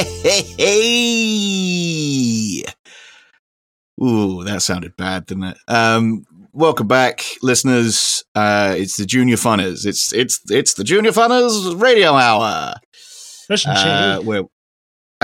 Hey! 0.00 0.06
Ooh, 4.02 4.42
that 4.44 4.62
sounded 4.62 4.96
bad, 4.96 5.26
didn't 5.26 5.44
it? 5.44 5.58
Um, 5.68 6.24
welcome 6.52 6.86
back, 6.86 7.22
listeners. 7.42 8.24
Uh, 8.34 8.74
it's 8.78 8.96
the 8.96 9.04
Junior 9.04 9.36
Funners. 9.36 9.84
It's 9.84 10.12
it's 10.14 10.40
it's 10.50 10.72
the 10.74 10.84
Junior 10.84 11.10
Funners 11.12 11.78
Radio 11.80 12.14
Hour. 12.14 12.74
Listen, 13.50 13.72
Uh, 13.72 14.20
where 14.20 14.44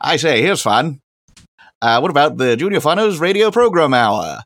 I 0.00 0.16
say, 0.16 0.40
here's 0.40 0.62
fun. 0.62 1.00
Uh, 1.82 1.98
what 2.00 2.10
about 2.10 2.38
the 2.38 2.56
Junior 2.56 2.80
Funners 2.80 3.20
Radio 3.20 3.50
Program 3.50 3.92
Hour? 3.92 4.38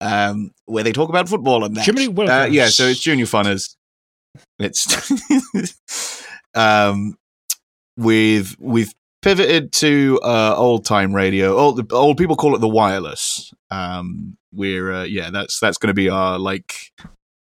Um, 0.00 0.52
where 0.66 0.84
they 0.84 0.92
talk 0.92 1.08
about 1.08 1.28
football 1.28 1.64
and 1.64 1.74
that. 1.76 1.84
Jiminy 1.84 2.14
Uh, 2.28 2.44
yeah, 2.44 2.68
so 2.68 2.84
it's 2.84 3.00
Junior 3.00 3.26
Funners. 3.26 3.74
It's 4.60 4.86
um, 6.56 7.16
we've 7.96 8.56
we've 8.58 8.92
pivoted 9.22 9.72
to 9.72 10.18
uh, 10.22 10.54
old 10.56 10.84
time 10.84 11.14
radio. 11.14 11.56
Old 11.56 11.92
old 11.92 12.16
people 12.16 12.36
call 12.36 12.54
it 12.54 12.60
the 12.60 12.68
wireless. 12.68 13.52
Um, 13.70 14.36
we're 14.52 14.92
uh, 14.92 15.04
yeah, 15.04 15.30
that's 15.30 15.60
that's 15.60 15.78
going 15.78 15.88
to 15.88 15.94
be 15.94 16.08
our 16.08 16.38
like 16.38 16.92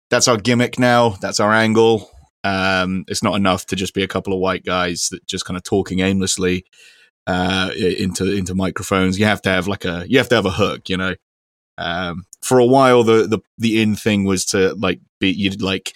that's 0.09 0.27
our 0.27 0.37
gimmick 0.37 0.79
now. 0.79 1.09
That's 1.21 1.39
our 1.39 1.53
angle. 1.53 2.09
Um, 2.43 3.05
it's 3.07 3.21
not 3.21 3.35
enough 3.35 3.67
to 3.67 3.75
just 3.75 3.93
be 3.93 4.03
a 4.03 4.07
couple 4.07 4.33
of 4.33 4.39
white 4.39 4.65
guys 4.65 5.09
that 5.09 5.25
just 5.27 5.45
kind 5.45 5.57
of 5.57 5.63
talking 5.63 5.99
aimlessly 5.99 6.65
uh, 7.27 7.71
into 7.77 8.31
into 8.31 8.55
microphones. 8.55 9.19
You 9.19 9.25
have 9.25 9.41
to 9.43 9.49
have 9.49 9.67
like 9.67 9.85
a 9.85 10.05
you 10.07 10.17
have 10.17 10.29
to 10.29 10.35
have 10.35 10.45
a 10.45 10.51
hook, 10.51 10.89
you 10.89 10.97
know. 10.97 11.15
Um, 11.77 12.25
for 12.41 12.59
a 12.59 12.65
while, 12.65 13.03
the 13.03 13.27
the 13.27 13.39
the 13.57 13.81
in 13.81 13.95
thing 13.95 14.23
was 14.23 14.45
to 14.45 14.73
like 14.75 14.99
be 15.19 15.31
you'd 15.31 15.61
like 15.61 15.93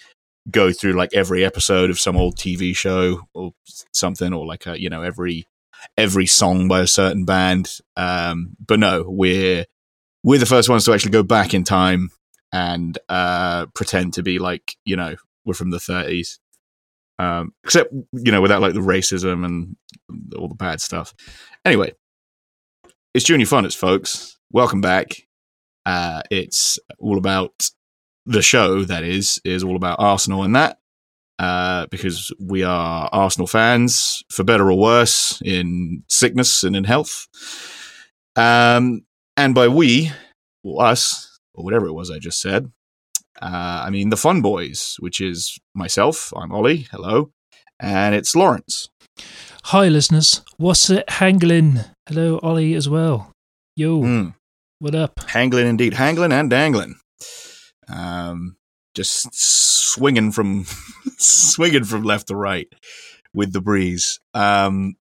go 0.50 0.72
through 0.72 0.92
like 0.92 1.14
every 1.14 1.44
episode 1.44 1.90
of 1.90 2.00
some 2.00 2.16
old 2.16 2.36
TV 2.36 2.76
show 2.76 3.22
or 3.34 3.52
something, 3.92 4.32
or 4.32 4.46
like 4.46 4.66
a 4.66 4.80
you 4.80 4.88
know 4.88 5.02
every 5.02 5.46
every 5.96 6.26
song 6.26 6.68
by 6.68 6.80
a 6.80 6.86
certain 6.86 7.24
band. 7.24 7.78
Um, 7.96 8.56
but 8.64 8.78
no, 8.78 9.04
we're 9.06 9.66
we're 10.22 10.38
the 10.38 10.46
first 10.46 10.68
ones 10.68 10.84
to 10.84 10.92
actually 10.92 11.12
go 11.12 11.22
back 11.22 11.54
in 11.54 11.64
time 11.64 12.10
and 12.52 12.98
uh, 13.08 13.66
pretend 13.74 14.14
to 14.14 14.22
be 14.22 14.38
like 14.38 14.76
you 14.84 14.96
know 14.96 15.16
we're 15.44 15.54
from 15.54 15.70
the 15.70 15.78
30s. 15.78 16.38
Um, 17.18 17.54
except 17.64 17.92
you 18.12 18.32
know 18.32 18.42
without 18.42 18.60
like 18.60 18.74
the 18.74 18.80
racism 18.80 19.44
and 19.44 19.76
all 20.36 20.48
the 20.48 20.54
bad 20.54 20.80
stuff. 20.80 21.14
Anyway, 21.64 21.92
it's 23.14 23.24
Junior 23.24 23.46
Funners, 23.46 23.76
folks. 23.76 24.38
Welcome 24.52 24.80
back. 24.80 25.26
Uh, 25.86 26.22
it's 26.30 26.78
all 26.98 27.16
about 27.16 27.70
the 28.26 28.42
show. 28.42 28.84
That 28.84 29.04
is 29.04 29.40
is 29.44 29.62
all 29.64 29.76
about 29.76 30.00
Arsenal 30.00 30.42
and 30.42 30.54
that. 30.56 30.78
Uh, 31.38 31.86
because 31.90 32.32
we 32.40 32.62
are 32.62 33.10
Arsenal 33.12 33.46
fans, 33.46 34.22
for 34.30 34.42
better 34.42 34.70
or 34.70 34.78
worse, 34.78 35.38
in 35.44 36.02
sickness 36.08 36.64
and 36.64 36.74
in 36.74 36.84
health. 36.84 37.26
Um, 38.36 39.04
and 39.36 39.54
by 39.54 39.68
we, 39.68 40.12
or 40.64 40.82
us, 40.84 41.38
or 41.54 41.62
whatever 41.64 41.86
it 41.86 41.92
was 41.92 42.10
I 42.10 42.18
just 42.18 42.40
said, 42.40 42.72
uh, 43.42 43.82
I 43.84 43.90
mean 43.90 44.08
the 44.08 44.16
Fun 44.16 44.40
Boys, 44.40 44.96
which 44.98 45.20
is 45.20 45.58
myself. 45.74 46.32
I'm 46.34 46.52
Ollie. 46.52 46.86
Hello, 46.90 47.30
and 47.78 48.14
it's 48.14 48.34
Lawrence. 48.34 48.88
Hi, 49.64 49.88
listeners. 49.88 50.42
What's 50.56 50.88
it 50.90 51.08
hangling? 51.10 51.80
Hello, 52.08 52.38
Ollie, 52.42 52.74
as 52.74 52.88
well. 52.88 53.32
Yo, 53.74 54.00
Mm. 54.00 54.34
what 54.78 54.94
up? 54.94 55.20
Hangling 55.28 55.66
indeed, 55.66 55.94
hangling 55.94 56.32
and 56.32 56.48
dangling. 56.48 56.94
Um, 57.88 58.56
just 58.94 59.28
swinging 59.34 60.32
from 60.32 60.64
swinging 61.18 61.84
from 61.84 62.02
left 62.02 62.28
to 62.28 62.36
right 62.36 62.68
with 63.34 63.52
the 63.52 63.60
breeze. 63.60 64.18
Um, 64.34 64.96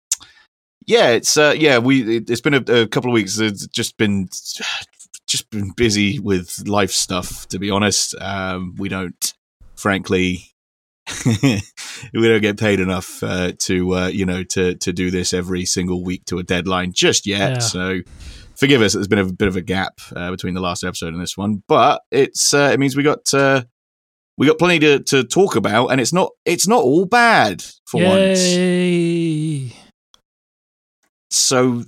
yeah, 0.85 1.09
it's 1.09 1.37
uh, 1.37 1.53
yeah. 1.57 1.77
We 1.77 2.17
it, 2.17 2.29
it's 2.29 2.41
been 2.41 2.55
a, 2.55 2.81
a 2.81 2.87
couple 2.87 3.09
of 3.09 3.13
weeks. 3.13 3.39
It's 3.39 3.67
just 3.67 3.97
been 3.97 4.27
just 5.27 5.49
been 5.49 5.71
busy 5.71 6.19
with 6.19 6.67
life 6.67 6.91
stuff. 6.91 7.47
To 7.49 7.59
be 7.59 7.69
honest, 7.69 8.15
um, 8.19 8.75
we 8.77 8.89
don't, 8.89 9.33
frankly. 9.75 10.49
we 11.25 11.61
don't 12.13 12.41
get 12.41 12.57
paid 12.57 12.79
enough 12.79 13.21
uh, 13.23 13.51
to 13.59 13.93
uh, 13.93 14.07
you 14.07 14.25
know 14.25 14.41
to 14.41 14.75
to 14.75 14.93
do 14.93 15.11
this 15.11 15.33
every 15.33 15.65
single 15.65 16.01
week 16.01 16.23
to 16.25 16.39
a 16.39 16.43
deadline 16.43 16.93
just 16.93 17.27
yet. 17.27 17.51
Yeah. 17.51 17.59
So 17.59 17.99
forgive 18.55 18.81
us. 18.81 18.93
There's 18.93 19.07
been 19.07 19.19
a 19.19 19.31
bit 19.31 19.47
of 19.47 19.55
a 19.55 19.61
gap 19.61 19.99
uh, 20.15 20.31
between 20.31 20.53
the 20.53 20.61
last 20.61 20.83
episode 20.83 21.13
and 21.13 21.21
this 21.21 21.37
one, 21.37 21.63
but 21.67 22.01
it's 22.11 22.53
uh, 22.53 22.69
it 22.73 22.79
means 22.79 22.95
we 22.95 23.03
got 23.03 23.33
uh, 23.33 23.63
we 24.37 24.47
got 24.47 24.57
plenty 24.57 24.79
to, 24.79 24.99
to 24.99 25.23
talk 25.23 25.55
about, 25.55 25.87
and 25.87 26.01
it's 26.01 26.13
not 26.13 26.31
it's 26.45 26.67
not 26.67 26.83
all 26.83 27.05
bad 27.05 27.63
for 27.85 28.01
once. 28.01 28.39
So 31.29 31.83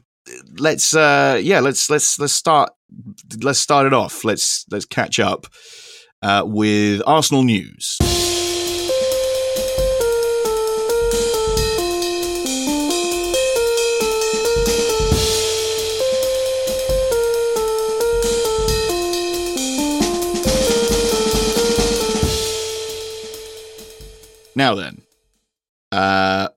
let's 0.57 0.95
uh, 0.95 1.39
yeah 1.41 1.59
let's 1.59 1.89
let's 1.89 2.19
let's 2.19 2.33
start 2.33 2.71
let's 3.41 3.59
start 3.59 3.85
it 3.85 3.93
off. 3.93 4.23
Let's 4.23 4.65
let's 4.71 4.85
catch 4.85 5.19
up 5.19 5.47
uh, 6.21 6.43
with 6.45 7.01
Arsenal 7.05 7.43
news. 7.43 7.97
Now 24.55 24.75
then, 24.75 25.01
uh, 25.91 26.49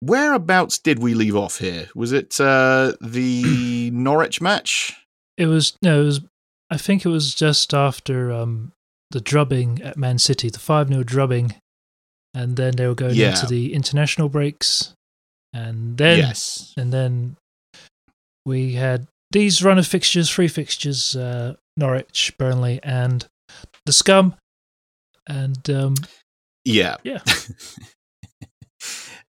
whereabouts 0.00 0.78
did 0.78 0.98
we 0.98 1.14
leave 1.14 1.36
off 1.36 1.58
here? 1.58 1.88
Was 1.94 2.12
it 2.12 2.40
uh, 2.40 2.92
the 3.00 3.90
Norwich 3.92 4.40
match? 4.40 4.92
It 5.36 5.46
was 5.46 5.76
no, 5.82 6.02
it 6.02 6.04
was. 6.04 6.20
I 6.70 6.76
think 6.76 7.04
it 7.04 7.08
was 7.08 7.34
just 7.34 7.74
after 7.74 8.32
um 8.32 8.72
the 9.10 9.20
drubbing 9.20 9.82
at 9.82 9.96
Man 9.96 10.18
City, 10.18 10.50
the 10.50 10.58
five 10.60 10.88
0 10.88 11.02
drubbing, 11.02 11.54
and 12.34 12.56
then 12.56 12.76
they 12.76 12.86
were 12.86 12.94
going 12.94 13.14
Yeah. 13.16 13.30
into 13.30 13.46
the 13.46 13.74
international 13.74 14.28
breaks, 14.28 14.92
and 15.52 15.96
then 15.98 16.18
yes. 16.18 16.72
and 16.76 16.92
then 16.92 17.36
we 18.46 18.74
had 18.74 19.06
these 19.32 19.62
run 19.64 19.78
of 19.78 19.86
fixtures, 19.86 20.30
three 20.30 20.48
fixtures: 20.48 21.16
uh, 21.16 21.54
Norwich, 21.76 22.34
Burnley, 22.38 22.78
and 22.82 23.26
the 23.86 23.92
Scum. 23.92 24.34
And 25.26 25.68
um, 25.70 25.94
Yeah. 26.64 26.96
Yeah. 27.04 27.20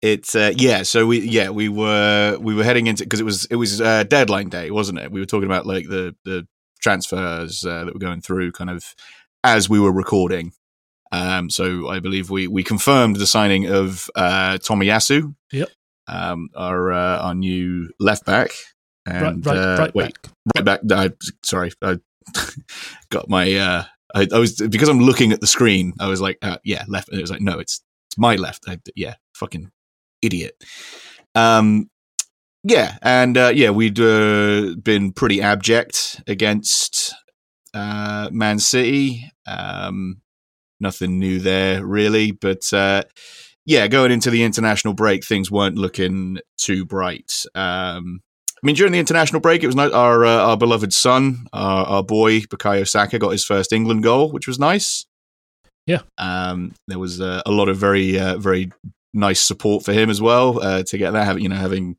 it's 0.02 0.34
uh, 0.34 0.52
yeah. 0.56 0.82
So 0.82 1.06
we 1.06 1.20
yeah 1.20 1.50
we 1.50 1.68
were 1.68 2.38
we 2.40 2.54
were 2.54 2.64
heading 2.64 2.86
into 2.86 3.04
because 3.04 3.20
it 3.20 3.24
was 3.24 3.44
it 3.46 3.56
was 3.56 3.80
uh, 3.80 4.04
deadline 4.04 4.48
day, 4.48 4.70
wasn't 4.70 4.98
it? 4.98 5.10
We 5.10 5.20
were 5.20 5.26
talking 5.26 5.46
about 5.46 5.66
like 5.66 5.88
the 5.88 6.14
the 6.24 6.46
transfers 6.80 7.64
uh, 7.64 7.84
that 7.84 7.94
were 7.94 8.00
going 8.00 8.20
through 8.20 8.52
kind 8.52 8.70
of 8.70 8.94
as 9.44 9.68
we 9.68 9.80
were 9.80 9.92
recording. 9.92 10.52
Um, 11.10 11.50
so 11.50 11.88
I 11.88 12.00
believe 12.00 12.30
we 12.30 12.46
we 12.46 12.62
confirmed 12.62 13.16
the 13.16 13.26
signing 13.26 13.66
of 13.66 14.08
uh, 14.14 14.58
Tomiyasu. 14.58 15.34
Yep. 15.52 15.68
Um, 16.06 16.48
our 16.54 16.92
uh, 16.92 17.18
our 17.18 17.34
new 17.34 17.90
left 17.98 18.24
back. 18.24 18.50
And 19.06 19.44
right, 19.46 19.56
right, 19.56 19.56
uh, 19.56 19.76
right 19.78 19.94
wait, 19.94 20.22
back. 20.22 20.32
right 20.56 20.86
back. 20.86 20.92
I, 20.92 21.10
sorry, 21.42 21.72
I 21.82 21.98
got 23.10 23.28
my. 23.28 23.54
Uh, 23.54 23.84
I, 24.14 24.26
I 24.32 24.38
was 24.38 24.56
because 24.56 24.88
I'm 24.88 25.00
looking 25.00 25.32
at 25.32 25.40
the 25.40 25.46
screen. 25.46 25.92
I 26.00 26.08
was 26.08 26.20
like, 26.20 26.38
uh, 26.42 26.58
yeah, 26.64 26.84
left. 26.88 27.08
And 27.08 27.18
it 27.18 27.22
was 27.22 27.30
like, 27.30 27.40
no, 27.40 27.58
it's 27.58 27.82
it's 28.08 28.18
my 28.18 28.36
left. 28.36 28.64
I, 28.68 28.78
yeah, 28.94 29.14
fucking 29.34 29.70
idiot. 30.22 30.62
Um, 31.34 31.90
yeah, 32.64 32.98
and 33.02 33.36
uh, 33.36 33.52
yeah, 33.54 33.70
we'd 33.70 34.00
uh, 34.00 34.74
been 34.82 35.12
pretty 35.12 35.40
abject 35.40 36.20
against 36.26 37.14
uh, 37.74 38.28
Man 38.32 38.58
City. 38.58 39.30
Um, 39.46 40.22
nothing 40.80 41.18
new 41.18 41.38
there 41.38 41.84
really, 41.84 42.32
but 42.32 42.72
uh, 42.72 43.02
yeah, 43.64 43.86
going 43.86 44.10
into 44.10 44.30
the 44.30 44.42
international 44.42 44.94
break, 44.94 45.24
things 45.24 45.50
weren't 45.50 45.76
looking 45.76 46.38
too 46.56 46.84
bright. 46.84 47.44
Um, 47.54 48.20
I 48.62 48.66
mean, 48.66 48.74
during 48.74 48.92
the 48.92 48.98
international 48.98 49.40
break, 49.40 49.62
it 49.62 49.66
was 49.66 49.76
nice. 49.76 49.92
Our 49.92 50.24
uh, 50.24 50.48
our 50.48 50.56
beloved 50.56 50.92
son, 50.92 51.46
our, 51.52 51.86
our 51.86 52.02
boy 52.02 52.40
Bukayo 52.40 52.88
Saka, 52.88 53.18
got 53.18 53.30
his 53.30 53.44
first 53.44 53.72
England 53.72 54.02
goal, 54.02 54.32
which 54.32 54.48
was 54.48 54.58
nice. 54.58 55.06
Yeah. 55.86 56.02
um, 56.18 56.74
there 56.86 56.98
was 56.98 57.18
uh, 57.20 57.40
a 57.46 57.50
lot 57.50 57.70
of 57.70 57.78
very 57.78 58.18
uh, 58.18 58.36
very 58.36 58.70
nice 59.14 59.40
support 59.40 59.84
for 59.84 59.92
him 59.94 60.10
as 60.10 60.20
well 60.20 60.60
uh, 60.62 60.82
to 60.82 60.98
get 60.98 61.12
that. 61.12 61.24
Having 61.24 61.42
you 61.44 61.48
know 61.48 61.56
having 61.56 61.96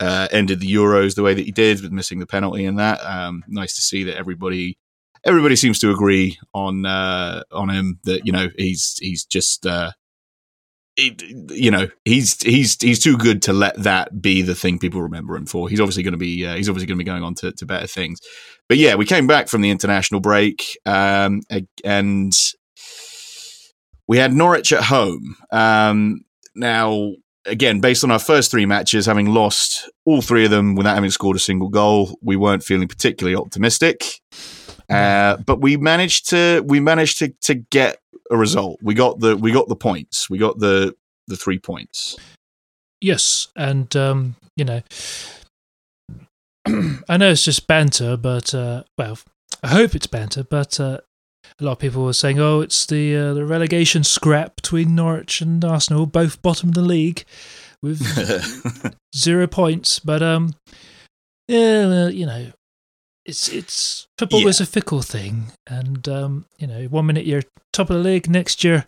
uh, 0.00 0.28
ended 0.30 0.60
the 0.60 0.72
Euros 0.72 1.14
the 1.14 1.22
way 1.22 1.34
that 1.34 1.44
he 1.44 1.52
did 1.52 1.80
with 1.80 1.92
missing 1.92 2.18
the 2.18 2.26
penalty 2.26 2.64
and 2.64 2.78
that. 2.78 3.00
Um, 3.04 3.44
nice 3.48 3.74
to 3.76 3.82
see 3.82 4.04
that 4.04 4.16
everybody 4.16 4.76
everybody 5.24 5.56
seems 5.56 5.78
to 5.80 5.90
agree 5.90 6.38
on 6.52 6.84
uh, 6.84 7.42
on 7.52 7.70
him 7.70 7.98
that 8.04 8.26
you 8.26 8.32
know 8.32 8.48
he's 8.56 8.98
he's 8.98 9.24
just 9.24 9.66
uh, 9.66 9.92
it, 10.96 11.22
you 11.50 11.70
know 11.70 11.88
he's 12.04 12.40
he's 12.42 12.80
he's 12.80 13.00
too 13.00 13.16
good 13.16 13.42
to 13.42 13.52
let 13.52 13.82
that 13.82 14.22
be 14.22 14.42
the 14.42 14.54
thing 14.54 14.78
people 14.78 15.02
remember 15.02 15.36
him 15.36 15.46
for. 15.46 15.68
He's 15.68 15.80
obviously 15.80 16.02
going 16.02 16.12
to 16.12 16.18
be 16.18 16.46
uh, 16.46 16.54
he's 16.54 16.68
obviously 16.68 16.86
going 16.86 16.98
to 16.98 17.04
be 17.04 17.10
going 17.10 17.22
on 17.22 17.34
to, 17.36 17.52
to 17.52 17.66
better 17.66 17.86
things. 17.86 18.20
But 18.68 18.78
yeah, 18.78 18.94
we 18.94 19.04
came 19.04 19.26
back 19.26 19.48
from 19.48 19.60
the 19.60 19.70
international 19.70 20.20
break 20.20 20.78
um, 20.86 21.42
and 21.84 22.32
we 24.06 24.18
had 24.18 24.32
Norwich 24.32 24.72
at 24.72 24.84
home. 24.84 25.36
Um, 25.50 26.20
now, 26.54 27.12
again, 27.46 27.80
based 27.80 28.04
on 28.04 28.10
our 28.10 28.18
first 28.18 28.50
three 28.50 28.66
matches, 28.66 29.06
having 29.06 29.26
lost 29.26 29.90
all 30.04 30.22
three 30.22 30.44
of 30.44 30.50
them 30.50 30.74
without 30.74 30.94
having 30.94 31.10
scored 31.10 31.36
a 31.36 31.40
single 31.40 31.68
goal, 31.68 32.18
we 32.22 32.36
weren't 32.36 32.62
feeling 32.62 32.88
particularly 32.88 33.36
optimistic. 33.36 34.04
Uh, 34.88 35.38
but 35.38 35.60
we 35.60 35.76
managed 35.76 36.28
to 36.28 36.62
we 36.66 36.78
managed 36.78 37.18
to 37.18 37.28
to 37.40 37.54
get 37.54 37.98
a 38.34 38.38
result. 38.38 38.80
We 38.82 38.94
got 38.94 39.20
the 39.20 39.36
we 39.36 39.52
got 39.52 39.68
the 39.68 39.76
points. 39.76 40.28
We 40.28 40.38
got 40.38 40.58
the 40.58 40.94
the 41.26 41.36
three 41.36 41.58
points. 41.58 42.16
Yes, 43.00 43.48
and 43.56 43.94
um, 43.96 44.36
you 44.56 44.64
know, 44.64 44.82
I 47.08 47.16
know 47.16 47.30
it's 47.30 47.44
just 47.44 47.66
banter, 47.66 48.16
but 48.16 48.54
uh, 48.54 48.84
well, 48.98 49.18
I 49.62 49.68
hope 49.68 49.94
it's 49.94 50.06
banter. 50.06 50.42
But 50.42 50.78
uh, 50.80 50.98
a 51.60 51.64
lot 51.64 51.72
of 51.72 51.78
people 51.78 52.04
were 52.04 52.12
saying, 52.12 52.38
"Oh, 52.38 52.60
it's 52.60 52.84
the 52.86 53.16
uh, 53.16 53.34
the 53.34 53.46
relegation 53.46 54.04
scrap 54.04 54.56
between 54.56 54.94
Norwich 54.94 55.40
and 55.40 55.64
Arsenal, 55.64 56.06
both 56.06 56.42
bottom 56.42 56.70
of 56.70 56.74
the 56.74 56.82
league, 56.82 57.24
with 57.82 58.02
zero 59.16 59.46
points." 59.46 60.00
But 60.00 60.22
um, 60.22 60.54
yeah, 61.48 61.86
well, 61.86 62.10
you 62.10 62.26
know, 62.26 62.52
it's 63.26 63.48
it's 63.48 64.06
football 64.18 64.42
Yeah. 64.42 64.48
is 64.48 64.60
a 64.60 64.66
fickle 64.66 65.02
thing, 65.02 65.52
and 65.66 66.06
um, 66.08 66.46
you 66.58 66.66
know, 66.66 66.84
one 66.84 67.06
minute 67.06 67.26
you're 67.26 67.42
top 67.72 67.90
of 67.90 67.96
the 67.96 68.02
league, 68.02 68.28
next 68.28 68.62
year 68.64 68.86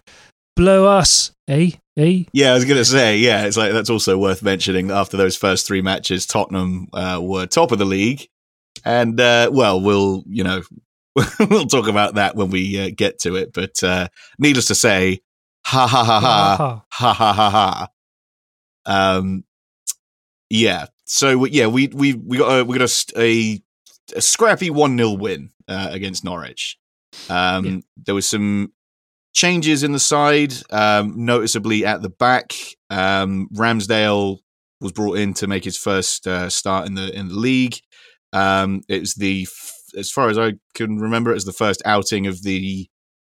blow 0.54 0.86
us, 0.86 1.32
eh, 1.48 1.72
eh. 1.98 2.22
Yeah, 2.32 2.52
I 2.52 2.54
was 2.54 2.64
going 2.64 2.78
to 2.78 2.84
say, 2.84 3.18
yeah, 3.18 3.44
it's 3.44 3.58
like 3.58 3.72
that's 3.72 3.90
also 3.90 4.16
worth 4.16 4.42
mentioning. 4.42 4.90
After 4.90 5.16
those 5.18 5.36
first 5.36 5.66
three 5.66 5.82
matches, 5.82 6.24
Tottenham 6.26 6.88
uh, 6.94 7.18
were 7.22 7.44
top 7.46 7.72
of 7.72 7.78
the 7.78 7.84
league, 7.84 8.26
and 8.84 9.20
uh, 9.20 9.50
well, 9.52 9.80
we'll 9.80 10.22
you 10.26 10.44
know 10.44 10.62
we'll 11.40 11.66
talk 11.66 11.88
about 11.88 12.14
that 12.14 12.36
when 12.36 12.50
we 12.50 12.80
uh, 12.80 12.90
get 12.96 13.18
to 13.20 13.36
it. 13.36 13.52
But 13.52 13.82
uh, 13.82 14.08
needless 14.38 14.66
to 14.68 14.74
say, 14.74 15.20
ha 15.66 15.86
ha 15.86 16.04
ha 16.04 16.20
ha 16.20 16.56
Ha. 16.56 16.84
ha 16.90 17.12
ha 17.12 17.32
ha 17.32 17.50
ha. 17.50 17.88
Um, 18.86 19.44
yeah. 20.50 20.86
So 21.04 21.44
yeah, 21.44 21.66
we 21.66 21.88
we 21.88 22.14
we 22.14 22.38
got 22.38 22.60
a, 22.60 22.64
we 22.64 22.78
got 22.78 22.90
a, 22.90 23.20
a, 23.20 23.62
a 24.14 24.20
scrappy 24.20 24.70
one 24.70 24.96
0 24.96 25.12
win 25.12 25.50
uh, 25.68 25.88
against 25.90 26.24
Norwich. 26.24 26.78
Um, 27.28 27.64
Yeah. 27.64 27.76
There 28.06 28.14
was 28.14 28.28
some 28.28 28.72
changes 29.34 29.82
in 29.82 29.92
the 29.92 29.98
side, 29.98 30.54
um, 30.70 31.24
noticeably 31.24 31.84
at 31.84 32.02
the 32.02 32.08
back. 32.10 32.52
Um, 32.90 33.48
Ramsdale 33.54 34.38
was 34.80 34.92
brought 34.92 35.18
in 35.18 35.34
to 35.34 35.46
make 35.46 35.64
his 35.64 35.76
first 35.78 36.26
uh, 36.26 36.48
start 36.50 36.86
in 36.86 36.94
the 36.94 37.14
in 37.16 37.28
the 37.28 37.34
league. 37.34 37.76
Um, 38.32 38.82
it 38.88 39.00
was 39.00 39.14
the 39.14 39.42
f- 39.42 39.72
as 39.96 40.10
far 40.10 40.28
as 40.28 40.38
I 40.38 40.54
can 40.74 40.98
remember, 40.98 41.30
it 41.30 41.34
was 41.34 41.44
the 41.44 41.52
first 41.52 41.80
outing 41.84 42.26
of 42.26 42.42
the 42.42 42.88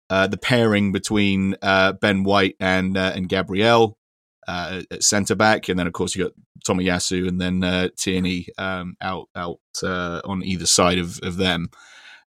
uh, 0.10 0.27
the 0.27 0.38
pairing 0.38 0.92
between 0.92 1.56
uh, 1.62 1.94
Ben 1.94 2.24
White 2.24 2.56
and 2.60 2.98
uh, 2.98 3.12
and 3.15 3.30
Gabriel 3.30 3.98
uh, 4.50 4.81
at 4.92 5.04
centre 5.04 5.36
back, 5.36 5.69
and 5.69 5.78
then 5.78 5.88
of 5.88 5.94
course 5.94 6.16
you 6.16 6.24
got 6.25 6.34
Tomiyasu 6.68 7.28
and 7.30 7.40
then 7.40 7.63
uh, 7.63 7.90
Tierney 8.01 8.48
um, 8.57 8.96
out 9.01 9.28
out 9.36 9.60
uh, 9.84 10.22
on 10.25 10.44
either 10.44 10.66
side 10.66 10.98
of 10.98 11.19
of 11.24 11.38
them. 11.38 11.69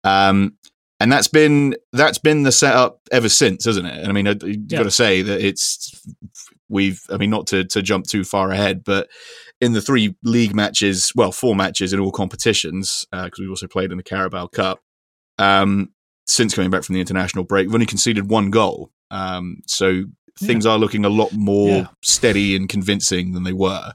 Um, 0.05 0.57
and 0.99 1.13
that's 1.13 1.29
been 1.29 1.77
that's 1.93 2.19
been 2.19 2.43
the 2.45 2.53
setup 2.53 3.01
ever 3.13 3.29
since, 3.29 3.67
isn't 3.67 3.85
it? 3.87 3.99
And 3.99 4.09
I 4.09 4.13
mean, 4.13 4.27
you've 4.27 4.43
Yeah. 4.71 4.79
got 4.79 4.85
to 4.85 4.91
say 4.91 5.23
that 5.23 5.41
it's 5.49 6.01
we've. 6.69 7.01
I 7.11 7.17
mean, 7.19 7.31
not 7.31 7.47
to 7.49 7.65
to 7.65 7.83
jump 7.83 8.07
too 8.07 8.25
far 8.25 8.51
ahead, 8.51 8.83
but 8.85 9.09
in 9.61 9.73
the 9.75 9.83
three 9.83 10.15
league 10.23 10.55
matches, 10.55 11.13
well, 11.15 11.33
four 11.33 11.55
matches 11.55 11.93
in 11.93 12.01
all 12.01 12.13
competitions, 12.13 13.07
because 13.13 13.39
we've 13.39 13.51
also 13.51 13.67
played 13.67 13.91
in 13.91 13.99
the 13.99 14.03
Carabao 14.03 14.47
Cup. 14.49 14.81
Um, 15.39 15.91
since 16.27 16.55
coming 16.55 16.71
back 16.71 16.83
from 16.85 16.95
the 16.95 17.01
international 17.01 17.45
break, 17.45 17.67
we've 17.67 17.75
only 17.75 17.87
conceded 17.87 18.31
one 18.31 18.51
goal. 18.51 18.91
Um, 19.11 19.61
so 19.67 20.05
things 20.39 20.67
are 20.67 20.79
looking 20.79 21.05
a 21.05 21.09
lot 21.09 21.33
more 21.33 21.69
Yeah. 21.69 21.87
steady 22.05 22.55
and 22.57 22.69
convincing 22.69 23.33
than 23.33 23.43
they 23.45 23.53
were. 23.53 23.93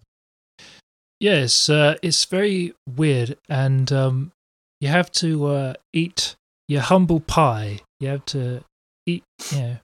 Yes, 1.19 1.69
uh, 1.69 1.97
it's 2.01 2.25
very 2.25 2.73
weird, 2.89 3.37
and 3.47 3.91
um, 3.91 4.31
you 4.79 4.87
have 4.87 5.11
to 5.13 5.45
uh, 5.47 5.73
eat 5.93 6.35
your 6.67 6.81
humble 6.81 7.19
pie. 7.19 7.79
You 7.99 8.07
have 8.09 8.25
to 8.27 8.63
eat, 9.05 9.23
you 9.51 9.57
know, 9.59 9.77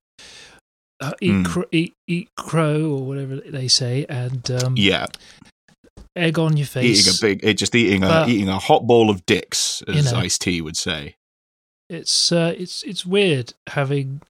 uh, 1.00 1.12
eat, 1.22 1.32
Mm. 1.32 1.46
cr- 1.46 1.70
eat 1.72 1.94
eat 2.08 2.30
crow 2.36 2.86
or 2.90 3.06
whatever 3.06 3.36
they 3.36 3.68
say, 3.68 4.06
and 4.10 4.50
um, 4.50 4.74
Yeah, 4.78 5.06
egg 6.16 6.40
on 6.40 6.58
your 6.58 6.66
face. 6.66 7.08
eating 7.08 7.14
a 7.14 7.22
big, 7.22 7.44
it, 7.46 7.54
just 7.60 7.76
eating 7.76 8.04
a 8.04 8.08
But- 8.08 8.30
eating 8.30 8.50
a 8.50 8.58
hot 8.58 8.88
bowl 8.88 9.12
of 9.12 9.24
dicks, 9.28 9.84
You 9.88 9.94
as 9.94 10.12
know. 10.12 10.20
Ice 10.20 10.40
T 10.40 10.60
would 10.62 10.76
say. 10.78 11.16
it's 11.90 12.32
uh, 12.32 12.56
it's 12.58 12.82
it's 12.84 13.06
weird 13.06 13.54
having 13.70 14.22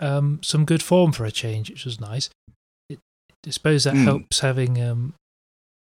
um, 0.00 0.40
some 0.42 0.64
good 0.64 0.82
form 0.82 1.12
for 1.12 1.24
a 1.24 1.30
change, 1.30 1.70
which 1.70 1.84
was 1.84 2.00
nice. 2.00 2.30
It, 2.88 2.98
I 3.46 3.50
suppose 3.50 3.84
that 3.84 3.94
Hmm. 3.94 4.04
helps 4.04 4.40
having 4.40 4.80
um, 4.80 5.14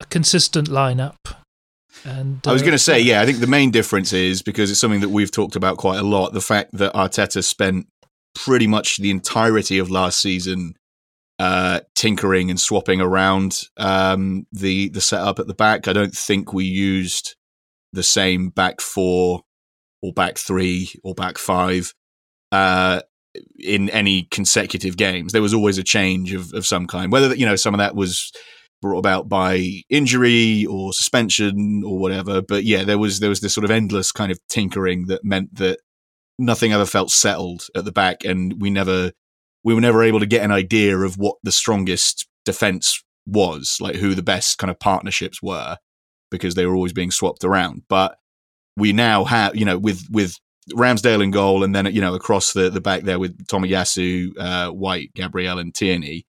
a 0.01 0.05
consistent 0.05 0.67
lineup. 0.69 1.15
And 2.05 2.41
I 2.45 2.51
was 2.51 2.61
uh, 2.61 2.65
going 2.65 2.73
to 2.73 2.79
say, 2.79 2.99
yeah, 2.99 3.21
I 3.21 3.25
think 3.25 3.39
the 3.39 3.47
main 3.47 3.71
difference 3.71 4.13
is 4.13 4.41
because 4.41 4.71
it's 4.71 4.79
something 4.79 5.01
that 5.01 5.09
we've 5.09 5.31
talked 5.31 5.55
about 5.55 5.77
quite 5.77 5.99
a 5.99 6.03
lot. 6.03 6.33
The 6.33 6.41
fact 6.41 6.71
that 6.73 6.93
Arteta 6.93 7.43
spent 7.43 7.87
pretty 8.35 8.65
much 8.67 8.97
the 8.97 9.11
entirety 9.11 9.77
of 9.77 9.91
last 9.91 10.19
season 10.19 10.73
uh, 11.39 11.81
tinkering 11.95 12.49
and 12.49 12.59
swapping 12.59 12.99
around 12.99 13.61
um, 13.77 14.45
the 14.51 14.89
the 14.89 15.01
setup 15.01 15.39
at 15.39 15.47
the 15.47 15.53
back. 15.53 15.87
I 15.87 15.93
don't 15.93 16.15
think 16.15 16.51
we 16.53 16.65
used 16.65 17.35
the 17.91 18.03
same 18.03 18.49
back 18.49 18.81
four 18.81 19.41
or 20.01 20.13
back 20.13 20.37
three 20.37 20.89
or 21.03 21.13
back 21.13 21.37
five 21.37 21.93
uh, 22.51 23.01
in 23.59 23.89
any 23.89 24.23
consecutive 24.23 24.97
games. 24.97 25.33
There 25.33 25.41
was 25.41 25.53
always 25.53 25.77
a 25.77 25.83
change 25.83 26.33
of, 26.33 26.53
of 26.53 26.65
some 26.65 26.87
kind, 26.87 27.11
whether 27.11 27.35
you 27.35 27.45
know 27.45 27.55
some 27.55 27.73
of 27.73 27.79
that 27.79 27.95
was 27.95 28.31
brought 28.81 28.99
about 28.99 29.29
by 29.29 29.81
injury 29.89 30.65
or 30.65 30.91
suspension 30.91 31.83
or 31.85 31.97
whatever. 31.97 32.41
But 32.41 32.65
yeah, 32.65 32.83
there 32.83 32.97
was 32.97 33.19
there 33.19 33.29
was 33.29 33.39
this 33.39 33.53
sort 33.53 33.65
of 33.65 33.71
endless 33.71 34.11
kind 34.11 34.31
of 34.31 34.39
tinkering 34.49 35.07
that 35.07 35.23
meant 35.23 35.55
that 35.55 35.79
nothing 36.37 36.73
ever 36.73 36.85
felt 36.85 37.09
settled 37.09 37.67
at 37.75 37.85
the 37.85 37.91
back, 37.91 38.23
and 38.25 38.61
we 38.61 38.69
never 38.69 39.11
we 39.63 39.73
were 39.73 39.81
never 39.81 40.03
able 40.03 40.19
to 40.19 40.25
get 40.25 40.43
an 40.43 40.51
idea 40.51 40.97
of 40.97 41.17
what 41.17 41.37
the 41.43 41.51
strongest 41.51 42.27
defense 42.45 43.01
was, 43.25 43.77
like 43.79 43.95
who 43.95 44.13
the 44.13 44.21
best 44.21 44.57
kind 44.57 44.69
of 44.69 44.79
partnerships 44.79 45.41
were, 45.41 45.77
because 46.29 46.55
they 46.55 46.65
were 46.65 46.75
always 46.75 46.93
being 46.93 47.11
swapped 47.11 47.43
around. 47.43 47.83
But 47.87 48.17
we 48.75 48.91
now 48.91 49.23
have, 49.23 49.55
you 49.55 49.65
know, 49.65 49.77
with 49.77 50.05
with 50.11 50.37
Ramsdale 50.71 51.23
in 51.23 51.31
goal, 51.31 51.63
and 51.63 51.73
then 51.75 51.85
you 51.87 52.01
know 52.01 52.13
across 52.15 52.53
the 52.53 52.69
the 52.69 52.81
back 52.81 53.01
there 53.03 53.19
with 53.19 53.45
Tomiyasu, 53.47 54.31
uh, 54.39 54.69
White, 54.71 55.13
Gabriel, 55.13 55.59
and 55.59 55.73
Tierney. 55.73 56.25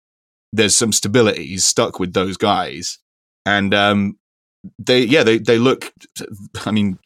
There's 0.52 0.76
some 0.76 0.92
stability. 0.92 1.46
He's 1.46 1.64
stuck 1.64 1.98
with 1.98 2.12
those 2.12 2.36
guys, 2.36 2.98
and 3.46 3.72
um, 3.74 4.18
they 4.78 5.02
yeah 5.04 5.22
they 5.22 5.38
they 5.38 5.58
look. 5.58 5.92
I 6.66 6.70
mean, 6.70 6.98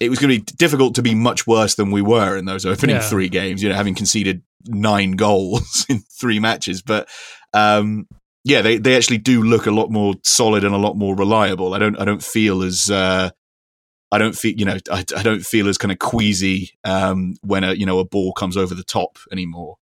it 0.00 0.10
was 0.10 0.18
going 0.18 0.34
to 0.34 0.40
be 0.40 0.56
difficult 0.56 0.94
to 0.96 1.02
be 1.02 1.14
much 1.14 1.46
worse 1.46 1.74
than 1.74 1.90
we 1.90 2.02
were 2.02 2.36
in 2.36 2.44
those 2.44 2.66
opening 2.66 2.96
Yeah. 2.96 3.08
three 3.08 3.28
games. 3.28 3.62
You 3.62 3.68
know, 3.70 3.74
having 3.74 3.94
conceded 3.94 4.42
nine 4.66 5.12
goals 5.12 5.86
in 5.88 6.00
three 6.20 6.38
matches, 6.38 6.82
but 6.82 7.08
um, 7.54 8.06
yeah, 8.44 8.62
they 8.62 8.76
they 8.78 8.96
actually 8.96 9.18
do 9.18 9.42
look 9.42 9.66
a 9.66 9.70
lot 9.70 9.90
more 9.90 10.14
solid 10.22 10.64
and 10.64 10.74
a 10.74 10.78
lot 10.78 10.96
more 10.96 11.16
reliable. 11.16 11.74
I 11.74 11.78
don't 11.78 11.98
I 12.00 12.04
don't 12.04 12.22
feel 12.22 12.62
as 12.62 12.90
uh, 12.90 13.30
I 14.12 14.18
don't 14.18 14.36
feel 14.36 14.54
you 14.56 14.64
know 14.64 14.78
I, 14.90 15.04
I 15.16 15.22
don't 15.22 15.44
feel 15.44 15.68
as 15.68 15.78
kind 15.78 15.92
of 15.92 15.98
queasy 15.98 16.72
um, 16.84 17.36
when 17.42 17.64
a 17.64 17.72
you 17.72 17.86
know 17.86 17.98
a 17.98 18.04
ball 18.04 18.32
comes 18.32 18.56
over 18.56 18.74
the 18.74 18.84
top 18.84 19.18
anymore. 19.32 19.76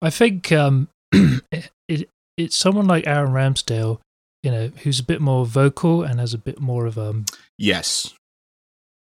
I 0.00 0.10
think 0.10 0.50
um, 0.52 0.88
it, 1.12 1.70
it 1.88 2.08
it's 2.36 2.56
someone 2.56 2.86
like 2.86 3.06
Aaron 3.06 3.32
Ramsdale, 3.32 4.00
you 4.42 4.50
know, 4.50 4.68
who's 4.82 4.98
a 4.98 5.04
bit 5.04 5.20
more 5.20 5.44
vocal 5.46 6.02
and 6.02 6.18
has 6.18 6.34
a 6.34 6.38
bit 6.38 6.60
more 6.60 6.86
of 6.86 6.98
um, 6.98 7.24
Yes, 7.58 8.12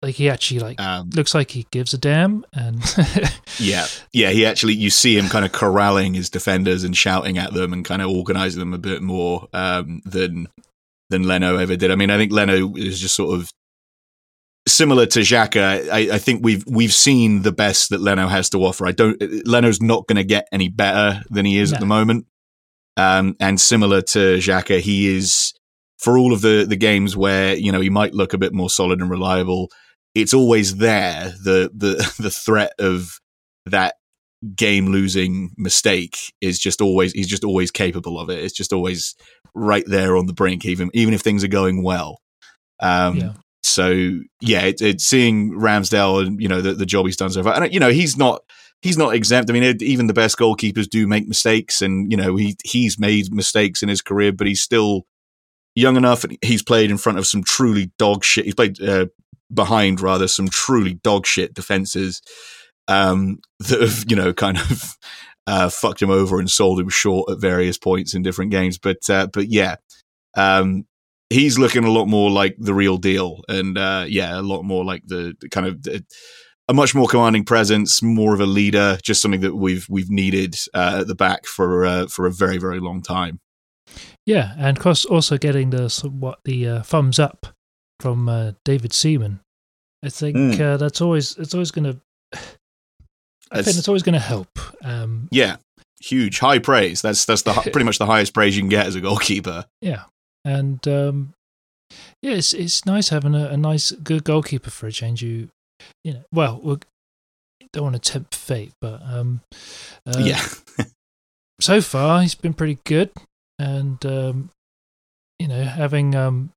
like 0.06 0.16
he 0.16 0.30
actually 0.30 0.60
like 0.60 0.80
um, 0.80 1.10
looks 1.16 1.34
like 1.34 1.50
he 1.50 1.66
gives 1.72 1.94
a 1.94 1.98
damn, 1.98 2.46
and 2.54 2.80
yeah, 3.60 3.88
yeah. 4.14 4.30
He 4.30 4.46
actually 4.46 4.76
you 4.76 4.92
see 4.92 5.18
him 5.18 5.30
kind 5.30 5.44
of 5.44 5.52
corralling 5.52 6.14
his 6.14 6.30
defenders 6.30 6.84
and 6.84 6.96
shouting 6.96 7.40
at 7.40 7.54
them 7.54 7.74
and 7.74 7.84
kind 7.84 8.04
of 8.04 8.10
organising 8.10 8.60
them 8.60 8.74
a 8.76 8.78
bit 8.78 9.02
more 9.02 9.48
um, 9.52 10.04
than 10.06 10.48
than 11.10 11.24
Leno 11.24 11.58
ever 11.58 11.76
did. 11.76 11.90
I 11.90 11.96
mean, 11.96 12.12
I 12.12 12.18
think 12.18 12.32
Leno 12.32 12.76
is 12.76 13.00
just 13.00 13.16
sort 13.16 13.40
of 13.40 13.50
similar 14.68 15.06
to 15.08 15.20
Xhaka. 15.20 15.90
I, 15.90 16.16
I 16.16 16.18
think 16.18 16.44
we've 16.44 16.64
we've 16.68 16.94
seen 16.94 17.42
the 17.44 17.52
best 17.52 17.90
that 17.90 18.02
Leno 18.02 18.28
has 18.28 18.50
to 18.52 18.60
offer. 18.60 18.88
I 18.88 18.92
don't. 18.92 19.22
Leno's 19.46 19.82
not 19.82 20.08
going 20.08 20.18
to 20.18 20.24
get 20.24 20.48
any 20.52 20.70
better 20.70 21.24
than 21.30 21.46
he 21.46 21.58
is 21.58 21.74
at 21.74 21.80
the 21.80 21.86
moment. 21.86 22.28
Um, 22.98 23.36
and 23.40 23.60
similar 23.60 24.02
to 24.02 24.38
Xhaka, 24.38 24.80
he 24.80 25.16
is 25.16 25.54
for 26.00 26.18
all 26.18 26.34
of 26.34 26.42
the 26.42 26.66
the 26.68 26.76
games 26.76 27.16
where 27.16 27.56
you 27.56 27.72
know 27.72 27.82
he 27.82 27.90
might 27.90 28.14
look 28.14 28.34
a 28.34 28.38
bit 28.38 28.54
more 28.54 28.70
solid 28.70 29.02
and 29.02 29.10
reliable. 29.10 29.70
It's 30.14 30.34
always 30.34 30.78
there 30.78 31.34
the 31.44 31.70
the 31.74 32.14
the 32.20 32.32
threat 32.32 32.74
of 32.80 33.20
that 33.66 33.96
game 34.56 34.88
losing 34.88 35.52
mistake 35.58 36.18
is 36.42 36.60
just 36.60 36.82
always 36.82 37.14
he's 37.14 37.28
just 37.28 37.44
always 37.44 37.72
capable 37.72 38.20
of 38.20 38.30
it. 38.30 38.44
It's 38.44 38.54
just 38.54 38.74
always 38.74 39.16
right 39.54 39.86
there 39.88 40.16
on 40.16 40.28
the 40.28 40.34
brink, 40.34 40.66
even 40.66 40.90
even 40.94 41.14
if 41.14 41.22
things 41.22 41.44
are 41.44 41.50
going 41.50 41.84
well. 41.84 42.20
Um, 42.82 43.18
yeah, 43.18 43.34
so 43.68 44.20
yeah, 44.42 44.64
it, 44.64 44.82
it's 44.82 45.06
seeing 45.06 45.52
Ramsdale 45.54 46.26
and 46.26 46.42
you 46.42 46.48
know 46.48 46.62
the, 46.62 46.74
the 46.74 46.86
job 46.86 47.06
he's 47.06 47.18
done 47.18 47.30
so 47.30 47.44
far, 47.44 47.62
and 47.62 47.74
you 47.74 47.80
know 47.80 47.92
he's 47.92 48.18
not 48.18 48.42
he's 48.82 48.98
not 48.98 49.16
exempt. 49.16 49.50
I 49.50 49.54
mean, 49.54 49.64
it, 49.64 49.82
even 49.82 50.08
the 50.08 50.14
best 50.14 50.38
goalkeepers 50.38 50.90
do 50.90 51.08
make 51.08 51.28
mistakes, 51.28 51.82
and 51.82 52.12
you 52.12 52.18
know 52.18 52.36
he 52.36 52.56
he's 52.64 53.00
made 53.00 53.34
mistakes 53.34 53.82
in 53.82 53.90
his 53.90 54.02
career, 54.02 54.32
but 54.32 54.48
he's 54.48 54.62
still 54.62 55.06
young 55.76 55.98
enough, 55.98 56.24
and 56.24 56.38
he's 56.42 56.64
played 56.64 56.92
in 56.92 56.98
front 56.98 57.18
of 57.18 57.28
some 57.28 57.44
truly 57.44 57.92
dog 57.98 58.24
shit. 58.24 58.46
He's 58.46 58.56
played 58.56 58.82
uh, 58.82 59.08
behind 59.54 60.02
rather 60.02 60.28
some 60.28 60.50
truly 60.50 60.96
dog 60.96 61.26
shit 61.26 61.54
defenses 61.54 62.22
um, 62.88 63.40
that 63.60 63.82
have 63.82 64.06
you 64.08 64.16
know 64.16 64.34
kind 64.34 64.58
of 64.58 64.98
uh, 65.48 65.70
fucked 65.70 66.02
him 66.02 66.10
over 66.10 66.40
and 66.40 66.50
sold 66.50 66.80
him 66.80 66.90
short 66.90 67.32
at 67.32 67.40
various 67.40 67.78
points 67.78 68.14
in 68.14 68.24
different 68.24 68.52
games. 68.52 68.78
But 68.78 69.10
uh, 69.10 69.28
but 69.34 69.48
yeah, 69.48 69.76
um, 70.36 70.86
he's 71.30 71.60
looking 71.60 71.84
a 71.84 71.92
lot 71.92 72.06
more 72.06 72.30
like 72.30 72.56
the 72.58 72.74
real 72.74 72.98
deal, 72.98 73.42
and 73.48 73.78
uh, 73.78 74.06
yeah, 74.08 74.40
a 74.40 74.42
lot 74.42 74.64
more 74.64 74.84
like 74.86 75.04
the, 75.06 75.36
the 75.40 75.50
kind 75.50 75.68
of. 75.68 75.84
The, 75.84 76.04
a 76.68 76.74
much 76.74 76.96
more 76.96 77.08
commanding 77.08 77.46
presence, 77.46 78.02
more 78.02 78.34
of 78.34 78.40
a 78.40 78.48
leader, 78.48 78.98
just 79.04 79.22
something 79.22 79.42
that 79.42 79.56
we've 79.56 79.86
we've 79.88 80.10
needed 80.10 80.56
uh, 80.74 80.98
at 81.02 81.08
the 81.08 81.14
back 81.14 81.46
for 81.46 81.86
uh, 81.86 82.08
for 82.08 82.26
a 82.26 82.32
very 82.32 82.58
very 82.58 82.80
long 82.80 83.04
time. 83.04 83.40
Yeah, 84.26 84.54
and 84.58 84.80
course 84.80 85.06
also 85.06 85.38
getting 85.38 85.70
the 85.70 85.90
what 86.20 86.40
the 86.44 86.68
uh, 86.68 86.82
thumbs 86.82 87.20
up 87.20 87.48
from 88.00 88.28
uh, 88.28 88.54
David 88.64 88.94
Seaman. 88.94 89.42
I 90.04 90.10
think 90.10 90.36
mm. 90.36 90.80
that's 90.80 91.02
always 91.02 91.38
it's 91.38 91.54
always 91.54 91.72
going 91.72 91.94
to. 92.34 92.40
I 93.52 93.62
think 93.62 93.78
it's 93.78 93.88
always 93.88 94.04
going 94.04 94.14
to 94.14 94.20
help. 94.20 94.58
Um, 94.84 95.28
yeah, 95.32 95.58
huge 96.02 96.40
high 96.40 96.60
praise. 96.60 97.02
That's 97.02 97.26
that's 97.26 97.44
the 97.44 97.54
pretty 97.72 97.84
much 97.84 98.00
the 98.00 98.06
highest 98.06 98.34
praise 98.34 98.56
you 98.56 98.62
can 98.62 98.70
get 98.70 98.88
as 98.88 98.96
a 98.96 99.02
goalkeeper. 99.02 99.66
Yeah, 99.82 100.04
and 100.46 100.88
um, 100.88 101.34
yeah, 102.22 102.34
it's 102.34 102.54
it's 102.54 102.86
nice 102.86 103.10
having 103.10 103.36
a, 103.36 103.48
a 103.48 103.58
nice 103.58 103.92
good 103.92 104.24
goalkeeper 104.24 104.70
for 104.70 104.88
a 104.88 104.92
change. 104.92 105.22
You 105.22 105.50
you 106.04 106.14
know, 106.14 106.24
well, 106.32 106.62
we 106.64 106.78
don't 107.74 107.84
want 107.84 108.02
to 108.02 108.12
tempt 108.12 108.36
fate, 108.36 108.72
but 108.80 109.02
um, 109.04 109.42
uh, 110.06 110.20
yeah. 110.20 110.42
so 111.60 111.82
far, 111.82 112.22
he's 112.22 112.36
been 112.36 112.54
pretty 112.54 112.78
good, 112.86 113.10
and 113.60 114.04
um, 114.06 114.52
you 115.40 115.48
know, 115.48 115.64
having 115.64 116.16
um, 116.16 116.52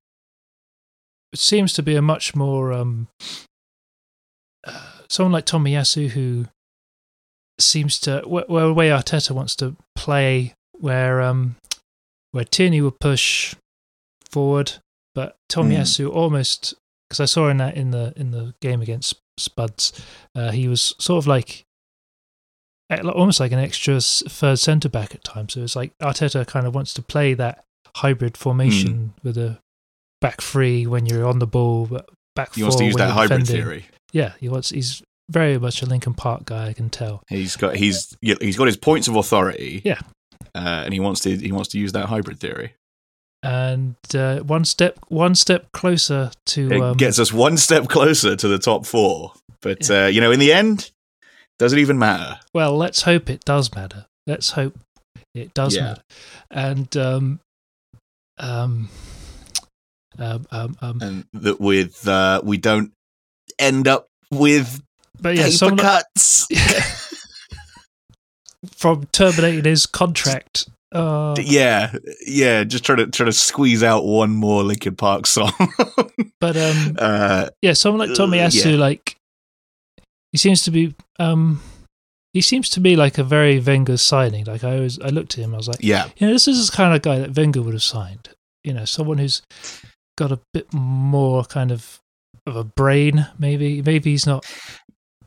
it 1.33 1.39
seems 1.39 1.73
to 1.73 1.83
be 1.83 1.95
a 1.95 2.01
much 2.01 2.35
more 2.35 2.71
um, 2.71 3.07
uh, 4.65 4.91
someone 5.09 5.33
like 5.33 5.45
Tommy 5.45 5.73
Tomiyasu 5.73 6.09
who 6.09 6.45
seems 7.59 7.99
to 7.99 8.23
well, 8.25 8.67
the 8.67 8.73
way 8.73 8.89
Arteta 8.89 9.31
wants 9.31 9.55
to 9.57 9.75
play, 9.95 10.53
where 10.79 11.21
um, 11.21 11.55
where 12.31 12.45
Tierney 12.45 12.81
will 12.81 12.95
push 12.99 13.55
forward, 14.29 14.73
but 15.15 15.35
Tomiyasu 15.51 16.07
mm. 16.07 16.15
almost 16.15 16.75
because 17.09 17.19
I 17.19 17.25
saw 17.25 17.49
in 17.49 17.57
that 17.57 17.75
in 17.75 17.91
the 17.91 18.13
in 18.15 18.31
the 18.31 18.53
game 18.61 18.81
against 18.81 19.15
Spuds, 19.37 20.05
uh, 20.35 20.51
he 20.51 20.67
was 20.67 20.95
sort 20.99 21.23
of 21.23 21.27
like 21.27 21.65
almost 22.91 23.39
like 23.39 23.51
an 23.51 23.59
extra 23.59 23.99
third 24.01 24.59
centre 24.59 24.89
back 24.89 25.13
at 25.15 25.23
times. 25.23 25.53
So 25.53 25.61
it's 25.61 25.75
like 25.75 25.91
Arteta 26.01 26.45
kind 26.45 26.65
of 26.65 26.75
wants 26.75 26.93
to 26.95 27.01
play 27.01 27.33
that 27.35 27.63
hybrid 27.97 28.37
formation 28.37 29.13
mm. 29.15 29.23
with 29.23 29.37
a 29.37 29.59
back 30.21 30.41
three 30.41 30.85
when 30.85 31.05
you're 31.05 31.27
on 31.27 31.39
the 31.39 31.47
ball, 31.47 31.85
but 31.85 32.09
back 32.35 32.55
he 32.55 32.63
wants 32.63 32.77
to 32.77 32.85
use 32.85 32.95
that 32.95 33.11
hybrid 33.11 33.41
defending. 33.41 33.65
theory. 33.65 33.85
Yeah, 34.11 34.33
he 34.39 34.49
wants. 34.49 34.69
He's 34.69 35.03
very 35.29 35.57
much 35.59 35.81
a 35.81 35.85
Linkin 35.85 36.13
Park 36.15 36.45
guy. 36.45 36.69
I 36.69 36.73
can 36.73 36.89
tell. 36.89 37.23
He's 37.29 37.55
got 37.55 37.75
he's 37.75 38.15
he's 38.21 38.57
got 38.57 38.65
his 38.65 38.77
points 38.77 39.07
of 39.07 39.15
authority. 39.15 39.81
Yeah, 39.83 39.99
uh, 40.55 40.83
and 40.85 40.93
he 40.93 40.99
wants 40.99 41.21
to 41.21 41.35
he 41.35 41.51
wants 41.51 41.69
to 41.69 41.79
use 41.79 41.91
that 41.93 42.07
hybrid 42.07 42.39
theory 42.39 42.73
and 43.41 43.95
uh, 44.13 44.39
one 44.39 44.65
step 44.65 44.99
one 45.07 45.35
step 45.35 45.71
closer 45.71 46.31
to 46.45 46.71
it 46.71 46.81
um, 46.81 46.97
gets 46.97 47.19
us 47.19 47.31
one 47.31 47.57
step 47.57 47.87
closer 47.87 48.35
to 48.35 48.47
the 48.47 48.59
top 48.59 48.85
four. 48.85 49.33
But 49.61 49.89
yeah. 49.89 50.05
uh, 50.05 50.07
you 50.07 50.21
know 50.21 50.31
in 50.31 50.39
the 50.39 50.53
end 50.53 50.91
does 51.57 51.73
it 51.73 51.79
even 51.79 51.97
matter? 51.99 52.39
Well 52.53 52.75
let's 52.77 53.03
hope 53.03 53.29
it 53.29 53.45
does 53.45 53.73
matter. 53.73 54.05
Let's 54.27 54.51
hope 54.51 54.77
it 55.33 55.53
does 55.53 55.75
yeah. 55.75 55.83
matter. 55.83 56.01
And 56.51 56.97
um 56.97 57.39
um 58.37 58.89
um, 60.17 60.45
um, 60.51 60.77
um 60.81 60.99
and 61.01 61.25
that 61.33 61.61
with 61.61 62.07
uh 62.07 62.41
we 62.43 62.57
don't 62.57 62.91
end 63.57 63.87
up 63.87 64.07
with 64.31 64.81
but 65.21 65.35
yeah, 65.35 65.49
paper 65.49 65.75
cuts. 65.75 66.47
From 68.75 69.05
terminating 69.13 69.63
his 69.63 69.85
contract 69.85 70.67
uh, 70.91 71.35
yeah, 71.39 71.93
yeah, 72.25 72.63
just 72.63 72.83
trying 72.83 72.97
to 72.97 73.07
try 73.07 73.25
to 73.25 73.31
squeeze 73.31 73.83
out 73.83 74.05
one 74.05 74.31
more 74.31 74.63
Linkin 74.63 74.95
Park 74.95 75.27
song. 75.27 75.53
but 76.39 76.57
um, 76.57 76.95
uh, 76.97 77.49
yeah, 77.61 77.73
someone 77.73 78.07
like 78.07 78.17
Tomiyasu, 78.17 78.71
yeah. 78.71 78.77
like 78.77 79.15
he 80.31 80.37
seems 80.37 80.63
to 80.63 80.71
be 80.71 80.95
um, 81.19 81.61
he 82.33 82.41
seems 82.41 82.69
to 82.71 82.79
be 82.79 82.95
like 82.95 83.17
a 83.17 83.23
very 83.23 83.59
Wenger 83.59 83.97
signing. 83.97 84.45
Like 84.45 84.63
I 84.63 84.75
always, 84.75 84.99
I 84.99 85.09
looked 85.09 85.37
at 85.37 85.43
him, 85.43 85.53
I 85.53 85.57
was 85.57 85.67
like, 85.67 85.79
yeah, 85.81 86.09
you 86.17 86.27
know, 86.27 86.33
this 86.33 86.47
is 86.47 86.69
the 86.69 86.75
kind 86.75 86.95
of 86.95 87.01
guy 87.01 87.19
that 87.19 87.35
Wenger 87.35 87.61
would 87.61 87.73
have 87.73 87.83
signed. 87.83 88.29
You 88.63 88.73
know, 88.73 88.85
someone 88.85 89.19
who's 89.19 89.41
got 90.17 90.31
a 90.31 90.39
bit 90.53 90.73
more 90.73 91.43
kind 91.45 91.71
of 91.71 91.99
of 92.47 92.55
a 92.55 92.63
brain. 92.63 93.27
Maybe, 93.37 93.81
maybe 93.81 94.11
he's 94.11 94.25
not. 94.25 94.45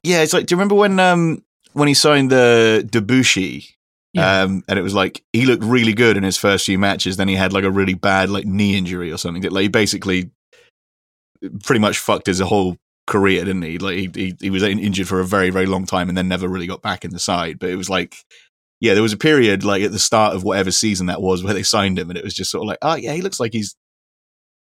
Yeah, 0.02 0.22
it's 0.22 0.32
like, 0.32 0.46
do 0.46 0.54
you 0.54 0.56
remember 0.56 0.74
when 0.74 0.98
um 0.98 1.44
when 1.72 1.88
he 1.88 1.94
signed 1.94 2.30
the 2.30 2.86
Debuchy? 2.90 3.74
Yeah. 4.12 4.42
Um, 4.42 4.62
and 4.68 4.78
it 4.78 4.82
was 4.82 4.94
like 4.94 5.24
he 5.32 5.46
looked 5.46 5.64
really 5.64 5.94
good 5.94 6.16
in 6.16 6.22
his 6.22 6.36
first 6.36 6.66
few 6.66 6.78
matches. 6.78 7.16
Then 7.16 7.28
he 7.28 7.34
had 7.34 7.52
like 7.52 7.64
a 7.64 7.70
really 7.70 7.94
bad 7.94 8.28
like 8.28 8.44
knee 8.44 8.76
injury 8.76 9.10
or 9.10 9.16
something 9.16 9.42
that 9.42 9.52
like 9.52 9.62
he 9.62 9.68
basically 9.68 10.30
pretty 11.64 11.80
much 11.80 11.98
fucked 11.98 12.26
his 12.26 12.40
whole 12.40 12.76
career, 13.06 13.44
didn't 13.44 13.62
he? 13.62 13.78
Like 13.78 13.96
he, 13.96 14.10
he 14.14 14.36
he 14.40 14.50
was 14.50 14.62
injured 14.62 15.08
for 15.08 15.20
a 15.20 15.24
very 15.24 15.50
very 15.50 15.66
long 15.66 15.86
time 15.86 16.08
and 16.08 16.16
then 16.16 16.28
never 16.28 16.48
really 16.48 16.66
got 16.66 16.82
back 16.82 17.04
in 17.04 17.12
the 17.12 17.18
side. 17.18 17.58
But 17.58 17.70
it 17.70 17.76
was 17.76 17.88
like 17.88 18.16
yeah, 18.80 18.94
there 18.94 19.02
was 19.02 19.12
a 19.12 19.18
period 19.18 19.64
like 19.64 19.82
at 19.82 19.92
the 19.92 19.98
start 19.98 20.34
of 20.34 20.42
whatever 20.42 20.72
season 20.72 21.06
that 21.06 21.22
was 21.22 21.42
where 21.42 21.54
they 21.54 21.62
signed 21.62 21.98
him, 21.98 22.10
and 22.10 22.18
it 22.18 22.24
was 22.24 22.34
just 22.34 22.50
sort 22.50 22.62
of 22.62 22.68
like 22.68 22.78
oh 22.82 22.96
yeah, 22.96 23.12
he 23.12 23.22
looks 23.22 23.40
like 23.40 23.52
he's 23.52 23.76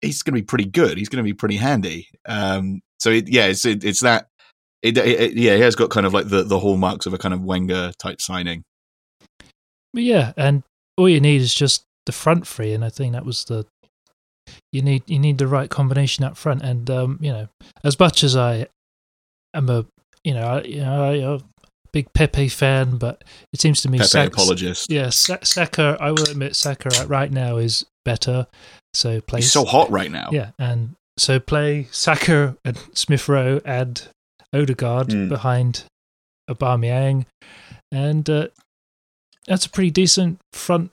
he's 0.02 0.24
going 0.24 0.36
to 0.36 0.42
be 0.42 0.46
pretty 0.46 0.66
good. 0.66 0.98
He's 0.98 1.10
going 1.10 1.24
to 1.24 1.28
be 1.28 1.34
pretty 1.34 1.58
handy. 1.58 2.08
Um, 2.26 2.82
so 3.00 3.12
it, 3.12 3.28
yeah, 3.28 3.46
it's 3.46 3.66
it, 3.66 3.84
it's 3.84 4.02
that. 4.02 4.28
It, 4.82 4.98
it, 4.98 5.34
yeah, 5.34 5.56
he 5.56 5.62
has 5.62 5.76
got 5.76 5.90
kind 5.90 6.06
of 6.06 6.14
like 6.14 6.30
the, 6.30 6.44
the 6.44 6.60
hallmarks 6.60 7.08
of 7.08 7.14
a 7.14 7.18
kind 7.18 7.34
of 7.34 7.42
Wenger 7.42 7.92
type 7.98 8.22
signing. 8.22 8.64
But 9.96 10.04
yeah, 10.04 10.34
and 10.36 10.62
all 10.98 11.08
you 11.08 11.22
need 11.22 11.42
is 11.42 11.56
just 11.56 11.86
the 12.06 12.12
front 12.12 12.46
three, 12.46 12.74
and 12.74 12.84
I 12.84 12.90
think 12.90 13.14
that 13.14 13.26
was 13.26 13.46
the 13.46 13.66
you 14.74 14.82
need 14.82 15.04
you 15.08 15.18
need 15.18 15.38
the 15.38 15.48
right 15.48 15.70
combination 15.70 16.26
up 16.26 16.36
front. 16.36 16.62
And 16.64 16.90
um, 16.90 17.18
you 17.22 17.32
know, 17.32 17.48
as 17.84 17.98
much 17.98 18.22
as 18.22 18.36
I 18.36 18.68
am 19.54 19.70
a 19.70 19.86
you 20.26 20.34
know 20.34 20.46
I, 20.46 20.62
you 20.64 20.82
know 20.82 21.04
I, 21.04 21.14
a 21.36 21.40
big 21.94 22.12
Pepe 22.14 22.50
fan, 22.50 22.98
but 22.98 23.24
it 23.54 23.62
seems 23.62 23.82
to 23.84 23.90
me 23.90 24.00
Pepe 24.00 24.10
Saka, 24.10 24.28
apologist. 24.34 24.92
Yeah, 24.92 25.10
Saka. 25.12 25.98
I 26.02 26.12
will 26.12 26.24
admit 26.24 26.58
Saka 26.58 26.90
right 27.08 27.32
now 27.32 27.56
is 27.56 27.86
better. 28.04 28.48
So 28.94 29.22
play. 29.22 29.40
He's 29.40 29.54
so 29.54 29.64
hot 29.64 29.90
right 29.90 30.12
now. 30.12 30.28
Yeah, 30.34 30.52
and 30.60 30.96
so 31.18 31.40
play 31.40 31.88
Saka 31.92 32.58
and 32.66 32.78
Smith 32.94 33.30
Rowe 33.30 33.62
and 33.64 34.10
Odegaard 34.54 35.08
mm. 35.08 35.30
behind 35.30 35.86
Aubameyang, 36.50 37.28
and 37.94 38.30
uh, 38.30 38.48
that's 39.48 39.66
a 39.66 39.70
pretty 39.70 39.92
decent 39.92 40.40
front 40.54 40.92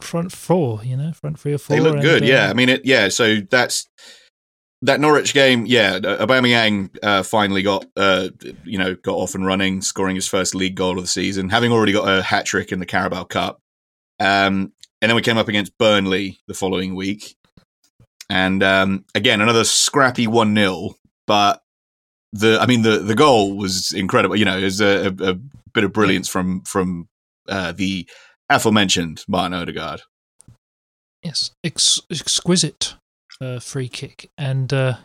front 0.00 0.32
four, 0.32 0.80
you 0.84 0.96
know, 0.96 1.12
front 1.12 1.38
three 1.38 1.54
or 1.54 1.58
four. 1.58 1.76
They 1.76 1.82
look 1.82 2.00
good, 2.00 2.22
uh, 2.22 2.26
yeah. 2.26 2.50
I 2.50 2.54
mean, 2.54 2.68
it, 2.68 2.84
yeah. 2.84 3.08
So 3.08 3.40
that's 3.40 3.88
that 4.82 5.00
Norwich 5.00 5.34
game. 5.34 5.66
Yeah, 5.66 5.98
Aubameyang 5.98 6.96
uh, 7.02 7.22
finally 7.22 7.62
got, 7.62 7.86
uh, 7.96 8.28
you 8.64 8.78
know, 8.78 8.94
got 8.94 9.14
off 9.14 9.34
and 9.34 9.46
running, 9.46 9.82
scoring 9.82 10.16
his 10.16 10.28
first 10.28 10.54
league 10.54 10.74
goal 10.74 10.98
of 10.98 11.04
the 11.04 11.08
season, 11.08 11.48
having 11.48 11.72
already 11.72 11.92
got 11.92 12.08
a 12.08 12.22
hat 12.22 12.46
trick 12.46 12.72
in 12.72 12.80
the 12.80 12.86
Carabao 12.86 13.24
Cup. 13.24 13.60
Um, 14.20 14.72
and 15.00 15.10
then 15.10 15.16
we 15.16 15.22
came 15.22 15.38
up 15.38 15.48
against 15.48 15.76
Burnley 15.78 16.40
the 16.46 16.54
following 16.54 16.94
week, 16.94 17.36
and 18.30 18.62
um, 18.62 19.04
again 19.14 19.40
another 19.40 19.64
scrappy 19.64 20.26
one 20.26 20.54
0 20.54 20.94
But 21.26 21.62
the, 22.32 22.58
I 22.60 22.66
mean, 22.66 22.82
the 22.82 22.98
the 22.98 23.14
goal 23.14 23.56
was 23.56 23.92
incredible. 23.92 24.36
You 24.36 24.44
know, 24.44 24.56
it 24.56 24.64
was 24.64 24.80
a, 24.80 25.06
a, 25.06 25.30
a 25.32 25.38
bit 25.72 25.84
of 25.84 25.92
brilliance 25.92 26.28
from 26.28 26.62
from 26.62 27.08
uh, 27.48 27.72
the 27.72 28.06
aforementioned 28.48 29.24
Martin 29.28 29.54
Odegaard. 29.54 30.02
Yes, 31.22 31.50
Ex- 31.64 32.00
exquisite 32.10 32.94
uh, 33.40 33.58
free 33.58 33.88
kick, 33.88 34.30
and 34.36 34.72
uh, 34.72 34.96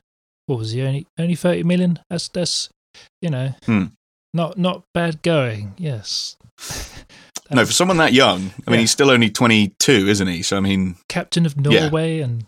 what 0.47 0.59
was 0.59 0.71
he 0.71 0.81
only 0.81 1.07
only 1.17 1.35
thirty 1.35 1.63
million? 1.63 1.99
That's 2.09 2.27
that's 2.27 2.69
you 3.21 3.29
know 3.29 3.53
hmm. 3.65 3.85
not 4.33 4.57
not 4.57 4.83
bad 4.93 5.21
going. 5.21 5.75
Yes. 5.77 6.35
no, 7.51 7.65
for 7.65 7.71
someone 7.71 7.97
that 7.97 8.13
young, 8.13 8.51
I 8.67 8.71
mean, 8.71 8.73
yeah. 8.73 8.77
he's 8.79 8.91
still 8.91 9.09
only 9.09 9.29
twenty 9.29 9.73
two, 9.79 10.07
isn't 10.07 10.27
he? 10.27 10.41
So 10.41 10.57
I 10.57 10.59
mean, 10.59 10.95
captain 11.07 11.45
of 11.45 11.57
Norway, 11.57 12.17
yeah. 12.17 12.23
and 12.25 12.45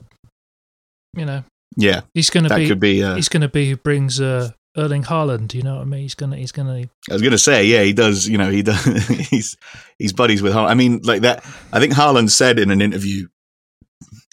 you 1.15 1.25
know, 1.25 1.43
yeah, 1.77 2.01
he's 2.13 2.29
going 2.29 2.47
to 2.47 2.55
be, 2.55 2.73
be 2.73 3.03
uh, 3.03 3.15
he's 3.15 3.29
going 3.29 3.41
to 3.41 3.49
be 3.49 3.69
who 3.69 3.77
brings 3.77 4.19
uh, 4.19 4.51
Erling 4.77 5.03
Haaland. 5.03 5.53
You 5.53 5.61
know 5.63 5.75
what 5.75 5.81
I 5.81 5.85
mean? 5.85 6.01
He's 6.01 6.15
gonna. 6.15 6.37
He's 6.37 6.51
gonna. 6.51 6.83
I 7.09 7.13
was 7.13 7.21
gonna 7.21 7.37
say, 7.37 7.65
yeah, 7.65 7.83
he 7.83 7.93
does. 7.93 8.27
You 8.27 8.37
know, 8.37 8.49
he 8.49 8.61
does. 8.63 8.83
he's 9.07 9.57
he's 9.97 10.13
buddies 10.13 10.41
with 10.41 10.53
Haaland. 10.53 10.69
I 10.69 10.73
mean, 10.75 11.01
like 11.03 11.21
that. 11.21 11.43
I 11.73 11.79
think 11.79 11.93
Haaland 11.93 12.29
said 12.31 12.59
in 12.59 12.71
an 12.71 12.81
interview 12.81 13.27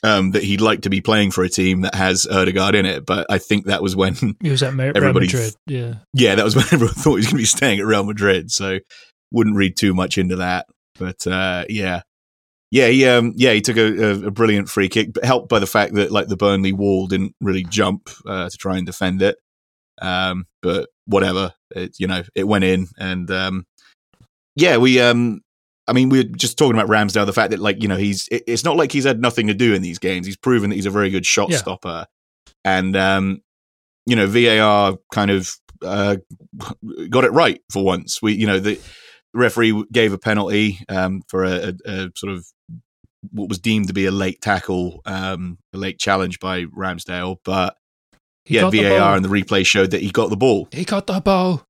um, 0.02 0.30
that 0.32 0.42
he'd 0.44 0.60
like 0.60 0.82
to 0.82 0.90
be 0.90 1.00
playing 1.00 1.30
for 1.32 1.42
a 1.44 1.48
team 1.48 1.80
that 1.82 1.94
has 1.94 2.26
Odegaard 2.26 2.74
in 2.74 2.86
it. 2.86 3.04
But 3.04 3.26
I 3.30 3.38
think 3.38 3.66
that 3.66 3.82
was 3.82 3.96
when 3.96 4.14
He 4.42 4.50
was 4.50 4.62
at 4.62 4.74
Real 4.74 4.92
Everybody- 4.94 5.26
Madrid. 5.26 5.54
Yeah. 5.66 5.94
yeah, 6.12 6.34
that 6.36 6.44
was 6.44 6.54
when 6.56 6.66
everyone 6.72 6.94
thought 6.94 7.12
he 7.14 7.16
was 7.16 7.26
going 7.26 7.36
to 7.36 7.42
be 7.42 7.44
staying 7.44 7.80
at 7.80 7.86
Real 7.86 8.04
Madrid. 8.04 8.50
So 8.50 8.78
wouldn't 9.32 9.56
read 9.56 9.76
too 9.76 9.94
much 9.94 10.18
into 10.18 10.36
that. 10.36 10.66
But 10.98 11.26
uh, 11.26 11.64
yeah, 11.68 12.02
yeah, 12.70 12.88
he 12.88 13.06
um, 13.06 13.32
yeah 13.36 13.52
he 13.52 13.60
took 13.60 13.76
a, 13.76 13.86
a, 14.24 14.26
a 14.26 14.30
brilliant 14.30 14.68
free 14.68 14.88
kick, 14.88 15.12
but 15.12 15.24
helped 15.24 15.48
by 15.48 15.58
the 15.58 15.66
fact 15.66 15.94
that 15.94 16.10
like 16.10 16.28
the 16.28 16.36
Burnley 16.36 16.72
wall 16.72 17.06
didn't 17.06 17.34
really 17.40 17.64
jump 17.64 18.08
uh, 18.26 18.48
to 18.48 18.56
try 18.56 18.76
and 18.76 18.86
defend 18.86 19.20
it. 19.22 19.36
Um, 20.00 20.46
but 20.62 20.88
whatever, 21.06 21.52
it, 21.74 21.96
you 21.98 22.06
know, 22.06 22.22
it 22.34 22.44
went 22.44 22.64
in, 22.64 22.88
and 22.98 23.30
um, 23.30 23.66
yeah, 24.56 24.76
we 24.76 25.00
um. 25.00 25.40
I 25.86 25.94
mean, 25.94 26.10
we 26.10 26.20
are 26.20 26.24
just 26.24 26.58
talking 26.58 26.74
about 26.78 26.90
Ramsdale. 26.90 27.24
The 27.24 27.32
fact 27.32 27.50
that, 27.52 27.60
like, 27.60 27.80
you 27.82 27.88
know, 27.88 27.96
he's 27.96 28.28
it- 28.30 28.44
it's 28.46 28.62
not 28.62 28.76
like 28.76 28.92
he's 28.92 29.04
had 29.06 29.22
nothing 29.22 29.46
to 29.46 29.54
do 29.54 29.72
in 29.72 29.80
these 29.80 29.98
games. 29.98 30.26
He's 30.26 30.36
proven 30.36 30.68
that 30.68 30.76
he's 30.76 30.84
a 30.84 30.90
very 30.90 31.08
good 31.08 31.24
shot 31.24 31.48
Yeah. 31.48 31.56
stopper, 31.56 32.04
and 32.62 32.94
um, 32.94 33.40
you 34.04 34.14
know, 34.14 34.26
VAR 34.26 34.98
kind 35.14 35.30
of 35.30 35.50
uh, 35.82 36.16
got 37.08 37.24
it 37.24 37.32
right 37.32 37.62
for 37.72 37.82
once. 37.82 38.20
We, 38.20 38.34
you 38.34 38.46
know, 38.46 38.58
the 38.58 38.78
referee 39.32 39.82
gave 39.90 40.12
a 40.12 40.18
penalty 40.18 40.80
um, 40.90 41.22
for 41.28 41.44
a, 41.44 41.68
a, 41.68 41.74
a 41.86 42.10
sort 42.14 42.34
of 42.34 42.44
what 43.32 43.48
was 43.48 43.58
deemed 43.58 43.86
to 43.88 43.94
be 43.94 44.04
a 44.04 44.10
late 44.10 44.42
tackle, 44.42 45.00
um, 45.06 45.56
a 45.72 45.78
late 45.78 45.98
challenge 45.98 46.38
by 46.38 46.64
Ramsdale, 46.64 47.36
but 47.46 47.77
He 48.48 48.58
the 48.58 48.70
VAR 48.82 48.98
ball. 48.98 49.14
and 49.14 49.24
the 49.24 49.28
replay 49.28 49.64
showed 49.66 49.90
that 49.90 50.00
he 50.00 50.10
got 50.10 50.30
the 50.30 50.36
ball. 50.36 50.68
He 50.72 50.84
got 50.84 51.06
the 51.06 51.20
ball. 51.20 51.64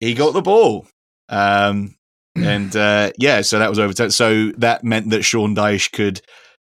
He 0.00 0.14
got 0.14 0.32
the 0.32 0.42
ball. 0.42 0.86
Um, 1.28 1.94
and 2.34 2.74
uh, 2.74 3.12
yeah, 3.18 3.42
so 3.42 3.58
that 3.58 3.68
was 3.70 3.78
overturned. 3.78 4.12
So 4.12 4.50
that 4.58 4.82
meant 4.82 5.10
that 5.10 5.22
Sean 5.22 5.54
Dyche 5.54 5.92
could 5.92 6.20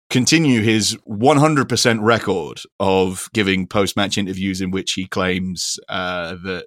continue 0.10 0.62
his 0.62 0.96
100% 1.08 2.00
record 2.02 2.60
of 2.80 3.30
giving 3.34 3.68
post 3.68 3.96
match 3.96 4.18
interviews 4.18 4.62
in 4.62 4.72
which 4.72 4.94
he 4.94 5.08
claims 5.08 5.80
uh, 5.90 6.36
that 6.44 6.66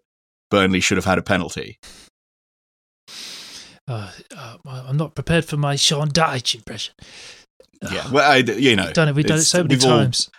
Burnley 0.51 0.81
should 0.81 0.97
have 0.99 1.05
had 1.05 1.19
a 1.19 1.23
penalty. 1.23 1.79
Uh, 3.89 4.11
uh, 4.37 4.57
I'm 4.67 4.97
not 4.97 5.15
prepared 5.15 5.45
for 5.45 5.57
my 5.57 5.77
Sean 5.77 6.09
Dyche 6.09 6.55
impression. 6.55 6.95
Yeah, 7.91 8.09
well, 8.13 8.31
I, 8.31 8.37
you 8.37 8.77
know, 8.77 8.85
We've 8.85 8.95
done 8.95 9.09
it. 9.09 9.15
We've 9.17 9.27
done 9.27 9.39
it 9.39 9.43
so 9.43 9.63
many 9.63 9.75
we've 9.75 9.85
all- 9.85 9.99
times. 9.99 10.31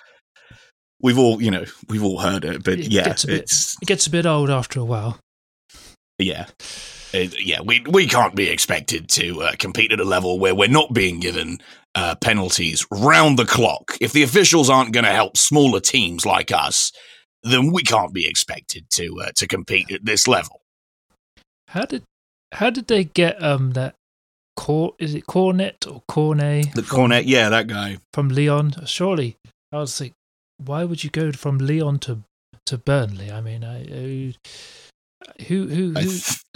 We've 1.03 1.17
all, 1.19 1.41
you 1.41 1.51
know, 1.51 1.65
we've 1.89 2.03
all 2.03 2.19
heard 2.19 2.45
it, 2.45 2.63
but 2.63 2.79
It 2.79 2.87
yeah, 2.91 3.03
gets 3.03 3.25
bit- 3.25 3.41
it's 3.41 3.75
It 3.81 3.85
gets 3.85 4.07
a 4.07 4.09
bit 4.09 4.25
old 4.25 4.49
after 4.49 4.79
a 4.79 4.85
while. 4.85 5.19
yeah, 6.17 6.47
It- 7.13 7.43
yeah. 7.45 7.61
We 7.61 7.81
we 7.87 8.07
can't 8.07 8.35
be 8.35 8.49
expected 8.49 9.09
to 9.09 9.41
uh, 9.43 9.51
compete 9.59 9.91
at 9.91 9.99
a 9.99 10.05
level 10.05 10.39
where 10.39 10.55
we're 10.55 10.69
not 10.69 10.93
being 10.93 11.19
given 11.19 11.59
uh, 11.95 12.15
penalties 12.15 12.85
round 12.89 13.37
the 13.37 13.45
clock. 13.45 13.97
If 14.01 14.13
the 14.13 14.23
officials 14.23 14.69
aren't 14.69 14.93
going 14.93 15.03
to 15.05 15.11
help 15.11 15.37
smaller 15.37 15.79
teams 15.79 16.25
like 16.25 16.51
us, 16.51 16.91
then 17.43 17.71
we 17.71 17.83
can't 17.83 18.13
be 18.13 18.25
expected 18.27 18.89
to 18.91 19.21
uh, 19.21 19.31
to 19.35 19.45
compete 19.47 19.91
at 19.91 20.05
this 20.05 20.27
level. 20.27 20.61
How 21.67 21.85
did 21.85 22.03
how 22.53 22.69
did 22.69 22.87
they 22.87 23.03
get 23.03 23.43
um 23.43 23.71
that 23.71 23.95
cor 24.55 24.93
is 24.99 25.13
it 25.15 25.25
Cornet 25.27 25.85
or 25.87 26.01
Cornet 26.07 26.73
The 26.75 26.83
cornet, 26.83 27.25
yeah, 27.25 27.49
that 27.49 27.67
guy. 27.67 27.97
from 28.13 28.29
Lyon? 28.29 28.73
Surely 28.85 29.35
I 29.71 29.77
was 29.79 29.99
like, 29.99 30.13
why 30.65 30.83
would 30.83 31.03
you 31.03 31.09
go 31.09 31.31
from 31.31 31.57
Lyon 31.57 31.99
to 31.99 32.23
to 32.65 32.77
Burnley? 32.77 33.31
I 33.31 33.41
mean, 33.41 33.63
I, 33.63 33.81
I 33.81 35.43
who 35.43 35.67
who 35.67 35.93
I, 35.95 36.03
th- 36.03 36.41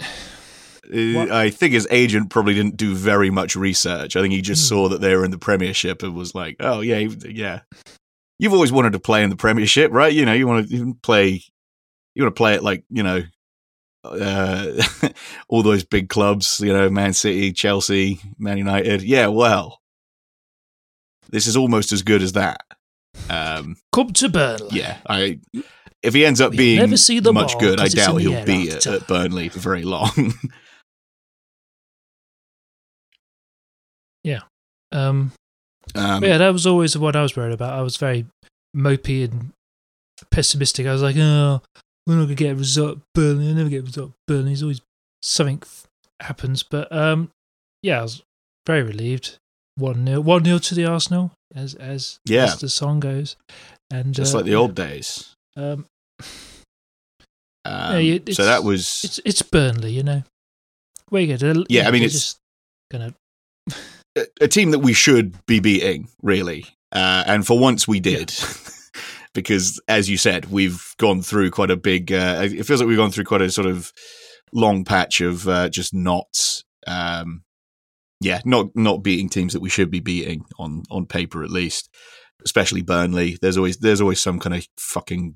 uh? 1.30 1.34
I 1.34 1.50
think 1.50 1.72
his 1.74 1.86
agent 1.90 2.30
probably 2.30 2.54
didn't 2.54 2.76
do 2.76 2.94
very 2.94 3.30
much 3.30 3.56
research. 3.56 4.16
I 4.16 4.22
think 4.22 4.32
he 4.32 4.40
just 4.42 4.62
Hmm. 4.64 4.74
saw 4.74 4.88
that 4.88 5.00
they 5.00 5.14
were 5.14 5.24
in 5.24 5.30
the 5.30 5.38
Premiership 5.38 6.02
and 6.02 6.14
was 6.14 6.34
like, 6.34 6.56
"Oh 6.60 6.80
yeah, 6.80 6.98
yeah." 7.28 7.60
You've 8.40 8.54
always 8.54 8.70
wanted 8.72 8.92
to 8.92 9.00
play 9.00 9.22
in 9.24 9.30
the 9.30 9.36
Premiership, 9.36 9.90
right? 9.92 10.12
You 10.12 10.24
know, 10.24 10.32
you 10.32 10.46
want 10.46 10.70
to 10.70 10.94
play, 11.02 11.42
you 12.14 12.22
want 12.22 12.34
to 12.34 12.38
play 12.38 12.54
it 12.54 12.62
like 12.62 12.84
you 12.88 13.02
know, 13.02 13.22
uh, 14.04 14.82
all 15.48 15.62
those 15.62 15.84
big 15.84 16.08
clubs. 16.08 16.60
You 16.60 16.72
know, 16.72 16.88
Man 16.88 17.12
City, 17.14 17.52
Chelsea, 17.52 18.20
Man 18.38 18.56
United. 18.58 19.02
Yeah, 19.02 19.26
well, 19.26 19.80
this 21.30 21.46
is 21.46 21.56
almost 21.56 21.92
as 21.92 22.02
good 22.02 22.22
as 22.22 22.32
that. 22.32 22.60
Um, 23.30 23.76
Come 23.92 24.12
to 24.14 24.28
Burnley. 24.28 24.68
yeah, 24.78 24.98
I. 25.06 25.38
If 26.02 26.14
he 26.14 26.24
ends 26.24 26.40
up 26.40 26.52
being 26.52 26.78
never 26.78 26.96
see 26.96 27.18
them 27.18 27.34
much 27.34 27.54
all 27.54 27.60
good, 27.60 27.80
I 27.80 27.84
'cause 27.84 27.94
it's 27.94 28.06
doubt 28.06 28.18
in 28.20 28.24
the 28.26 28.36
he'll 28.36 28.44
be 28.46 28.70
at, 28.70 28.86
at 28.86 29.06
Burnley 29.08 29.48
for 29.48 29.58
very 29.58 29.82
long. 29.82 30.34
Um. 34.90 35.32
um, 35.94 36.24
yeah, 36.24 36.38
that 36.38 36.52
was 36.52 36.66
always 36.66 36.96
what 36.96 37.14
I 37.14 37.20
was 37.20 37.36
worried 37.36 37.52
about. 37.52 37.78
I 37.78 37.82
was 37.82 37.98
very 37.98 38.24
mopey 38.74 39.24
and 39.30 39.52
pessimistic. 40.30 40.86
I 40.86 40.92
was 40.92 41.02
like, 41.02 41.16
oh, 41.18 41.60
we're 42.06 42.14
not 42.16 42.22
gonna 42.24 42.34
get 42.34 42.52
a 42.52 42.54
result. 42.54 42.96
at 42.96 43.02
Burnley, 43.14 43.50
I 43.50 43.52
never 43.52 43.68
get 43.68 43.82
a 43.82 43.86
result. 43.86 44.10
at 44.12 44.16
Burnley. 44.26 44.46
There's 44.52 44.62
always 44.62 44.80
something 45.20 45.58
f- 45.62 45.86
happens. 46.20 46.62
But 46.62 46.90
um, 46.90 47.30
yeah, 47.82 47.98
I 47.98 48.02
was 48.02 48.22
very 48.66 48.82
relieved. 48.82 49.36
One 49.78 50.04
0 50.06 50.20
one 50.20 50.44
0 50.44 50.58
to 50.58 50.74
the 50.74 50.84
Arsenal, 50.86 51.32
as 51.54 51.74
as 51.74 52.18
Yeah. 52.26 52.44
as 52.44 52.58
the 52.60 52.68
song 52.68 53.00
goes, 53.00 53.36
and 53.90 54.14
just 54.14 54.34
uh, 54.34 54.38
like 54.38 54.46
the 54.46 54.54
old 54.56 54.74
days. 54.74 55.34
Um, 55.56 55.86
Um, 57.64 58.00
you- 58.00 58.22
so 58.32 58.44
that 58.44 58.64
was 58.64 59.00
it's 59.04 59.20
it's 59.24 59.42
Burnley, 59.42 59.92
you 59.92 60.02
know. 60.02 60.22
Where 61.10 61.22
you 61.22 61.36
go? 61.36 61.64
Yeah, 61.68 61.86
I 61.88 61.90
mean, 61.90 62.02
it's- 62.02 62.12
just 62.12 62.38
gonna 62.90 63.14
a, 64.16 64.26
a 64.42 64.48
team 64.48 64.70
that 64.72 64.78
we 64.80 64.92
should 64.92 65.34
be 65.46 65.60
beating, 65.60 66.08
really. 66.22 66.64
Uh, 66.92 67.24
and 67.26 67.46
for 67.46 67.58
once, 67.58 67.86
we 67.86 68.00
did. 68.00 68.32
because, 69.34 69.80
as 69.88 70.08
you 70.08 70.16
said, 70.16 70.50
we've 70.50 70.82
gone 70.98 71.22
through 71.22 71.50
quite 71.50 71.70
a 71.70 71.76
big. 71.76 72.10
Uh, 72.12 72.40
it 72.42 72.64
feels 72.64 72.80
like 72.80 72.88
we've 72.88 72.96
gone 72.96 73.10
through 73.10 73.24
quite 73.24 73.42
a 73.42 73.50
sort 73.50 73.66
of 73.66 73.92
long 74.52 74.84
patch 74.84 75.20
of 75.20 75.46
uh, 75.46 75.68
just 75.68 75.92
not. 75.94 76.62
Um, 76.86 77.42
yeah, 78.20 78.40
not 78.44 78.74
not 78.74 79.02
beating 79.02 79.28
teams 79.28 79.52
that 79.52 79.62
we 79.62 79.68
should 79.68 79.90
be 79.90 80.00
beating 80.00 80.44
on 80.58 80.82
on 80.90 81.06
paper 81.06 81.42
at 81.44 81.50
least, 81.50 81.94
especially 82.44 82.82
Burnley. 82.82 83.38
There's 83.40 83.56
always 83.56 83.78
there's 83.78 84.00
always 84.00 84.20
some 84.20 84.38
kind 84.40 84.54
of 84.56 84.66
fucking 84.78 85.34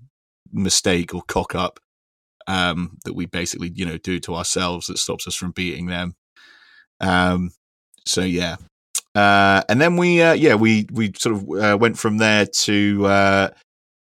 mistake 0.52 1.14
or 1.14 1.22
cock 1.22 1.54
up 1.54 1.78
um, 2.46 2.98
that 3.04 3.14
we 3.14 3.26
basically 3.26 3.70
you 3.74 3.86
know 3.86 3.98
do 3.98 4.18
to 4.20 4.34
ourselves 4.34 4.86
that 4.86 4.98
stops 4.98 5.26
us 5.26 5.34
from 5.34 5.52
beating 5.52 5.86
them. 5.86 6.14
Um, 7.00 7.52
so 8.04 8.22
yeah, 8.22 8.56
uh, 9.14 9.62
and 9.68 9.80
then 9.80 9.96
we 9.96 10.20
uh, 10.20 10.32
yeah 10.32 10.54
we 10.54 10.86
we 10.92 11.12
sort 11.16 11.36
of 11.36 11.64
uh, 11.64 11.78
went 11.78 11.98
from 11.98 12.18
there 12.18 12.46
to 12.46 13.06
uh, 13.06 13.48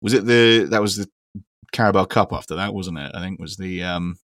was 0.03 0.13
it 0.13 0.27
the 0.27 0.67
that 0.71 0.83
was 0.83 0.97
the 0.97 1.09
Carabao 1.73 2.05
Cup 2.05 2.33
after 2.33 2.57
that 2.57 2.75
wasn't 2.75 2.99
it? 2.99 3.13
I 3.15 3.21
think 3.21 3.41
was 3.41 3.57
the 3.57 3.83
um, 3.83 4.19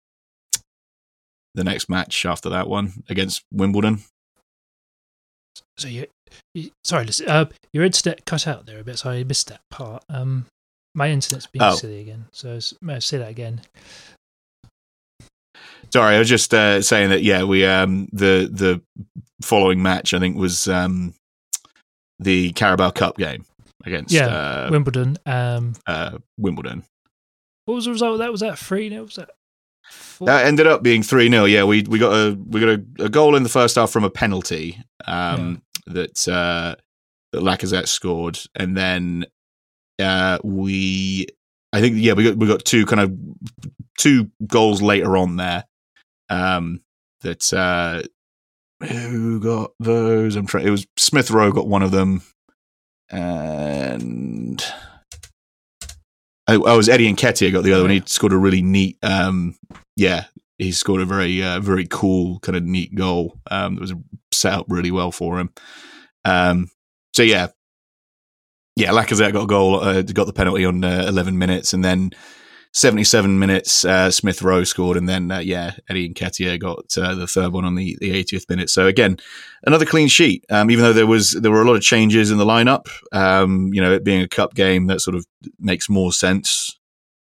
the 1.56 1.64
next 1.64 1.90
match 1.90 2.26
after 2.26 2.50
that 2.50 2.68
one 2.68 3.04
against 3.10 3.44
Wimbledon. 3.52 4.04
So 5.78 5.88
you, 5.88 6.06
you 6.54 6.72
sorry, 6.84 7.06
listen, 7.06 7.28
uh, 7.28 7.46
your 7.74 7.84
internet 7.84 8.26
cut 8.26 8.48
out 8.48 8.66
there 8.66 8.80
a 8.80 8.84
bit, 8.84 9.00
so 9.00 9.10
I 9.10 9.24
missed 9.24 9.48
that 9.50 9.62
part. 9.70 10.04
Um, 10.10 10.46
my 10.96 11.10
internet's 11.10 11.48
being 11.48 11.64
Oh. 11.64 11.76
silly 11.76 12.00
again, 12.02 12.26
so 12.32 12.60
may 12.82 12.96
I 12.96 13.00
say 13.00 13.18
that 13.18 13.30
again? 13.30 13.62
Sorry, 15.94 16.16
I 16.16 16.20
was 16.20 16.30
just 16.30 16.54
uh, 16.54 16.82
saying 16.82 17.10
that. 17.10 17.24
Yeah, 17.24 17.44
we 17.44 17.66
um 17.66 18.08
the 18.14 18.50
the 18.52 18.82
following 19.42 19.82
match 19.84 20.14
I 20.14 20.20
think 20.20 20.38
was 20.38 20.68
um 20.68 21.14
the 22.20 22.52
Carabao 22.54 22.92
Cup 22.92 23.18
game 23.18 23.46
against 23.84 24.14
Yeah, 24.14 24.28
uh, 24.28 24.68
Wimbledon. 24.72 25.18
Um, 25.26 25.74
uh, 25.88 26.20
Wimbledon. 26.38 26.84
what 27.66 27.76
was 27.76 27.86
the 27.86 27.92
result? 27.92 28.14
of 28.14 28.20
That 28.20 28.32
was 28.32 28.42
that 28.42 28.58
three. 28.58 28.88
nil? 28.90 29.04
Was 29.06 29.16
that? 29.16 29.32
That 30.20 30.46
ended 30.46 30.68
up 30.68 30.84
being 30.84 31.04
three 31.04 31.30
0 31.30 31.46
Yeah, 31.46 31.64
we 31.64 31.84
we 31.84 32.00
got 32.00 32.14
a 32.14 32.38
we 32.48 32.60
got 32.60 32.70
a, 32.70 33.06
a 33.06 33.10
goal 33.10 33.36
in 33.36 33.44
the 33.44 33.50
first 33.50 33.76
half 33.76 33.92
from 33.92 34.04
a 34.04 34.10
penalty 34.10 34.78
um, 35.06 35.62
that 35.88 36.28
uh, 36.28 36.76
that 37.32 37.42
Lacazette 37.42 37.88
scored, 37.88 38.40
and 38.56 38.78
then 38.78 39.26
uh, 40.00 40.38
we 40.44 41.28
I 41.74 41.82
think 41.82 41.96
yeah 41.98 42.14
we 42.14 42.24
got 42.26 42.38
we 42.38 42.48
got 42.48 42.66
two 42.66 42.86
kind 42.86 43.02
of 43.02 43.18
two 43.98 44.30
goals 44.46 44.82
later 44.82 45.18
on 45.18 45.38
there 45.38 45.66
um, 46.30 46.82
that 47.22 47.52
uh, 47.54 48.04
who 48.86 49.40
got 49.40 49.72
those? 49.80 50.36
I'm 50.36 50.46
trying. 50.46 50.68
It 50.68 50.72
was 50.72 50.86
Smith 50.98 51.32
Rowe 51.32 51.52
got 51.52 51.68
one 51.68 51.84
of 51.84 51.92
them, 51.92 52.22
and. 53.10 54.64
Oh, 56.58 56.74
it 56.74 56.78
was 56.78 56.90
Eddie 56.90 57.14
Nketiah 57.14 57.52
got 57.52 57.64
the 57.64 57.74
other 57.74 57.84
one. 57.84 57.92
He 57.92 58.02
scored 58.06 58.34
a 58.34 58.38
really 58.38 58.62
neat, 58.62 58.98
um, 59.04 59.58
yeah, 59.96 60.26
he 60.58 60.72
scored 60.72 61.02
a 61.02 61.06
very, 61.06 61.44
uh, 61.44 61.60
very 61.60 61.88
cool 61.90 62.40
kind 62.40 62.56
of 62.56 62.64
neat 62.64 62.94
goal. 62.96 63.38
Um, 63.50 63.76
that 63.76 63.82
was 63.82 63.94
set 64.32 64.54
up 64.54 64.66
really 64.70 64.92
well 64.92 65.12
for 65.12 65.40
him. 65.40 65.52
Um, 66.26 66.70
so 67.14 67.24
yeah, 67.24 67.48
yeah, 68.76 68.90
Lacazette 68.90 69.34
got 69.34 69.44
a 69.44 69.48
goal, 69.48 69.82
uh, 69.82 70.02
got 70.02 70.26
the 70.26 70.34
penalty 70.34 70.66
on 70.66 70.84
uh, 70.84 71.06
11 71.08 71.38
minutes, 71.38 71.74
and 71.74 71.84
then 71.84 72.12
77 72.74 73.38
minutes, 73.38 73.84
uh, 73.84 74.10
Smith 74.10 74.42
Rowe 74.42 74.64
scored, 74.64 74.96
and 74.96 75.08
then 75.08 75.30
uh, 75.30 75.40
yeah, 75.40 75.76
Eddie 75.90 76.06
and 76.06 76.16
Nketiah 76.16 76.60
got 76.60 76.98
uh, 76.98 77.16
the 77.16 77.28
third 77.28 77.52
one 77.52 77.66
on 77.66 77.76
the, 77.76 77.98
the 78.00 78.12
80th 78.12 78.50
minute. 78.50 78.70
So 78.70 78.88
again, 78.88 79.18
another 79.66 79.86
clean 79.86 80.08
sheet. 80.08 80.46
Um, 80.50 80.72
even 80.72 80.84
though 80.84 80.94
there 80.94 81.08
was 81.08 81.32
there 81.32 81.52
were 81.52 81.62
a 81.62 81.66
lot 81.66 81.76
of 81.76 81.82
changes 81.82 82.32
in 82.32 82.38
the 82.38 82.46
lineup, 82.46 82.88
um, 83.12 83.74
you 83.74 83.82
know, 83.82 83.94
it 83.94 84.04
being 84.04 84.22
a 84.22 84.28
cup 84.28 84.54
game, 84.54 84.88
that 84.88 85.02
sort 85.02 85.16
of 85.16 85.26
makes 85.60 85.90
more 85.90 86.14
sense 86.14 86.80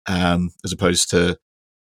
um, 0.06 0.50
as 0.64 0.72
opposed 0.72 1.10
to 1.10 1.38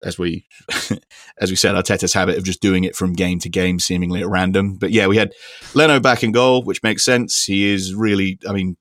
as 0.04 0.18
we 0.18 0.46
as 1.40 1.50
we 1.50 1.56
said, 1.56 1.76
Arteta's 1.76 2.14
habit 2.14 2.38
of 2.38 2.44
just 2.44 2.62
doing 2.62 2.84
it 2.84 2.96
from 2.96 3.14
game 3.14 3.40
to 3.40 3.50
game, 3.50 3.80
seemingly 3.80 4.22
at 4.22 4.30
random. 4.30 4.76
But 4.76 4.92
yeah, 4.92 5.08
we 5.08 5.18
had 5.18 5.34
Leno 5.74 6.00
back 6.00 6.24
in 6.24 6.32
goal, 6.32 6.64
which 6.64 6.84
makes 6.84 7.04
sense. 7.04 7.44
He 7.44 7.72
is 7.72 7.94
really, 7.96 8.40
I 8.48 8.54
mean, 8.54 8.78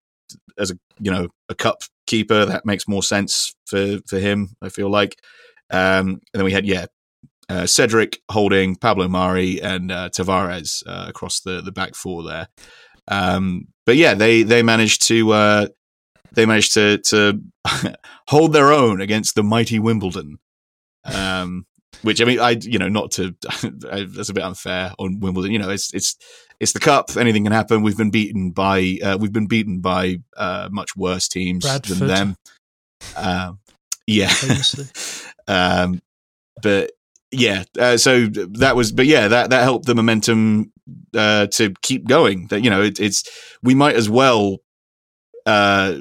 as 0.59 0.71
a 0.71 0.79
you 0.99 1.11
know 1.11 1.29
a 1.49 1.55
cup 1.55 1.83
keeper, 2.07 2.45
that 2.45 2.67
makes 2.67 2.89
more 2.89 3.03
sense 3.03 3.55
for 3.67 3.99
for 4.07 4.19
him. 4.19 4.57
I 4.63 4.69
feel 4.69 4.91
like. 4.91 5.17
Um, 5.73 6.09
and 6.09 6.21
then 6.35 6.45
we 6.45 6.53
had 6.53 6.67
yeah, 6.67 6.87
uh, 7.49 7.67
Cedric 7.67 8.21
Holding 8.31 8.77
Pablo 8.77 9.09
Mari 9.09 9.61
and 9.61 9.91
uh, 9.91 10.09
Tavares 10.11 10.83
uh, 10.87 11.07
across 11.09 11.41
the 11.41 11.61
the 11.61 11.73
back 11.73 11.95
four 11.95 12.23
there. 12.23 12.49
Um, 13.09 13.69
but 13.87 13.97
yeah, 13.97 14.15
they 14.15 14.43
they 14.43 14.63
managed 14.63 15.07
to 15.09 15.33
uh, 15.33 15.67
they 16.33 16.47
managed 16.47 16.75
to 16.75 16.99
to 16.99 17.41
hold 18.29 18.53
their 18.53 18.73
own 18.73 19.01
against 19.01 19.35
the 19.35 19.43
mighty 19.43 19.79
Wimbledon. 19.79 20.39
Um, 21.05 21.67
which 22.03 22.21
I 22.21 22.25
mean, 22.25 22.41
I 22.41 22.51
you 22.61 22.79
know 22.79 22.89
not 22.89 23.13
to 23.13 23.35
that's 23.63 24.29
a 24.29 24.35
bit 24.35 24.45
unfair 24.45 24.93
on 24.99 25.21
Wimbledon. 25.21 25.53
You 25.53 25.59
know, 25.59 25.71
it's 25.71 25.93
it's 25.95 26.17
it's 26.59 26.73
the 26.73 26.81
cup. 26.81 27.17
Anything 27.17 27.45
can 27.45 27.53
happen. 27.53 27.83
We've 27.83 27.97
been 27.97 28.11
beaten 28.11 28.51
by 28.51 28.99
uh, 29.03 29.19
we've 29.21 29.33
been 29.33 29.47
beaten 29.47 29.81
by 29.81 30.19
uh, 30.37 30.69
much 30.71 30.97
worse 30.97 31.29
teams 31.29 31.65
Bradford. 31.65 31.97
than 31.97 32.09
them. 32.09 32.37
Um, 33.17 33.59
yeah, 34.07 34.33
um, 35.49 36.01
but 36.63 36.93
yeah. 37.31 37.65
Uh, 37.79 37.97
so 37.97 38.27
that 38.27 38.77
was, 38.77 38.93
but 38.93 39.07
yeah, 39.07 39.29
that 39.29 39.51
that 39.51 39.63
helped 39.63 39.87
the 39.87 39.95
momentum 39.95 40.73
uh, 41.15 41.47
to 41.49 41.75
keep 41.83 42.07
going. 42.07 42.49
That 42.49 42.63
you 42.63 42.71
know, 42.71 42.83
it, 42.83 43.01
it's 43.01 43.25
we 43.63 43.75
might 43.75 43.97
as 43.97 44.09
well 44.09 44.59
uh, 45.47 45.95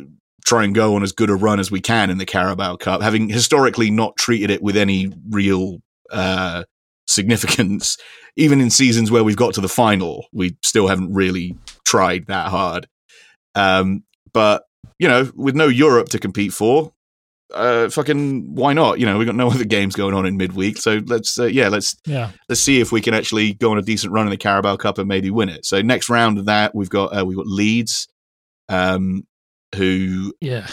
try 0.46 0.64
and 0.64 0.74
go 0.76 0.96
on 0.96 1.04
as 1.04 1.12
good 1.12 1.30
a 1.30 1.36
run 1.36 1.60
as 1.60 1.72
we 1.72 1.82
can 1.82 2.10
in 2.10 2.18
the 2.18 2.26
Carabao 2.26 2.78
Cup, 2.78 3.02
having 3.02 3.30
historically 3.30 3.92
not 3.92 4.16
treated 4.18 4.50
it 4.50 4.62
with 4.62 4.78
any 4.78 5.12
real 5.30 5.80
uh, 6.12 6.64
significance. 7.08 7.98
Even 8.36 8.62
in 8.62 8.70
seasons 8.70 9.12
where 9.12 9.24
we've 9.24 9.36
got 9.36 9.56
to 9.56 9.62
the 9.62 9.68
final, 9.68 10.26
we 10.32 10.56
still 10.64 10.88
haven't 10.88 11.14
really 11.14 11.58
tried 11.86 12.28
that 12.28 12.48
hard. 12.48 12.88
Um, 13.54 14.04
but 14.32 14.64
you 14.98 15.08
know, 15.08 15.30
with 15.36 15.56
no 15.56 15.68
Europe 15.68 16.10
to 16.10 16.20
compete 16.20 16.54
for, 16.54 16.94
uh, 17.54 17.90
fucking 17.90 18.54
why 18.54 18.74
not? 18.74 19.00
You 19.00 19.06
know, 19.06 19.18
we 19.18 19.26
got 19.26 19.36
no 19.36 19.48
other 19.52 19.66
games 19.66 19.96
going 19.96 20.14
on 20.14 20.26
in 20.26 20.38
midweek, 20.38 20.78
so 20.78 21.02
let's 21.06 21.40
uh, 21.40 21.46
yeah, 21.46 21.68
let's 21.68 21.96
yeah, 22.06 22.32
let's 22.48 22.62
see 22.62 22.80
if 22.80 22.92
we 22.92 23.02
can 23.02 23.14
actually 23.14 23.54
go 23.54 23.72
on 23.72 23.78
a 23.78 23.82
decent 23.82 24.14
run 24.14 24.26
in 24.26 24.32
the 24.32 24.38
Carabao 24.38 24.78
Cup 24.78 24.98
and 24.98 25.08
maybe 25.08 25.32
win 25.32 25.50
it. 25.50 25.66
So 25.66 25.82
next 25.82 26.10
round 26.10 26.38
of 26.38 26.46
that, 26.46 26.76
we've 26.76 26.90
got 26.90 27.18
uh, 27.18 27.26
we've 27.26 27.38
got 27.38 27.48
Leeds, 27.48 28.08
um, 28.68 29.26
who 29.76 30.34
yeah, 30.42 30.68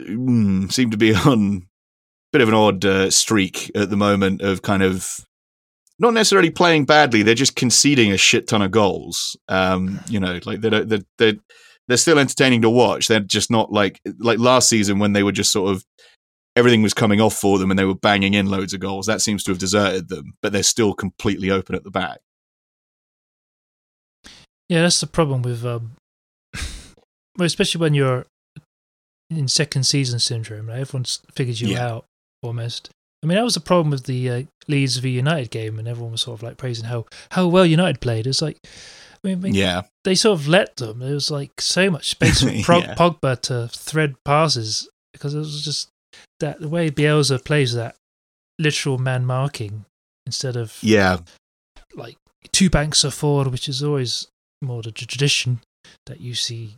mm, 0.00 0.70
seem 0.72 0.90
to 0.90 0.96
be 0.96 1.14
on 1.14 1.62
a 1.62 2.32
bit 2.32 2.42
of 2.42 2.48
an 2.48 2.54
odd 2.54 2.84
uh, 2.84 3.10
streak 3.10 3.70
at 3.74 3.90
the 3.90 3.96
moment 3.96 4.42
of 4.42 4.62
kind 4.62 4.82
of 4.82 5.26
not 5.98 6.14
necessarily 6.14 6.50
playing 6.50 6.84
badly. 6.84 7.22
They're 7.22 7.34
just 7.34 7.56
conceding 7.56 8.10
a 8.10 8.16
shit 8.16 8.48
ton 8.48 8.62
of 8.62 8.70
goals. 8.70 9.36
Um, 9.48 10.00
you 10.08 10.20
know, 10.20 10.40
like 10.44 10.60
they're 10.60 10.84
they're 10.84 11.04
they're, 11.18 11.34
they're 11.88 11.96
still 11.96 12.18
entertaining 12.18 12.62
to 12.62 12.70
watch. 12.70 13.08
They're 13.08 13.20
just 13.20 13.50
not 13.50 13.72
like 13.72 14.00
like 14.18 14.38
last 14.38 14.68
season 14.68 14.98
when 14.98 15.12
they 15.12 15.22
were 15.22 15.32
just 15.32 15.52
sort 15.52 15.70
of 15.70 15.84
everything 16.56 16.82
was 16.82 16.94
coming 16.94 17.20
off 17.20 17.34
for 17.34 17.58
them 17.58 17.70
and 17.70 17.78
they 17.78 17.84
were 17.84 17.94
banging 17.94 18.34
in 18.34 18.46
loads 18.46 18.74
of 18.74 18.80
goals. 18.80 19.06
That 19.06 19.22
seems 19.22 19.44
to 19.44 19.50
have 19.50 19.58
deserted 19.58 20.08
them, 20.08 20.34
but 20.42 20.52
they're 20.52 20.62
still 20.62 20.94
completely 20.94 21.50
open 21.50 21.74
at 21.74 21.84
the 21.84 21.90
back. 21.90 22.20
Yeah, 24.68 24.82
that's 24.82 25.00
the 25.00 25.06
problem 25.06 25.42
with, 25.42 25.64
um, 25.66 25.92
well, 27.36 27.46
especially 27.46 27.80
when 27.80 27.94
you're 27.94 28.26
in 29.30 29.48
second 29.48 29.84
season 29.84 30.18
syndrome. 30.18 30.68
Right? 30.68 30.78
Everyone 30.80 31.04
figures 31.34 31.60
you 31.60 31.68
Yeah. 31.68 31.86
out 31.88 32.04
almost. 32.42 32.90
I 33.22 33.28
mean, 33.28 33.36
that 33.36 33.44
was 33.44 33.54
the 33.54 33.60
problem 33.60 33.90
with 33.90 34.04
the 34.04 34.28
uh, 34.30 34.42
Leeds 34.66 34.96
v 34.96 35.10
United 35.10 35.50
game, 35.50 35.78
and 35.78 35.86
everyone 35.86 36.12
was 36.12 36.22
sort 36.22 36.38
of 36.38 36.42
like 36.42 36.56
praising 36.56 36.86
how 36.86 37.06
how 37.30 37.46
well 37.46 37.64
United 37.64 38.00
played. 38.00 38.26
It's 38.26 38.42
like, 38.42 38.58
I 38.64 39.28
mean, 39.28 39.38
I 39.38 39.40
mean, 39.40 39.54
Yeah, 39.54 39.82
they 40.04 40.14
sort 40.16 40.38
of 40.40 40.48
let 40.48 40.76
them. 40.76 40.98
There 40.98 41.14
was 41.14 41.30
like 41.30 41.60
so 41.60 41.88
much 41.90 42.08
space 42.10 42.42
for 42.42 42.50
Prog- 42.64 42.82
Yeah. 42.84 42.94
Pogba 42.96 43.40
to 43.42 43.68
thread 43.68 44.16
passes 44.24 44.88
because 45.12 45.34
it 45.34 45.38
was 45.38 45.64
just 45.64 45.88
that 46.40 46.60
the 46.60 46.68
way 46.68 46.90
Bielsa 46.90 47.42
plays 47.44 47.74
that 47.74 47.94
literal 48.58 48.98
man 48.98 49.24
marking 49.24 49.84
instead 50.26 50.56
of 50.56 50.76
yeah, 50.82 51.18
like 51.94 52.16
two 52.52 52.70
banks 52.70 53.04
are 53.04 53.10
forward, 53.12 53.46
which 53.48 53.68
is 53.68 53.84
always 53.84 54.26
more 54.60 54.82
the 54.82 54.90
tradition 54.90 55.60
that 56.06 56.20
you 56.20 56.34
see 56.34 56.74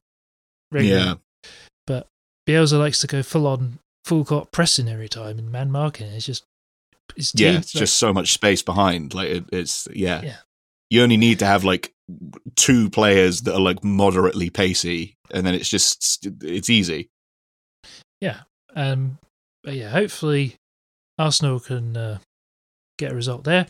regularly. 0.75 1.07
yeah. 1.07 1.51
But 1.87 2.09
Bielsa 2.49 2.79
likes 2.79 3.01
to 3.01 3.07
go 3.07 3.23
full 3.23 3.47
on, 3.47 3.79
full 4.05 4.25
court 4.25 4.53
pressing 4.53 4.89
every 4.89 5.09
time 5.09 5.39
and 5.39 5.51
man 5.51 5.71
marking. 5.71 6.07
It's 6.09 6.27
just, 6.27 6.45
it's 7.17 7.33
yeah, 7.35 7.59
it's 7.59 7.73
just 7.73 7.97
so 7.97 8.13
much 8.13 8.33
space 8.33 8.63
behind. 8.63 9.15
Like 9.15 9.29
it, 9.29 9.45
it's 9.53 9.89
yeah. 9.93 10.23
Yeah. 10.23 10.37
You 10.91 11.03
only 11.03 11.17
need 11.17 11.39
to 11.39 11.47
have 11.47 11.65
like 11.65 11.93
two 12.57 12.91
players 12.91 13.43
that 13.43 13.55
are 13.55 13.61
like 13.61 13.83
moderately 13.83 14.51
pacey, 14.51 15.17
and 15.31 15.47
then 15.47 15.55
it's 15.55 15.69
just 15.69 16.27
it's 16.43 16.71
easy. 16.71 17.09
Yeah. 18.21 18.41
Um, 18.75 19.19
but 19.63 19.75
yeah, 19.75 19.89
hopefully 19.89 20.57
Arsenal 21.19 21.61
can 21.61 21.97
uh, 21.97 22.19
get 22.99 23.13
a 23.13 23.15
result 23.15 23.45
there. 23.45 23.67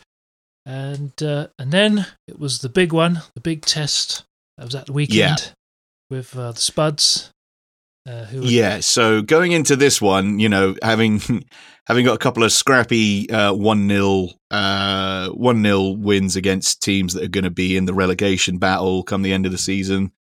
And 0.67 1.13
uh, 1.23 1.49
and 1.59 1.71
then 1.71 2.07
it 2.27 2.39
was 2.39 2.61
the 2.61 2.69
big 2.69 2.93
one, 2.93 3.23
the 3.35 3.41
big 3.41 3.63
test 3.63 4.25
that 4.57 4.65
was 4.65 4.75
at 4.75 4.87
the 4.87 4.93
weekend 4.93 5.19
Yeah. 5.19 5.37
With 6.15 6.37
uh, 6.37 6.53
the 6.53 6.61
Spuds. 6.61 7.31
Uh, 8.09 8.27
Yeah. 8.33 8.81
So 8.81 9.23
going 9.23 9.53
into 9.53 9.77
this 9.77 10.01
one, 10.01 10.39
you 10.39 10.49
know, 10.49 10.77
having 10.83 11.21
having 11.87 12.05
got 12.05 12.15
a 12.15 12.19
couple 12.19 12.45
of 12.45 12.53
scrappy 12.53 13.29
uh, 13.31 13.53
one 13.53 13.89
0 13.89 14.29
uh, 14.51 15.29
one 15.31 15.63
0 15.63 15.91
wins 15.91 16.37
against 16.37 16.83
teams 16.83 17.15
that 17.15 17.25
are 17.25 17.29
going 17.29 17.45
to 17.45 17.51
be 17.51 17.77
in 17.77 17.87
the 17.87 17.95
relegation 17.95 18.59
battle 18.59 19.03
come 19.03 19.23
the 19.23 19.33
end 19.33 19.47
of 19.47 19.53
the 19.53 19.59
season, 19.59 20.13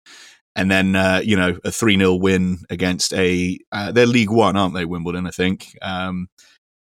and 0.57 0.70
then 0.70 0.96
uh, 0.96 1.20
you 1.22 1.37
know 1.37 1.57
a 1.64 1.70
three 1.70 1.96
0 1.96 2.14
win 2.14 2.59
against 2.70 3.12
a 3.14 3.59
uh, 3.70 3.92
they're 3.92 4.07
League 4.07 4.30
One, 4.30 4.57
aren't 4.57 4.74
they? 4.74 4.85
Wimbledon, 4.85 5.26
I 5.26 5.30
think. 5.30 5.76
Um, 5.80 6.28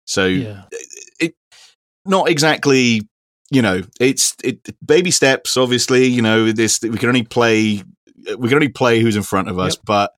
so 0.07 0.25
yeah, 0.25 0.63
it 1.19 1.35
not 2.05 2.29
exactly 2.29 3.01
you 3.51 3.61
know 3.61 3.83
it's 3.99 4.35
it 4.43 4.59
baby 4.83 5.11
steps 5.11 5.55
obviously 5.55 6.05
you 6.05 6.21
know 6.21 6.51
this 6.51 6.79
we 6.81 6.97
can 6.97 7.09
only 7.09 7.23
play 7.23 7.83
we 8.37 8.47
can 8.49 8.55
only 8.55 8.69
play 8.69 8.99
who's 8.99 9.15
in 9.15 9.23
front 9.23 9.49
of 9.49 9.59
us 9.59 9.75
Yep. 9.75 9.81
but 9.85 10.11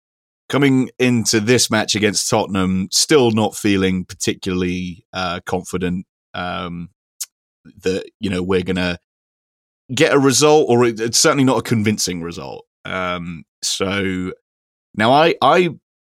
coming 0.50 0.90
into 0.98 1.40
this 1.40 1.70
match 1.70 1.96
against 1.96 2.30
Tottenham 2.30 2.88
still 2.92 3.32
not 3.32 3.56
feeling 3.56 4.06
particularly 4.06 5.06
uh 5.14 5.40
confident 5.46 6.06
um 6.34 6.90
that 7.84 8.10
you 8.20 8.30
know 8.30 8.42
we're 8.42 8.64
going 8.64 8.78
to 8.78 8.98
get 9.94 10.14
a 10.14 10.20
result 10.20 10.68
or 10.70 10.86
it- 10.86 11.00
it's 11.00 11.20
certainly 11.20 11.44
not 11.44 11.58
a 11.60 11.62
convincing 11.62 12.22
result 12.22 12.66
um 12.86 13.44
so 13.62 14.32
now 14.96 15.12
I 15.12 15.36
I 15.42 15.70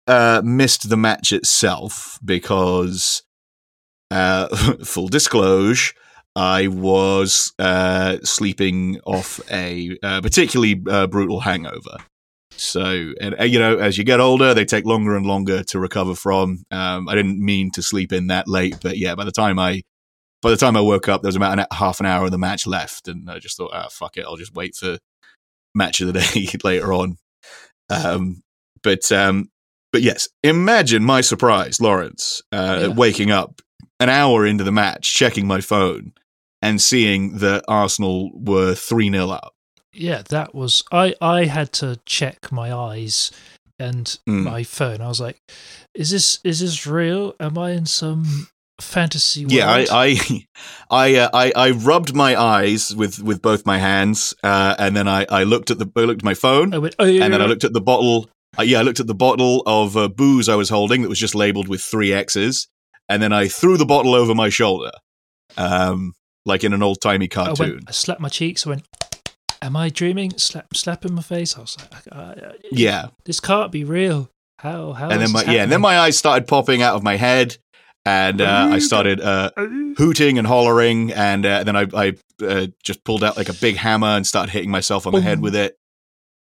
uh 0.07 0.43
missed 0.45 0.89
the 0.89 0.97
match 0.97 1.33
itself 1.33 2.19
because 2.25 3.23
uh, 4.13 4.49
full 4.85 5.07
disclosure, 5.09 5.93
I 6.37 6.69
was 6.69 7.53
uh, 7.59 8.19
sleeping 8.23 9.01
off 9.05 9.41
a 9.51 9.97
uh, 10.03 10.21
particularly 10.21 10.81
uh, 10.89 11.07
brutal 11.07 11.41
hangover. 11.41 11.99
So, 12.53 13.13
and 13.21 13.41
uh, 13.41 13.45
you 13.45 13.59
know, 13.59 13.79
as 13.79 13.97
you 13.99 14.05
get 14.05 14.21
older, 14.21 14.53
they 14.55 14.65
take 14.65 14.85
longer 14.85 15.17
and 15.17 15.27
longer 15.27 15.63
to 15.65 15.79
recover 15.81 16.15
from. 16.15 16.63
Um, 16.71 17.09
I 17.09 17.15
didn't 17.15 17.45
mean 17.45 17.71
to 17.73 17.83
sleep 17.83 18.13
in 18.13 18.27
that 18.29 18.49
late, 18.49 18.77
but 18.83 18.99
yeah, 18.99 19.15
by 19.15 19.25
the 19.25 19.33
time 19.33 19.59
I, 19.59 19.83
by 20.43 20.51
the 20.51 20.57
time 20.57 20.77
I 20.77 20.81
woke 20.81 21.09
up, 21.09 21.23
there 21.23 21.29
was 21.29 21.37
about 21.37 21.59
an, 21.59 21.67
half 21.73 22.01
an 22.01 22.07
hour 22.07 22.27
of 22.27 22.31
the 22.31 22.39
match 22.39 22.67
left, 22.67 23.09
and 23.09 23.31
I 23.31 23.39
just 23.39 23.57
thought, 23.57 23.71
ah, 23.73 23.89
fuck 23.91 24.17
it, 24.17 24.25
I'll 24.27 24.37
just 24.37 24.55
wait 24.55 24.75
for 24.77 24.99
match 25.75 26.01
of 26.01 26.13
the 26.13 26.21
day 26.21 26.49
later 26.65 26.93
on. 26.93 27.17
Um, 27.89 28.43
but 28.83 29.11
um, 29.11 29.49
but 29.93 30.03
yes, 30.03 30.29
imagine 30.43 31.03
my 31.03 31.23
surprise, 31.23 31.81
Lawrence, 31.81 32.43
uh, 32.53 32.79
Yeah. 32.83 32.89
waking 32.89 33.31
up 33.31 33.61
an 33.99 34.09
hour 34.09 34.47
into 34.47 34.65
the 34.65 34.73
match, 34.73 35.13
checking 35.15 35.47
my 35.47 35.61
phone, 35.61 36.13
and 36.63 36.81
seeing 36.81 37.39
that 37.39 37.65
Arsenal 37.69 38.31
were 38.35 38.75
3 38.75 39.11
0 39.11 39.31
up. 39.31 39.53
yeah, 39.93 40.23
that 40.29 40.55
was. 40.55 40.83
I 40.93 41.15
I 41.21 41.45
had 41.47 41.73
to 41.75 41.99
check 42.07 42.53
my 42.53 42.73
eyes 42.73 43.31
and 43.79 44.19
Mm. 44.29 44.45
my 44.45 44.63
phone. 44.63 45.01
I 45.01 45.09
was 45.09 45.21
like, 45.21 45.39
"Is 45.95 46.11
this 46.11 46.39
is 46.45 46.61
this 46.61 46.87
real? 46.87 47.35
Am 47.41 47.57
I 47.59 47.71
in 47.73 47.87
some 47.87 48.49
fantasy 48.81 49.43
world?" 49.45 49.53
Yeah, 49.53 49.71
I 49.71 49.87
I 49.91 50.47
I, 50.91 51.15
uh, 51.17 51.31
I 51.33 51.53
I 51.57 51.71
rubbed 51.71 52.15
my 52.15 52.39
eyes 52.41 52.95
with, 52.95 53.23
with 53.23 53.41
both 53.43 53.65
my 53.67 53.79
hands, 53.79 54.35
uh, 54.45 54.75
and 54.79 54.95
then 54.97 55.09
I, 55.09 55.27
I 55.31 55.45
looked 55.45 55.71
at 55.71 55.79
the 55.79 55.91
I 55.97 56.01
looked 56.01 56.21
at 56.23 56.25
my 56.25 56.35
phone, 56.35 56.71
went, 56.81 56.95
oh, 56.99 57.05
yeah, 57.07 57.25
and 57.25 57.33
then 57.33 57.41
I 57.43 57.47
looked 57.47 57.65
at 57.65 57.73
the 57.73 57.81
bottle. 57.81 58.29
Uh, 58.59 58.63
yeah, 58.65 58.81
I 58.81 58.83
looked 58.83 59.01
at 59.01 59.07
the 59.07 59.15
bottle 59.15 59.63
of 59.65 59.97
uh, 59.97 60.09
booze 60.09 60.49
I 60.49 60.57
was 60.57 60.69
holding 60.69 61.03
that 61.03 61.09
was 61.09 61.19
just 61.21 61.35
labeled 61.35 61.69
with 61.69 61.81
three 61.81 62.13
X's, 62.13 62.69
and 63.09 63.23
then 63.23 63.33
I 63.33 63.49
threw 63.49 63.77
the 63.79 63.87
bottle 63.87 64.15
over 64.15 64.35
my 64.35 64.49
shoulder, 64.51 64.91
um, 65.57 66.13
like 66.51 66.65
in 66.65 66.75
an 66.75 66.83
old 66.83 67.01
timey 67.01 67.29
I 67.35 67.43
went, 67.43 67.59
cartoon. 67.59 67.81
I 67.89 67.93
slapped 67.93 68.21
my 68.21 68.29
cheeks. 68.29 68.67
I 68.67 68.71
went, 68.71 68.83
"Am 69.63 69.77
I 69.77 69.89
dreaming?" 69.89 70.37
Slap, 70.37 70.75
slap 70.75 71.05
in 71.05 71.15
my 71.15 71.23
face. 71.23 71.57
I 71.57 71.61
was 71.61 71.79
like, 71.79 72.07
I, 72.13 72.19
I, 72.19 72.53
Yeah, 72.71 73.09
"This 73.25 73.41
can't 73.41 73.73
be 73.73 73.85
real." 73.85 74.29
How? 74.59 74.93
How? 74.93 75.09
and 75.09 75.21
then 75.21 75.29
is 75.29 75.33
my 75.33 75.45
yeah, 75.45 75.63
and 75.63 75.73
then 75.73 75.81
my 75.81 75.99
eyes 75.99 76.19
started 76.19 76.47
popping 76.47 76.83
out 76.83 76.95
of 76.95 77.03
my 77.03 77.17
head, 77.17 77.57
and 78.05 78.41
uh, 78.41 78.69
I 78.71 78.79
started 78.79 79.21
uh, 79.21 79.51
hooting 79.97 80.37
and 80.37 80.47
hollering, 80.47 81.13
and 81.13 81.47
uh, 81.47 81.65
then 81.65 81.77
I, 81.77 81.87
I 81.95 82.17
uh, 82.43 82.67
just 82.85 83.05
pulled 83.05 83.25
out 83.25 83.37
like 83.37 83.49
a 83.49 83.55
big 83.55 83.77
hammer 83.77 84.09
and 84.09 84.27
started 84.27 84.51
hitting 84.53 84.71
myself 84.71 85.07
on 85.07 85.15
the 85.15 85.21
head 85.23 85.41
with 85.41 85.55
it. 85.55 85.79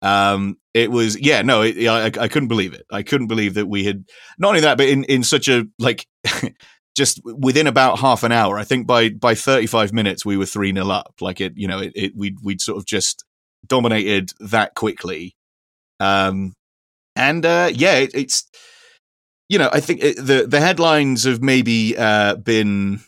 Um, 0.03 0.59
it 0.75 0.91
was 0.91 1.19
yeah, 1.19 1.43
no, 1.43 1.63
it, 1.63 1.89
I, 1.89 2.07
I 2.07 2.29
couldn't 2.29 2.49
believe 2.49 2.75
it. 2.75 2.85
I 2.93 3.03
couldn't 3.03 3.29
believe 3.29 3.55
that 3.55 3.67
we 3.67 3.85
had 3.85 4.05
not 4.39 4.49
only 4.49 4.61
that, 4.61 4.77
but 4.77 4.89
in 4.89 5.05
in 5.05 5.23
such 5.23 5.49
a 5.49 5.67
like. 5.79 6.07
Just 6.97 7.21
within 7.25 7.67
about 7.67 7.99
half 7.99 8.23
an 8.23 8.33
hour, 8.33 8.59
I 8.59 8.65
think 8.65 8.87
by 8.87 9.11
by 9.11 9.35
thirty 9.35 9.67
five 9.67 9.93
minutes 9.93 10.25
we 10.25 10.37
were 10.37 10.47
three 10.47 10.73
0 10.73 10.89
up. 10.89 11.15
Like 11.21 11.41
it, 11.41 11.53
you 11.57 11.69
know, 11.69 11.79
it, 11.81 11.93
it 11.95 12.17
we'd 12.17 12.39
we'd 12.43 12.61
sort 12.61 12.79
of 12.79 12.87
just 12.87 13.25
dominated 13.67 14.33
that 14.41 14.75
quickly. 14.75 15.35
Um, 16.01 16.55
and 17.15 17.45
uh, 17.45 17.71
yeah, 17.73 17.97
it, 17.97 18.13
it's 18.15 18.49
you 19.49 19.59
know, 19.59 19.69
I 19.73 19.81
think 19.81 20.03
it, 20.03 20.17
the 20.17 20.47
the 20.49 20.61
headlines 20.61 21.25
have 21.25 21.43
maybe 21.43 21.97
uh, 21.97 22.37
been 22.37 23.01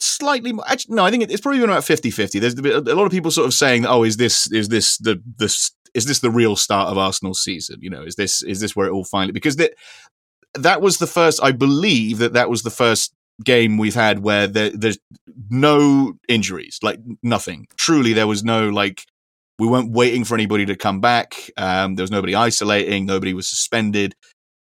slightly 0.00 0.52
more, 0.52 0.64
actually 0.68 0.94
no 0.94 1.04
i 1.04 1.10
think 1.10 1.22
it's 1.22 1.40
probably 1.40 1.60
been 1.60 1.70
about 1.70 1.82
50-50 1.82 2.40
there's 2.40 2.54
a 2.54 2.94
lot 2.94 3.06
of 3.06 3.12
people 3.12 3.30
sort 3.30 3.46
of 3.46 3.54
saying 3.54 3.86
oh 3.86 4.02
is 4.02 4.16
this 4.16 4.50
is 4.52 4.68
this 4.68 4.98
the 4.98 5.22
this 5.38 5.70
is 5.94 6.04
this 6.04 6.18
the 6.18 6.30
real 6.30 6.56
start 6.56 6.88
of 6.90 6.98
arsenal's 6.98 7.42
season 7.42 7.78
you 7.80 7.88
know 7.88 8.02
is 8.02 8.16
this 8.16 8.42
is 8.42 8.60
this 8.60 8.76
where 8.76 8.86
it 8.86 8.92
all 8.92 9.04
finally 9.04 9.32
because 9.32 9.56
that 9.56 9.72
that 10.54 10.80
was 10.80 10.98
the 10.98 11.06
first 11.06 11.42
i 11.42 11.52
believe 11.52 12.18
that 12.18 12.32
that 12.32 12.50
was 12.50 12.62
the 12.62 12.70
first 12.70 13.12
game 13.42 13.78
we've 13.78 13.96
had 13.96 14.20
where 14.20 14.46
there, 14.46 14.70
there's 14.70 14.98
no 15.50 16.12
injuries 16.28 16.78
like 16.82 17.00
nothing 17.22 17.66
truly 17.76 18.12
there 18.12 18.28
was 18.28 18.44
no 18.44 18.68
like 18.68 19.02
we 19.58 19.66
weren't 19.66 19.90
waiting 19.90 20.24
for 20.24 20.34
anybody 20.34 20.64
to 20.64 20.76
come 20.76 21.00
back 21.00 21.50
um, 21.56 21.96
there 21.96 22.02
was 22.04 22.12
nobody 22.12 22.34
isolating 22.34 23.06
nobody 23.06 23.34
was 23.34 23.48
suspended 23.48 24.14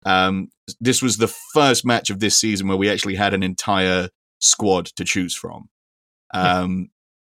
um, 0.05 0.49
this 0.81 1.03
was 1.03 1.17
the 1.17 1.29
first 1.53 1.85
match 1.85 2.11
of 2.11 2.21
this 2.21 2.39
season 2.39 2.69
where 2.69 2.77
we 2.77 2.91
actually 2.91 3.17
had 3.17 3.35
an 3.35 3.43
entire 3.43 4.09
squad 4.41 4.87
to 4.87 5.05
choose 5.05 5.35
from. 5.35 5.69
Yeah. 6.33 6.61
Um, 6.61 6.89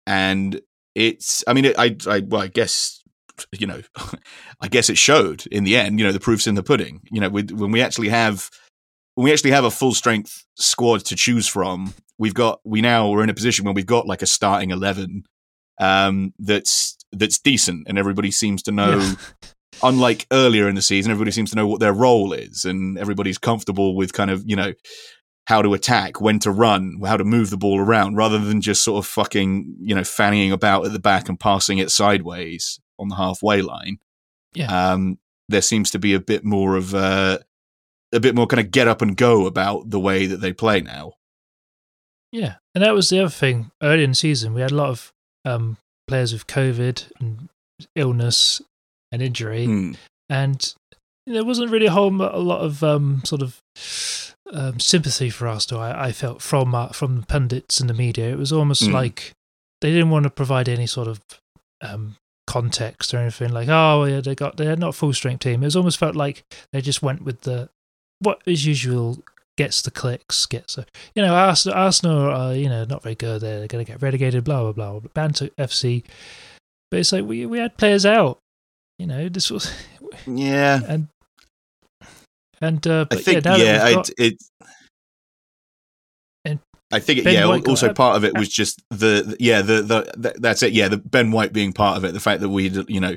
and 0.07 0.59
it's, 0.93 1.43
I 1.47 1.53
mean, 1.53 1.65
it, 1.65 1.75
I, 1.77 1.95
I, 2.07 2.19
well, 2.19 2.41
I 2.41 2.47
guess, 2.47 3.01
you 3.51 3.67
know, 3.67 3.81
I 4.61 4.67
guess 4.67 4.89
it 4.89 4.97
showed 4.97 5.45
in 5.47 5.63
the 5.63 5.77
end, 5.77 5.99
you 5.99 6.05
know, 6.05 6.11
the 6.11 6.19
proof's 6.19 6.47
in 6.47 6.55
the 6.55 6.63
pudding, 6.63 7.01
you 7.11 7.21
know, 7.21 7.29
with, 7.29 7.51
when 7.51 7.71
we 7.71 7.81
actually 7.81 8.09
have, 8.09 8.49
when 9.15 9.25
we 9.25 9.33
actually 9.33 9.51
have 9.51 9.65
a 9.65 9.71
full 9.71 9.93
strength 9.93 10.45
squad 10.55 11.05
to 11.05 11.15
choose 11.15 11.47
from, 11.47 11.93
we've 12.17 12.33
got, 12.33 12.59
we 12.63 12.81
now 12.81 13.09
we're 13.09 13.23
in 13.23 13.29
a 13.29 13.33
position 13.33 13.65
where 13.65 13.73
we've 13.73 13.85
got 13.85 14.07
like 14.07 14.21
a 14.21 14.27
starting 14.27 14.71
11, 14.71 15.23
um, 15.79 16.33
that's, 16.39 16.97
that's 17.11 17.39
decent 17.39 17.87
and 17.87 17.97
everybody 17.97 18.31
seems 18.31 18.63
to 18.63 18.71
know, 18.71 18.99
Yeah. 18.99 19.15
unlike 19.83 20.25
earlier 20.31 20.69
in 20.69 20.75
the 20.75 20.81
season, 20.81 21.11
everybody 21.11 21.31
seems 21.31 21.49
to 21.49 21.55
know 21.55 21.67
what 21.67 21.79
their 21.79 21.93
role 21.93 22.31
is 22.31 22.63
and 22.63 22.97
everybody's 22.97 23.37
comfortable 23.37 23.95
with 23.95 24.13
kind 24.13 24.31
of, 24.31 24.43
you 24.45 24.55
know, 24.55 24.73
how 25.47 25.61
to 25.61 25.73
attack, 25.73 26.19
when 26.19 26.39
to 26.39 26.51
run, 26.51 26.99
how 27.05 27.17
to 27.17 27.23
move 27.23 27.49
the 27.49 27.57
ball 27.57 27.79
around, 27.79 28.15
rather 28.15 28.39
than 28.39 28.61
just 28.61 28.83
sort 28.83 29.03
of 29.03 29.07
fucking, 29.09 29.75
you 29.79 29.93
know, 29.93 30.01
fannying 30.01 30.51
about 30.51 30.85
at 30.85 30.91
the 30.91 30.99
back 30.99 31.29
and 31.29 31.39
passing 31.39 31.77
it 31.77 31.91
sideways 31.91 32.79
on 32.99 33.07
the 33.09 33.15
halfway 33.15 33.61
line. 33.61 33.99
Yeah. 34.53 34.91
Um, 34.91 35.17
there 35.49 35.61
seems 35.61 35.91
to 35.91 35.99
be 35.99 36.13
a 36.13 36.19
bit 36.19 36.43
more 36.43 36.75
of 36.75 36.95
uh, 36.95 37.39
a 38.13 38.19
bit 38.19 38.35
more 38.35 38.47
kind 38.47 38.59
of 38.63 38.71
get 38.71 38.87
up 38.87 39.01
and 39.01 39.15
go 39.17 39.45
about 39.45 39.89
the 39.89 39.99
way 39.99 40.25
that 40.25 40.37
they 40.37 40.53
play 40.53 40.81
now. 40.81 41.13
Yeah, 42.31 42.55
and 42.73 42.83
that 42.83 42.93
was 42.93 43.09
the 43.09 43.19
other 43.19 43.29
thing. 43.29 43.71
Early 43.81 44.03
in 44.03 44.11
the 44.11 44.15
season, 44.15 44.53
we 44.53 44.61
had 44.61 44.71
a 44.71 44.75
lot 44.75 44.89
of 44.89 45.13
um, 45.45 45.77
players 46.07 46.33
with 46.33 46.47
COVID 46.47 47.11
and 47.19 47.49
illness 47.95 48.61
and 49.11 49.21
injury, 49.21 49.65
Hmm. 49.65 49.93
and 50.29 50.73
there 51.27 51.45
wasn't 51.45 51.71
really 51.71 51.85
a 51.85 51.91
whole 51.91 52.09
a 52.21 52.37
lot 52.39 52.61
of 52.61 52.83
um, 52.83 53.21
sort 53.23 53.41
of 53.41 53.61
um, 54.51 54.79
sympathy 54.79 55.29
for 55.29 55.47
Arsenal. 55.47 55.81
I, 55.83 56.07
I 56.07 56.11
felt 56.11 56.41
from 56.41 56.73
uh, 56.75 56.89
from 56.89 57.19
the 57.21 57.25
pundits 57.25 57.79
and 57.79 57.89
the 57.89 57.93
media, 57.93 58.29
it 58.31 58.37
was 58.37 58.51
almost 58.51 58.83
Mm. 58.83 58.93
like 58.93 59.31
they 59.81 59.91
didn't 59.91 60.09
want 60.09 60.23
to 60.23 60.29
provide 60.29 60.67
any 60.67 60.87
sort 60.87 61.07
of 61.07 61.21
um, 61.81 62.15
context 62.47 63.13
or 63.13 63.17
anything. 63.17 63.51
Like, 63.51 63.67
oh 63.69 64.03
yeah, 64.05 64.21
they 64.21 64.35
got 64.35 64.57
they're 64.57 64.75
not 64.75 64.95
full 64.95 65.13
strength 65.13 65.41
team. 65.41 65.63
It 65.63 65.67
was 65.67 65.75
almost 65.75 65.97
felt 65.97 66.15
like 66.15 66.43
they 66.71 66.81
just 66.81 67.01
went 67.01 67.23
with 67.23 67.41
the 67.41 67.69
what 68.19 68.41
is 68.45 68.65
usual 68.65 69.23
gets 69.57 69.81
the 69.81 69.91
clicks, 69.91 70.45
gets 70.45 70.77
a 70.77 70.85
you 71.15 71.21
know 71.21 71.33
Arsenal, 71.33 71.77
Arsenal 71.77 72.29
are 72.29 72.53
you 72.55 72.69
know 72.69 72.85
not 72.85 73.03
very 73.03 73.15
good. 73.15 73.41
They're 73.41 73.67
going 73.67 73.83
to 73.85 73.91
get 73.91 74.01
relegated. 74.01 74.43
Blah 74.43 74.71
blah 74.71 74.99
blah. 74.99 75.09
Banter 75.13 75.49
FC, 75.57 76.03
but 76.91 76.99
it's 76.99 77.11
like 77.11 77.25
we 77.25 77.45
we 77.45 77.59
had 77.59 77.77
players 77.77 78.05
out. 78.05 78.39
You 78.99 79.07
know, 79.07 79.27
this 79.29 79.51
was 79.51 79.73
Yeah, 80.25 80.79
and 80.87 81.07
and 82.61 82.85
uh, 82.87 83.05
I 83.11 83.15
think 83.15 83.45
yeah, 83.45 83.57
yeah, 83.57 83.93
got- 83.93 84.09
it, 84.17 84.37
I 86.91 86.99
think 86.99 87.19
it, 87.19 87.31
yeah. 87.31 87.47
White 87.47 87.67
Also, 87.67 87.93
part 87.93 88.15
of 88.15 88.23
it 88.23 88.37
was 88.37 88.47
just 88.47 88.83
the, 88.89 89.35
yeah 89.39 89.61
the, 89.61 89.81
the 89.81 90.13
the 90.15 90.35
that's 90.39 90.61
it. 90.63 90.73
Yeah, 90.73 90.87
the 90.87 90.97
Ben 90.97 91.31
White 91.31 91.51
being 91.51 91.73
part 91.73 91.97
of 91.97 92.05
it. 92.05 92.13
The 92.13 92.19
fact 92.19 92.41
that 92.41 92.49
we 92.49 92.69
you 92.87 92.99
know 92.99 93.15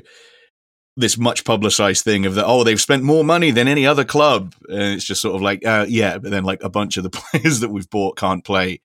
this 0.99 1.17
much 1.17 1.45
publicized 1.45 2.03
thing 2.03 2.25
of 2.25 2.35
that 2.35 2.45
oh 2.45 2.63
they've 2.63 2.81
spent 2.81 3.03
more 3.03 3.23
money 3.23 3.51
than 3.51 3.69
any 3.69 3.87
other 3.87 4.03
club 4.03 4.53
and 4.67 4.81
it's 4.81 5.05
just 5.05 5.21
sort 5.21 5.33
of 5.33 5.41
like 5.41 5.65
uh, 5.65 5.85
yeah 5.87 6.17
but 6.17 6.29
then 6.29 6.43
like 6.43 6.61
a 6.61 6.69
bunch 6.69 6.97
of 6.97 7.03
the 7.03 7.09
players 7.31 7.61
that 7.61 7.69
we've 7.69 7.89
bought 7.89 8.17
can't 8.17 8.43
play 8.43 8.81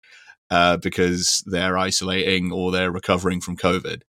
uh, 0.50 0.76
because 0.76 1.42
they're 1.46 1.76
isolating 1.76 2.52
or 2.52 2.70
they're 2.70 2.92
recovering 2.92 3.40
from 3.40 3.56
covid 3.56 4.02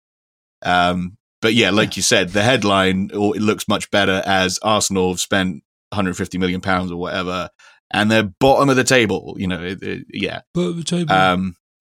um, 0.62 1.16
but 1.40 1.54
yeah 1.54 1.70
like 1.70 1.96
you 1.96 2.02
said 2.02 2.30
the 2.30 2.42
headline 2.42 3.10
or 3.14 3.36
it 3.36 3.42
looks 3.42 3.68
much 3.68 3.88
better 3.92 4.20
as 4.26 4.58
arsenal 4.62 5.10
have 5.10 5.20
spent 5.20 5.62
150 5.90 6.38
million 6.38 6.60
pounds 6.60 6.90
or 6.90 6.96
whatever 6.96 7.50
and 7.92 8.10
they're 8.10 8.30
bottom 8.40 8.68
of 8.68 8.76
the 8.76 8.84
table 8.84 9.34
you 9.38 9.46
know 9.46 9.62
it, 9.62 9.82
it, 9.82 10.06
yeah 10.12 10.40
But 10.54 10.72
the 10.72 10.84
table. 10.84 11.12
um, 11.12 11.54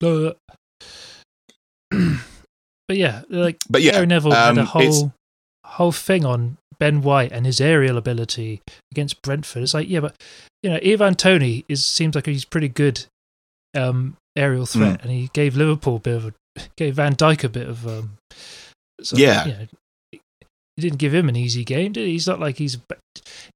but 2.88 2.96
yeah, 2.96 3.22
like 3.28 3.58
but 3.68 3.82
yeah 3.82 3.92
Gary 3.92 4.06
Neville 4.06 4.32
had 4.32 4.58
a 4.58 4.60
um, 4.62 4.66
whole 4.66 5.12
whole 5.64 5.92
thing 5.92 6.24
on 6.24 6.56
Ben 6.78 7.02
White 7.02 7.32
and 7.32 7.46
his 7.46 7.60
aerial 7.60 7.96
ability 7.96 8.60
against 8.90 9.22
Brentford. 9.22 9.62
It's 9.62 9.74
like, 9.74 9.88
yeah, 9.88 10.00
but 10.00 10.20
you 10.62 10.70
know, 10.70 10.78
Ivan 10.84 11.14
Toney 11.14 11.64
is 11.68 11.84
seems 11.84 12.14
like 12.14 12.26
he's 12.26 12.44
pretty 12.44 12.68
good 12.68 13.04
um, 13.74 14.16
aerial 14.36 14.66
threat, 14.66 15.00
Hmm. 15.00 15.08
and 15.08 15.10
he 15.10 15.30
gave 15.32 15.56
Liverpool 15.56 15.96
a 15.96 16.00
bit 16.00 16.16
of 16.16 16.24
a, 16.26 16.34
gave 16.76 16.96
Van 16.96 17.14
Dijk 17.14 17.44
a 17.44 17.48
bit 17.48 17.68
of 17.68 17.86
um, 17.86 18.16
so, 19.02 19.16
Yeah. 19.16 19.46
You 19.46 19.52
know, 19.52 19.66
he 20.76 20.82
didn't 20.82 20.98
give 20.98 21.14
him 21.14 21.28
an 21.28 21.36
easy 21.36 21.64
game, 21.64 21.92
did 21.92 22.06
he? 22.06 22.12
He's 22.12 22.26
not 22.26 22.40
like 22.40 22.56
he's, 22.58 22.78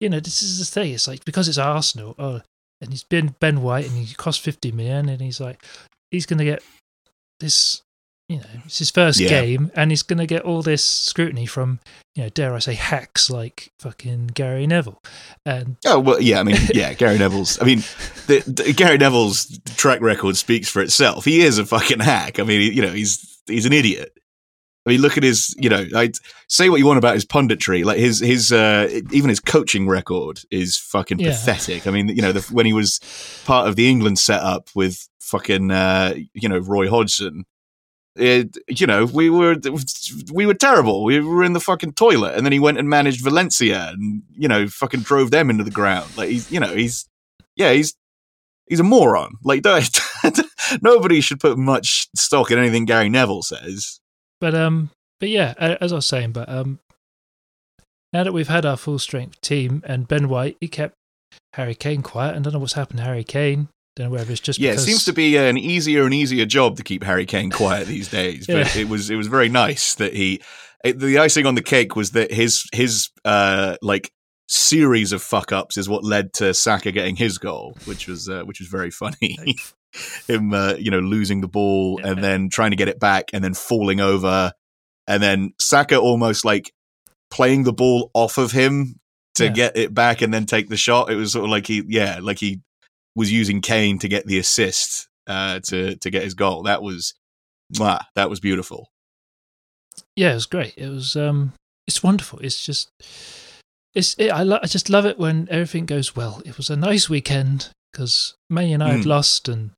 you 0.00 0.08
know, 0.08 0.20
this 0.20 0.42
is 0.42 0.58
the 0.58 0.64
thing. 0.64 0.92
It's 0.92 1.08
like 1.08 1.24
because 1.24 1.48
it's 1.48 1.58
Arsenal, 1.58 2.14
oh, 2.18 2.40
and 2.80 2.90
he's 2.90 3.04
been 3.04 3.34
Ben 3.40 3.62
White, 3.62 3.88
and 3.88 3.96
he 3.96 4.14
cost 4.14 4.40
fifty 4.40 4.72
million, 4.72 5.08
and 5.08 5.20
he's 5.20 5.40
like, 5.40 5.62
he's 6.10 6.26
going 6.26 6.38
to 6.38 6.44
get 6.44 6.62
this 7.40 7.82
you 8.28 8.38
know, 8.38 8.46
it's 8.64 8.78
his 8.78 8.90
first 8.90 9.20
Yeah. 9.20 9.28
game, 9.28 9.70
and 9.76 9.92
he's 9.92 10.02
going 10.02 10.18
to 10.18 10.26
get 10.26 10.42
all 10.42 10.60
this 10.60 10.84
scrutiny 10.84 11.46
from, 11.46 11.78
you 12.16 12.24
know, 12.24 12.28
dare 12.28 12.54
I 12.54 12.58
say, 12.58 12.74
hacks 12.74 13.30
like 13.30 13.70
fucking 13.78 14.28
Gary 14.34 14.66
Neville. 14.66 14.98
And 15.44 15.76
Oh 15.86 16.00
well, 16.00 16.20
yeah. 16.20 16.40
I 16.40 16.42
mean, 16.42 16.56
yeah. 16.74 16.92
Gary 16.94 17.18
Neville's. 17.18 17.60
I 17.62 17.64
mean, 17.64 17.78
the, 18.26 18.42
the, 18.46 18.72
Gary 18.72 18.98
Neville's 18.98 19.58
track 19.76 20.00
record 20.00 20.36
speaks 20.36 20.68
for 20.68 20.82
itself. 20.82 21.24
He 21.24 21.42
is 21.42 21.58
a 21.58 21.66
fucking 21.66 22.00
hack. 22.00 22.40
I 22.40 22.42
mean, 22.42 22.72
you 22.72 22.82
know, 22.82 22.90
he's 22.90 23.38
he's 23.46 23.64
an 23.64 23.72
idiot. 23.72 24.12
I 24.86 24.90
mean, 24.90 25.00
look 25.00 25.16
at 25.16 25.22
his. 25.22 25.54
You 25.58 25.68
know, 25.68 25.86
I 25.94 26.12
say 26.48 26.68
what 26.68 26.78
you 26.78 26.86
want 26.86 26.98
about 26.98 27.14
his 27.14 27.24
punditry. 27.24 27.84
Like 27.84 27.98
his 27.98 28.20
his 28.20 28.52
uh, 28.52 28.88
even 29.10 29.28
his 29.28 29.40
coaching 29.40 29.88
record 29.88 30.40
is 30.50 30.76
fucking 30.76 31.18
Yeah. 31.18 31.30
pathetic. 31.30 31.86
I 31.86 31.90
mean, 31.90 32.08
you 32.08 32.22
know, 32.22 32.32
the, 32.32 32.40
when 32.54 32.66
he 32.66 32.72
was 32.72 33.00
part 33.44 33.68
of 33.68 33.76
the 33.76 33.88
England 33.88 34.18
setup 34.18 34.68
with 34.74 35.08
fucking 35.20 35.70
uh, 35.70 36.14
you 36.34 36.48
know 36.48 36.58
Roy 36.58 36.88
Hodgson. 36.88 37.44
It, 38.18 38.56
you 38.66 38.86
know, 38.86 39.04
we 39.04 39.28
were 39.28 39.56
we 40.32 40.46
were 40.46 40.54
terrible. 40.54 41.04
We 41.04 41.20
were 41.20 41.44
in 41.44 41.52
the 41.52 41.60
fucking 41.60 41.92
toilet, 41.92 42.34
and 42.34 42.46
then 42.46 42.52
he 42.52 42.58
went 42.58 42.78
and 42.78 42.88
managed 42.88 43.22
Valencia, 43.22 43.88
and 43.90 44.22
you 44.34 44.48
know, 44.48 44.68
fucking 44.68 45.00
drove 45.00 45.30
them 45.30 45.50
into 45.50 45.64
the 45.64 45.70
ground. 45.70 46.16
Like 46.16 46.30
he's, 46.30 46.50
you 46.50 46.58
know, 46.58 46.74
he's, 46.74 47.06
yeah, 47.56 47.72
he's 47.74 47.94
he's 48.68 48.80
a 48.80 48.84
moron. 48.84 49.34
Like 49.44 49.60
don't, 49.60 50.00
nobody 50.80 51.20
should 51.20 51.40
put 51.40 51.58
much 51.58 52.08
stock 52.16 52.50
in 52.50 52.58
anything 52.58 52.86
Gary 52.86 53.10
Neville 53.10 53.42
says. 53.42 54.00
But 54.40 54.54
um, 54.54 54.90
but 55.20 55.28
yeah, 55.28 55.54
as 55.58 55.92
I 55.92 55.96
was 55.96 56.06
saying, 56.06 56.32
but 56.32 56.48
um, 56.48 56.78
now 58.12 58.24
that 58.24 58.32
we've 58.32 58.48
had 58.48 58.66
our 58.66 58.76
full 58.76 58.98
strength 58.98 59.40
team 59.40 59.82
and 59.86 60.08
Ben 60.08 60.28
White, 60.28 60.56
he 60.60 60.68
kept 60.68 60.94
Harry 61.54 61.74
Kane 61.74 62.02
quiet. 62.02 62.36
I 62.36 62.38
don't 62.38 62.52
know 62.52 62.58
what's 62.58 62.74
happened 62.74 62.98
to 62.98 63.04
Harry 63.04 63.24
Kane. 63.24 63.68
Don't 63.96 64.08
know 64.08 64.12
whether 64.12 64.30
it's 64.30 64.40
just 64.40 64.58
Yeah, 64.58 64.72
it 64.72 64.78
seems 64.78 65.04
to 65.06 65.12
be 65.12 65.36
an 65.36 65.56
easier 65.56 66.04
and 66.04 66.12
easier 66.12 66.44
job 66.44 66.76
to 66.76 66.82
keep 66.82 67.02
Harry 67.02 67.24
Kane 67.24 67.50
quiet 67.50 67.86
these 67.86 68.08
days. 68.08 68.46
But 68.48 68.76
it 68.76 68.88
was 68.88 69.10
it 69.10 69.16
was 69.16 69.26
very 69.26 69.48
nice 69.48 69.94
that 69.94 70.14
he. 70.14 70.42
It, 70.84 70.98
the 70.98 71.18
icing 71.18 71.46
on 71.46 71.54
the 71.54 71.62
cake 71.62 71.96
was 71.96 72.10
that 72.10 72.30
his 72.30 72.68
his 72.72 73.08
uh 73.24 73.76
like 73.80 74.10
series 74.48 75.12
of 75.12 75.22
fuck 75.22 75.50
ups 75.50 75.76
is 75.76 75.88
what 75.88 76.04
led 76.04 76.32
to 76.34 76.52
Saka 76.52 76.92
getting 76.92 77.16
his 77.16 77.38
goal, 77.38 77.76
which 77.86 78.06
was 78.06 78.28
uh, 78.28 78.42
which 78.42 78.60
was 78.60 78.68
very 78.68 78.90
funny. 78.90 79.56
Him, 80.26 80.52
uh, 80.54 80.74
you 80.74 80.90
know, 80.90 81.00
losing 81.00 81.40
the 81.40 81.48
ball 81.48 82.00
Yeah. 82.02 82.10
and 82.12 82.22
then 82.24 82.48
trying 82.48 82.70
to 82.70 82.76
get 82.76 82.88
it 82.88 82.98
back 83.00 83.30
and 83.32 83.42
then 83.42 83.54
falling 83.54 84.00
over, 84.00 84.52
and 85.06 85.22
then 85.22 85.52
Saka 85.58 85.98
almost 85.98 86.44
like 86.44 86.72
playing 87.30 87.64
the 87.64 87.72
ball 87.72 88.10
off 88.14 88.38
of 88.38 88.52
him 88.52 88.96
to 89.34 89.44
Yeah. 89.44 89.50
get 89.52 89.76
it 89.76 89.92
back 89.94 90.22
and 90.22 90.32
then 90.32 90.46
take 90.46 90.68
the 90.68 90.76
shot. 90.76 91.10
It 91.10 91.16
was 91.16 91.32
sort 91.32 91.44
of 91.44 91.50
like 91.50 91.66
he, 91.66 91.82
yeah, 91.88 92.18
like 92.22 92.38
he 92.38 92.60
was 93.14 93.30
using 93.32 93.60
Kane 93.60 93.98
to 94.00 94.08
get 94.08 94.26
the 94.26 94.38
assist 94.38 95.08
uh, 95.26 95.60
to 95.68 95.96
to 95.96 96.10
get 96.10 96.22
his 96.22 96.34
goal. 96.34 96.62
That 96.64 96.82
was, 96.82 97.14
mwah, 97.74 98.00
that 98.14 98.30
was 98.30 98.40
beautiful. 98.40 98.88
yeah, 100.14 100.32
it 100.32 100.34
was 100.34 100.46
great. 100.46 100.74
It 100.76 100.88
was 100.88 101.16
um, 101.16 101.52
it's 101.86 102.02
wonderful. 102.02 102.38
It's 102.40 102.64
just, 102.64 102.90
it's 103.94 104.14
it, 104.18 104.28
I 104.30 104.42
lo- 104.42 104.60
I 104.62 104.66
just 104.66 104.90
love 104.90 105.06
it 105.06 105.18
when 105.18 105.48
everything 105.50 105.86
goes 105.86 106.14
well. 106.14 106.42
It 106.44 106.56
was 106.56 106.70
a 106.70 106.76
nice 106.76 107.08
weekend 107.08 107.70
because 107.92 108.34
Man 108.50 108.68
United 108.68 108.92
Mm. 108.94 108.96
Had 108.98 109.06
lost 109.06 109.48
and 109.48 109.70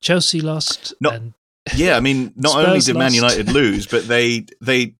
Chelsea 0.00 0.40
lost. 0.40 0.94
No, 1.00 1.10
and 1.10 1.34
Yeah, 1.76 1.96
I 1.96 2.00
mean, 2.00 2.32
not 2.36 2.56
only 2.56 2.80
Spurs 2.80 2.86
did 2.86 2.94
Man 2.96 3.04
lost. 3.12 3.14
United 3.14 3.48
lose, 3.52 3.86
but 3.86 4.06
they 4.08 4.46
they 4.60 4.94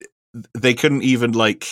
they 0.55 0.75
couldn't 0.75 1.03
even 1.03 1.33
like 1.33 1.67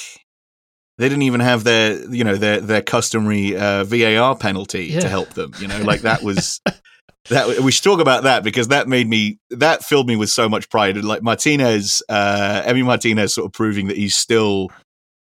they 0.99 1.09
didn't 1.09 1.23
even 1.23 1.41
have 1.41 1.65
their 1.65 2.05
you 2.13 2.25
know 2.25 2.37
their 2.37 2.61
their 2.61 2.83
customary 2.83 3.57
uh, 3.57 3.85
VAR 3.85 4.37
penalty 4.37 4.87
Yeah. 4.87 5.01
to 5.01 5.09
help 5.09 5.31
them. 5.35 5.53
You 5.59 5.69
know, 5.69 5.81
like 5.83 6.03
that 6.03 6.23
was 6.23 6.61
that 7.31 7.61
we 7.61 7.73
should 7.73 7.85
talk 7.85 8.01
about 8.01 8.25
that 8.25 8.43
because 8.45 8.69
that 8.69 8.89
made 8.89 9.09
me 9.09 9.39
that 9.51 9.85
filled 9.85 10.09
me 10.09 10.17
with 10.17 10.31
so 10.31 10.49
much 10.49 10.69
pride. 10.69 10.97
And, 10.97 11.07
Like 11.09 11.23
Martinez, 11.23 12.03
uh, 12.09 12.63
Emi 12.67 12.85
Martinez, 12.85 13.35
sort 13.35 13.47
of 13.47 13.53
proving 13.53 13.89
that 13.89 13.97
he's 13.97 14.15
still 14.15 14.69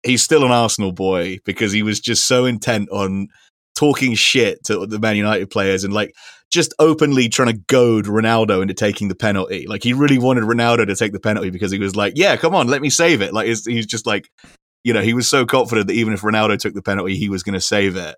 he's 0.05 0.23
still 0.23 0.45
an 0.45 0.51
Arsenal 0.53 0.93
boy 0.93 1.39
because 1.45 1.73
he 1.73 1.83
was 1.83 1.99
just 1.99 2.27
so 2.29 2.45
intent 2.45 2.89
on 2.91 3.29
talking 3.75 4.15
shit 4.15 4.63
to 4.65 4.87
the 4.87 5.01
Man 5.01 5.17
United 5.17 5.51
players 5.51 5.83
and 5.83 5.93
like 5.93 6.15
just 6.55 6.73
openly 6.79 7.29
trying 7.29 7.49
to 7.49 7.61
goad 7.67 8.05
Ronaldo 8.07 8.63
into 8.63 8.75
taking 8.75 9.09
the 9.09 9.15
penalty. 9.17 9.67
Like 9.67 9.83
he 9.83 9.93
really 9.93 10.19
wanted 10.19 10.45
Ronaldo 10.45 10.87
to 10.87 10.95
take 10.95 11.13
the 11.13 11.19
penalty 11.21 11.51
because 11.51 11.73
he 11.73 11.79
was 11.81 11.97
like, 11.97 12.13
"Yeah, 12.17 12.37
come 12.37 12.55
on, 12.55 12.69
let 12.69 12.81
me 12.81 12.91
save 12.91 13.21
it." 13.21 13.35
Like 13.35 13.49
he's, 13.49 13.67
he's 13.67 13.87
just 13.87 14.07
like, 14.07 14.31
you 14.85 14.93
know, 14.93 15.03
he 15.03 15.15
was 15.15 15.29
so 15.29 15.45
confident 15.45 15.89
that 15.89 15.95
even 15.95 16.15
if 16.15 16.21
Ronaldo 16.23 16.57
took 16.57 16.73
the 16.73 16.81
penalty, 16.81 17.17
he 17.17 17.29
was 17.29 17.43
going 17.43 17.55
to 17.55 17.61
save 17.61 17.97
it. 17.97 18.15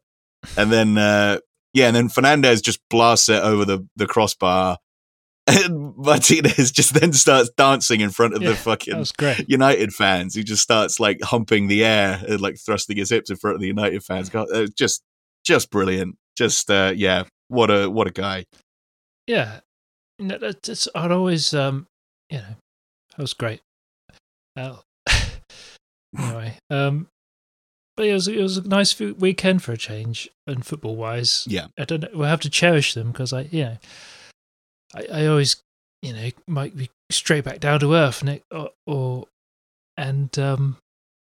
And 0.57 0.71
then, 0.71 0.99
uh, 0.99 1.39
yeah, 1.73 1.87
and 1.87 1.97
then 1.97 2.09
Fernandes 2.09 2.63
just 2.63 2.79
blasts 2.91 3.31
it 3.31 3.43
over 3.43 3.65
the 3.65 3.87
the 3.97 4.07
crossbar, 4.07 4.77
and 5.47 5.97
Martinez 5.97 6.71
just 6.71 6.93
then 6.93 7.15
starts 7.15 7.49
dancing 7.57 8.03
in 8.03 8.11
front 8.11 8.35
of 8.35 8.43
Yeah, 8.43 8.51
the 8.51 8.57
fucking. 8.57 8.95
United 9.49 9.95
fans. 9.95 10.35
He 10.35 10.45
just 10.45 10.63
starts 10.63 11.01
like 11.01 11.23
humping 11.23 11.69
the 11.69 11.85
air 11.85 12.23
and 12.29 12.41
like 12.41 12.59
thrusting 12.59 12.99
his 12.99 13.09
hips 13.09 13.31
in 13.31 13.37
front 13.37 13.55
of 13.55 13.63
the 13.63 13.67
United 13.67 14.05
fans. 14.05 14.29
God, 14.29 14.49
uh, 14.53 14.67
just, 14.77 15.03
just 15.43 15.71
brilliant. 15.71 16.17
Just, 16.37 16.71
uh, 16.71 16.93
yeah, 16.95 17.23
what 17.49 17.71
a 17.71 17.89
what 17.91 18.07
a 18.07 18.11
guy. 18.13 18.45
Yeah, 19.27 19.61
you 20.19 20.27
know, 20.27 20.39
that- 20.39 20.63
that's, 20.63 20.89
I'd 20.95 21.11
always 21.13 21.53
um, 21.55 21.87
you 22.31 22.39
know, 22.39 22.57
that 23.17 23.19
was 23.23 23.35
great. 23.35 23.61
Uh, 24.57 24.77
anyway, 26.19 26.59
um, 26.71 27.09
but 27.97 28.07
it 28.07 28.13
was 28.13 28.29
it 28.29 28.41
was 28.41 28.57
a 28.59 28.69
nice 28.69 28.99
weekend 28.99 29.63
for 29.63 29.73
a 29.73 29.77
change, 29.77 30.29
and 30.47 30.65
football 30.65 30.97
wise, 30.97 31.47
Yeah. 31.49 31.67
I 31.79 31.85
don't 31.85 32.03
know. 32.03 32.09
We'll 32.15 32.29
have 32.29 32.41
to 32.41 32.51
cherish 32.51 32.95
them 32.95 33.13
because 33.13 33.33
I, 33.33 33.43
you 33.51 33.65
know, 33.65 33.77
I, 34.95 35.07
I 35.13 35.27
always, 35.27 35.57
you 36.03 36.13
know, 36.13 36.31
might 36.47 36.77
be 36.77 36.91
straight 37.11 37.45
back 37.45 37.61
down 37.61 37.81
to 37.81 37.95
earth, 37.95 38.23
Nick, 38.25 38.43
or, 38.51 38.71
or 38.87 39.27
and 39.97 40.37
um, 40.39 40.77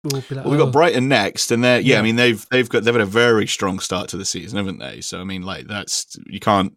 we'll 0.04 0.22
be 0.22 0.36
like, 0.36 0.46
Well, 0.46 0.52
we've 0.52 0.62
oh, 0.62 0.66
got 0.66 0.74
Brighton 0.74 1.08
next, 1.08 1.52
and 1.52 1.64
they're 1.64 1.80
yeah, 1.80 1.96
Yeah. 1.96 2.00
I 2.00 2.02
mean 2.04 2.16
they've 2.16 2.46
they've 2.50 2.70
got 2.70 2.84
they've 2.84 2.94
had 2.94 3.02
a 3.02 3.06
very 3.06 3.48
strong 3.48 3.80
start 3.80 4.10
to 4.10 4.18
the 4.18 4.26
season, 4.26 4.58
haven't 4.58 4.80
they? 4.80 5.02
So 5.02 5.20
I 5.20 5.24
mean, 5.24 5.44
like 5.44 5.68
that's 5.68 6.18
you 6.28 6.40
can't 6.40 6.74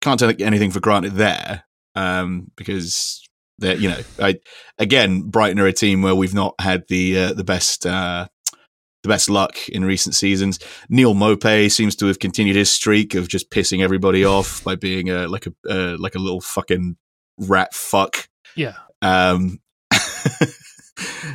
can't 0.00 0.18
take 0.20 0.40
anything 0.40 0.70
for 0.70 0.80
granted 0.80 1.14
there, 1.14 1.64
um, 1.94 2.50
because 2.56 3.26
they're 3.58 3.76
you 3.76 3.88
know, 3.88 4.00
I 4.20 4.40
again 4.78 5.22
Brighton 5.22 5.60
are 5.60 5.66
a 5.66 5.72
team 5.72 6.02
where 6.02 6.14
we've 6.14 6.34
not 6.34 6.54
had 6.60 6.84
the 6.88 7.18
uh, 7.18 7.32
the 7.32 7.44
best 7.44 7.86
uh, 7.86 8.28
the 9.02 9.08
best 9.08 9.30
luck 9.30 9.68
in 9.68 9.84
recent 9.84 10.14
seasons. 10.14 10.58
Neil 10.88 11.14
Mope 11.14 11.70
seems 11.70 11.96
to 11.96 12.06
have 12.06 12.18
continued 12.18 12.56
his 12.56 12.70
streak 12.70 13.14
of 13.14 13.28
just 13.28 13.50
pissing 13.50 13.82
everybody 13.82 14.24
off 14.24 14.62
by 14.64 14.74
being 14.74 15.10
a 15.10 15.28
like 15.28 15.46
a 15.46 15.52
uh, 15.68 15.96
like 15.98 16.14
a 16.14 16.18
little 16.18 16.40
fucking 16.40 16.96
rat 17.38 17.74
fuck. 17.74 18.28
yeah, 18.56 18.74
Um, 19.02 19.60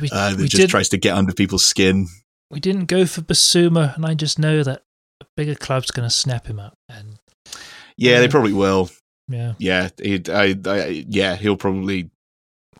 we, 0.00 0.08
uh, 0.12 0.34
that 0.34 0.48
just 0.48 0.68
tries 0.70 0.88
to 0.90 0.96
get 0.96 1.14
under 1.16 1.32
people's 1.32 1.64
skin. 1.64 2.08
we 2.50 2.60
didn't 2.60 2.86
go 2.86 3.06
for 3.06 3.20
Bissouma, 3.22 3.94
and 3.96 4.04
I 4.06 4.14
just 4.14 4.38
know 4.38 4.62
that 4.62 4.82
a 5.20 5.26
bigger 5.36 5.54
club's 5.54 5.90
going 5.90 6.06
to 6.08 6.14
snap 6.14 6.46
him 6.46 6.58
up, 6.60 6.74
and 6.88 7.16
Yeah, 7.96 8.20
they 8.20 8.28
probably 8.28 8.52
will. 8.52 8.90
yeah, 9.28 9.54
Yeah, 9.58 9.88
he'd, 10.02 10.28
I, 10.28 10.54
I, 10.66 10.86
yeah, 11.08 11.36
he'll 11.36 11.56
probably. 11.56 12.10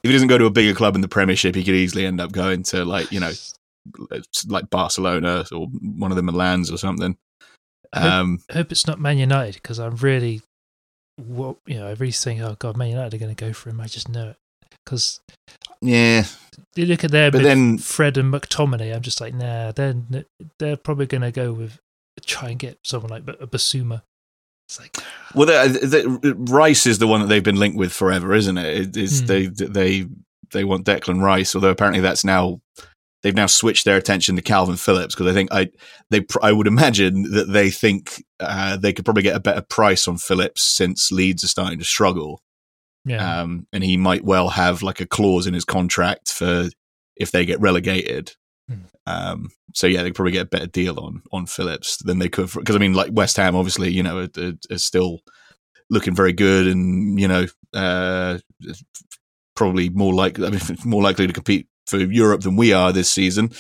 If 0.02 0.08
he 0.10 0.12
doesn't 0.12 0.28
go 0.28 0.36
to 0.36 0.44
a 0.44 0.50
bigger 0.50 0.74
club 0.74 0.94
in 0.96 1.00
the 1.00 1.08
Premiership, 1.08 1.54
he 1.54 1.64
could 1.64 1.74
easily 1.74 2.04
end 2.04 2.20
up 2.20 2.30
going 2.32 2.62
to 2.64 2.84
like 2.84 3.10
you 3.10 3.20
know, 3.20 3.32
like 4.48 4.68
Barcelona 4.70 5.44
or 5.52 5.66
one 5.68 6.10
of 6.12 6.16
the 6.16 6.22
Milans 6.22 6.70
or 6.72 6.76
something. 6.76 7.16
I 7.92 8.00
hope- 8.00 8.12
Um, 8.12 8.38
I 8.50 8.54
hope 8.54 8.72
it's 8.72 8.86
not 8.86 9.00
Man 9.00 9.16
United 9.18 9.54
because 9.54 9.78
I'm 9.78 9.96
really, 9.96 10.42
what 11.16 11.56
you 11.66 11.76
know, 11.78 11.86
I 11.86 11.92
really 11.92 12.12
think, 12.12 12.40
oh 12.42 12.56
god, 12.58 12.76
Man 12.76 12.90
United 12.90 13.14
are 13.14 13.18
going 13.18 13.34
to 13.34 13.44
go 13.46 13.52
for 13.52 13.70
him. 13.70 13.80
I 13.80 13.86
just 13.86 14.08
know 14.08 14.30
it 14.30 14.36
because 14.84 15.20
yeah, 15.80 16.24
you 16.74 16.86
look 16.86 17.04
at 17.04 17.10
their 17.10 17.30
But 17.30 17.42
then- 17.42 17.78
Fred 17.78 18.16
and 18.16 18.32
McTominay. 18.32 18.94
I'm 18.94 19.02
just 19.02 19.20
like, 19.20 19.34
nah, 19.34 19.72
they're 19.72 19.94
they're 20.58 20.76
probably 20.76 21.06
going 21.06 21.22
to 21.22 21.30
go 21.30 21.52
with 21.52 21.78
try 22.24 22.50
and 22.50 22.58
get 22.58 22.78
someone 22.82 23.10
like 23.10 23.22
a 23.40 23.46
Bissouma. 23.46 24.02
It's 24.68 24.80
like, 24.80 24.96
well, 25.34 25.46
the, 25.46 26.34
Rice 26.48 26.86
is 26.86 26.98
the 26.98 27.06
one 27.06 27.20
that 27.20 27.26
they've 27.26 27.42
been 27.42 27.58
linked 27.58 27.76
with 27.76 27.92
forever, 27.92 28.32
isn't 28.32 28.56
it? 28.56 28.78
it 28.78 28.96
it's, 28.96 29.20
Hmm. 29.20 29.26
They 29.26 29.46
they 29.46 30.06
they 30.52 30.64
want 30.64 30.86
Declan 30.86 31.20
Rice, 31.22 31.54
although 31.54 31.70
apparently 31.70 32.00
that's 32.00 32.24
now 32.24 32.60
they've 33.22 33.34
now 33.34 33.46
switched 33.46 33.84
their 33.84 33.96
attention 33.96 34.36
to 34.36 34.42
Kalvin 34.42 34.78
Phillips 34.78 35.14
because 35.14 35.30
I 35.30 35.34
think 35.34 35.52
I 35.52 35.68
they 36.10 36.24
I 36.42 36.52
would 36.52 36.66
imagine 36.66 37.30
that 37.32 37.52
they 37.52 37.70
think 37.70 38.24
uh, 38.40 38.76
they 38.76 38.92
could 38.92 39.04
probably 39.04 39.22
get 39.22 39.36
a 39.36 39.40
better 39.40 39.62
price 39.62 40.08
on 40.08 40.16
Phillips 40.16 40.62
since 40.62 41.12
Leeds 41.12 41.44
are 41.44 41.48
starting 41.48 41.78
to 41.78 41.84
struggle. 41.84 42.40
Yeah, 43.04 43.40
um, 43.40 43.66
and 43.72 43.84
he 43.84 43.96
might 43.96 44.24
well 44.24 44.48
have 44.50 44.82
like 44.82 45.00
a 45.00 45.06
clause 45.06 45.46
in 45.46 45.54
his 45.54 45.64
contract 45.64 46.30
for 46.30 46.68
if 47.16 47.30
they 47.30 47.44
get 47.44 47.60
relegated. 47.60 48.32
Hmm. 48.68 48.74
Um, 49.06 49.48
so 49.74 49.86
yeah, 49.86 50.02
they 50.02 50.12
probably 50.12 50.32
get 50.32 50.46
a 50.46 50.46
better 50.46 50.66
deal 50.66 50.98
on 50.98 51.22
on 51.32 51.46
Phillips 51.46 51.98
than 51.98 52.18
they 52.18 52.28
could 52.28 52.50
because 52.52 52.76
I 52.76 52.78
mean, 52.78 52.94
like 52.94 53.10
West 53.12 53.36
Ham, 53.36 53.56
obviously, 53.56 53.90
you 53.90 54.02
know, 54.02 54.28
are 54.36 54.78
still 54.78 55.20
looking 55.90 56.14
very 56.14 56.32
good, 56.32 56.66
and 56.66 57.18
you 57.20 57.28
know, 57.28 57.46
uh, 57.74 58.38
probably 59.54 59.88
more 59.90 60.14
likely, 60.14 60.46
I 60.46 60.50
mean, 60.50 60.60
more 60.84 61.02
likely 61.02 61.26
to 61.26 61.32
compete 61.32 61.68
for 61.86 61.98
Europe 61.98 62.42
than 62.42 62.56
we 62.56 62.72
are 62.72 62.92
this 62.92 63.10
season. 63.10 63.50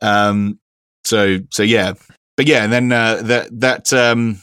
Um, 0.00 0.60
so 1.04 1.38
so 1.50 1.62
yeah, 1.62 1.94
but 2.36 2.46
yeah, 2.46 2.62
and 2.62 2.72
then 2.72 2.92
uh, 2.92 3.22
that 3.22 3.60
that 3.60 3.92
um, 3.92 4.40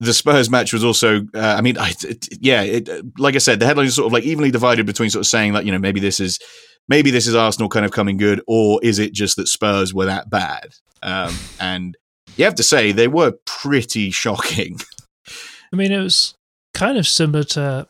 the 0.00 0.12
Spurs 0.14 0.50
match 0.50 0.72
was 0.72 0.84
also, 0.84 1.20
uh, 1.34 1.54
I 1.56 1.60
mean, 1.60 1.78
I, 1.78 1.92
it, 2.02 2.28
yeah, 2.40 2.62
it, 2.62 2.88
like 3.18 3.34
I 3.34 3.38
said, 3.38 3.60
the 3.60 3.66
headline 3.66 3.86
is 3.86 3.94
sort 3.94 4.06
of 4.06 4.12
like 4.12 4.24
evenly 4.24 4.50
divided 4.50 4.86
between 4.86 5.10
sort 5.10 5.20
of 5.20 5.26
saying 5.26 5.52
like, 5.52 5.64
you 5.64 5.72
know, 5.72 5.78
maybe 5.78 6.00
this 6.00 6.20
is, 6.20 6.38
maybe 6.88 7.10
this 7.10 7.26
is 7.26 7.34
Arsenal 7.34 7.68
kind 7.68 7.86
of 7.86 7.92
coming 7.92 8.16
good, 8.16 8.40
or 8.46 8.80
is 8.82 8.98
it 8.98 9.12
just 9.12 9.36
that 9.36 9.48
Spurs 9.48 9.94
were 9.94 10.06
that 10.06 10.28
bad? 10.30 10.74
Um, 11.02 11.34
and 11.60 11.96
you 12.36 12.44
have 12.44 12.56
to 12.56 12.62
say 12.62 12.92
they 12.92 13.08
were 13.08 13.34
pretty 13.46 14.10
shocking. 14.10 14.78
I 15.72 15.76
mean, 15.76 15.92
it 15.92 16.00
was 16.02 16.34
kind 16.74 16.98
of 16.98 17.06
similar 17.06 17.44
to 17.44 17.86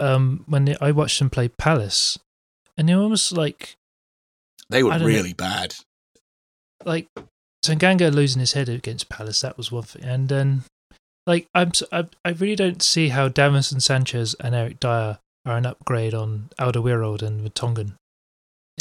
um 0.00 0.44
when 0.46 0.64
they, 0.64 0.76
I 0.80 0.90
watched 0.90 1.18
them 1.18 1.30
play 1.30 1.48
Palace, 1.48 2.18
and 2.76 2.88
they 2.88 2.94
were 2.94 3.02
almost 3.02 3.32
like 3.32 3.76
They 4.70 4.82
were 4.82 4.90
don't 4.90 5.00
know. 5.00 5.06
really 5.06 5.32
bad. 5.32 5.74
like 6.84 7.08
Tanganga 7.64 8.12
losing 8.12 8.40
his 8.40 8.52
head 8.52 8.68
against 8.68 9.08
Palace. 9.08 9.40
That 9.40 9.56
was 9.56 9.70
one 9.72 9.82
thing, 9.84 10.04
and 10.04 10.28
then 10.28 10.62
like 11.28 11.46
I'm 11.54 11.70
I, 11.92 12.06
I 12.24 12.30
really 12.30 12.56
don't 12.56 12.82
see 12.82 13.08
how 13.10 13.28
Davinson 13.28 13.80
Sanchez 13.82 14.34
and 14.40 14.54
Eric 14.54 14.80
Dier 14.80 15.18
are 15.46 15.56
an 15.56 15.66
upgrade 15.66 16.14
on 16.14 16.48
Alderweireld 16.58 17.22
and 17.22 17.40
Vertonghen. 17.40 17.92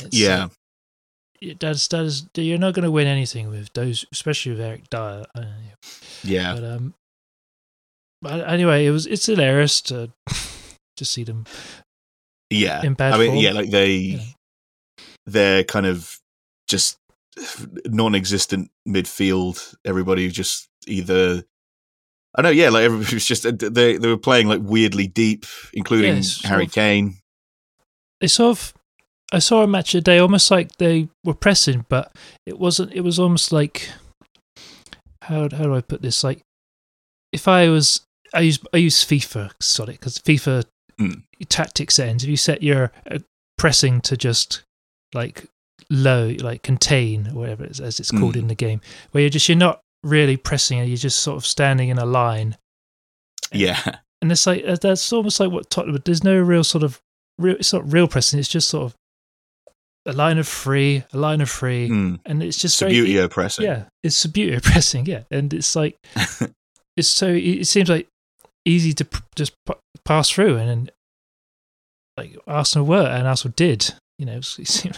It's, 0.02 0.18
Yeah. 0.18 0.48
it- 1.42 1.60
that's 1.60 1.88
that 1.90 2.04
is 2.06 2.26
you're 2.36 2.58
not 2.58 2.74
going 2.74 2.84
to 2.86 2.92
win 2.92 3.08
anything 3.08 3.50
with 3.50 3.72
those, 3.74 4.06
especially 4.12 4.54
with 4.54 4.62
Eric 4.62 4.90
Dier. 4.90 5.26
Uh, 5.36 5.46
Yeah. 6.24 6.56
But 6.56 6.64
um, 6.64 6.94
but 8.22 8.48
anyway, 8.50 8.86
it 8.86 8.92
was 8.92 9.06
it's 9.06 9.26
hilarious 9.28 9.82
to 9.82 10.10
to 10.98 11.06
see 11.06 11.24
them. 11.24 11.46
Yeah. 12.50 12.82
in 12.84 12.94
bad 12.94 13.14
I 13.14 13.18
mean, 13.18 13.32
form. 13.32 13.44
yeah, 13.44 13.52
like 13.52 13.70
they, 13.70 13.92
Yeah. 13.98 14.24
they're 15.26 15.64
kind 15.66 15.86
of 15.86 16.18
just 16.70 16.98
non-existent 17.86 18.72
midfield. 18.88 19.76
Everybody 19.86 20.30
just 20.32 20.68
either. 20.88 21.44
I 22.38 22.44
know, 22.44 22.50
yeah, 22.50 22.70
like 22.70 22.84
everybody 22.84 23.16
was 23.16 23.26
just 23.26 23.44
they 23.60 23.98
they 23.98 24.08
were 24.08 24.18
playing 24.18 24.48
like 24.48 24.62
weirdly 24.64 25.08
deep, 25.08 25.46
including 25.74 26.16
Yes, 26.18 26.34
sort 26.38 26.50
Harry 26.52 26.66
of- 26.66 26.72
Kane. 26.72 27.18
They 28.22 28.28
sort 28.28 28.58
of 28.58 28.74
I 29.34 29.40
saw 29.40 29.64
a 29.64 29.68
match 29.68 29.92
today, 29.92 30.20
almost 30.20 30.50
like 30.52 30.78
they 30.78 31.10
were 31.26 31.34
pressing, 31.34 31.86
but 31.90 32.16
it 32.46 32.58
wasn't. 32.58 32.94
It 32.94 33.02
was 33.02 33.20
almost 33.20 33.52
like 33.52 33.90
how 35.24 35.42
how 35.50 35.64
do 35.64 35.76
I 35.76 35.82
put 35.82 36.02
this? 36.02 36.24
Like 36.24 36.42
if 37.34 37.48
I 37.48 37.70
was, 37.70 38.02
I 38.34 38.42
use 38.42 38.60
I 38.74 38.78
use 38.78 39.04
FIFA, 39.04 39.52
sorry, 39.60 39.94
because 39.94 40.18
FIFA 40.20 40.64
Mm. 41.00 41.22
tactic 41.50 41.92
settings. 41.92 42.24
If 42.24 42.30
you 42.30 42.38
set 42.38 42.64
your 42.64 42.92
uh, 43.12 43.20
pressing 43.60 44.02
to 44.02 44.18
just 44.18 44.64
like 45.14 45.46
low, 45.92 46.34
like 46.40 46.64
contain, 46.64 47.28
or 47.28 47.42
whatever 47.42 47.66
it's, 47.66 47.80
as 47.80 48.00
it's 48.00 48.10
called 48.10 48.34
Mm. 48.34 48.40
in 48.40 48.48
the 48.48 48.56
game, 48.56 48.82
where 49.12 49.22
you're 49.22 49.30
just 49.30 49.48
you're 49.48 49.58
not 49.60 49.80
really 50.08 50.38
pressing, 50.38 50.80
you're 50.80 50.98
just 50.98 51.20
sort 51.20 51.38
of 51.38 51.46
standing 51.46 51.90
in 51.90 51.98
a 51.98 52.06
line 52.06 52.58
Yeah, 53.52 53.82
and 54.22 54.32
it's 54.32 54.48
like 54.48 54.64
uh, 54.66 54.78
that's 54.82 55.12
almost 55.14 55.40
like 55.40 55.52
what 55.52 55.70
Tottenham. 55.70 56.02
There's 56.04 56.24
no 56.24 56.38
real 56.40 56.64
sort 56.64 56.84
of 56.84 57.02
real. 57.38 57.56
It's 57.56 57.74
not 57.74 57.92
real 57.92 58.08
pressing. 58.08 58.40
It's 58.40 58.50
just 58.50 58.70
sort 58.70 58.86
of 58.86 58.96
a 60.06 60.14
line 60.14 60.38
of 60.38 60.48
free, 60.48 61.04
a 61.14 61.18
line 61.18 61.42
of 61.42 61.50
free, 61.50 61.90
mm. 61.90 62.20
and 62.26 62.42
it's 62.42 62.58
just 62.58 62.82
a 62.82 62.86
very 62.86 63.28
pressing. 63.30 63.66
yeah. 63.66 63.84
It's 64.04 64.26
of 64.26 64.64
pressing, 64.64 65.06
yeah, 65.06 65.24
and 65.30 65.54
it's 65.54 65.76
like 65.76 65.98
it's 66.98 67.10
so 67.10 67.28
it 67.28 67.66
seems 67.66 67.90
like 67.90 68.08
easy 68.66 68.94
to 68.94 69.08
just 69.36 69.54
p- 69.66 69.76
pass 70.06 70.30
through, 70.30 70.58
and, 70.58 70.70
and 70.70 70.92
like 72.16 72.38
Arsenal 72.48 72.88
were, 72.88 73.08
and 73.08 73.28
Arsenal 73.28 73.54
did. 73.56 73.94
You 74.18 74.26
know, 74.26 74.38
it 74.38 74.44
seemed 74.44 74.98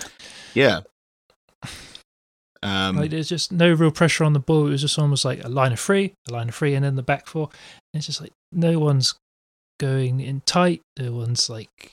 yeah. 0.53 0.81
Um, 2.61 2.97
like 2.97 3.11
there's 3.11 3.29
just 3.29 3.51
no 3.51 3.71
real 3.71 3.91
pressure 3.91 4.23
on 4.23 4.33
the 4.33 4.39
ball. 4.39 4.67
It 4.67 4.71
was 4.71 4.81
just 4.81 4.99
almost 4.99 5.23
like 5.23 5.43
a 5.43 5.49
line 5.49 5.71
of 5.71 5.79
three, 5.79 6.13
a 6.27 6.33
line 6.33 6.49
of 6.49 6.55
three, 6.55 6.75
and 6.75 6.83
then 6.83 6.95
the 6.95 7.03
back 7.03 7.27
four. 7.27 7.49
And 7.93 7.99
it's 7.99 8.05
just 8.07 8.19
like 8.21 8.33
no 8.51 8.79
one's 8.79 9.15
going 9.79 10.19
in 10.19 10.41
tight. 10.45 10.81
No 10.99 11.13
one's 11.13 11.49
like 11.49 11.91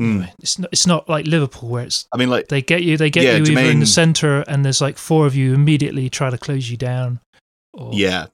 mm. 0.00 0.28
It's 0.40 0.58
not 0.58 0.68
it's 0.72 0.86
not 0.86 1.08
like 1.08 1.26
Liverpool 1.26 1.68
where 1.68 1.84
it's 1.84 2.06
I 2.12 2.16
mean, 2.16 2.28
like, 2.30 2.48
they 2.48 2.60
get 2.62 2.82
you 2.82 2.96
they 2.96 3.10
get 3.10 3.22
Yeah, 3.24 3.36
you 3.36 3.44
either 3.44 3.70
in 3.70 3.78
the 3.78 3.86
center 3.86 4.40
and 4.48 4.64
there's 4.64 4.80
like 4.80 4.98
four 4.98 5.26
of 5.26 5.36
you 5.36 5.54
immediately 5.54 6.10
try 6.10 6.30
to 6.30 6.38
close 6.38 6.68
you 6.68 6.76
down, 6.76 7.20
or 7.72 7.90
yeah, 7.92 8.26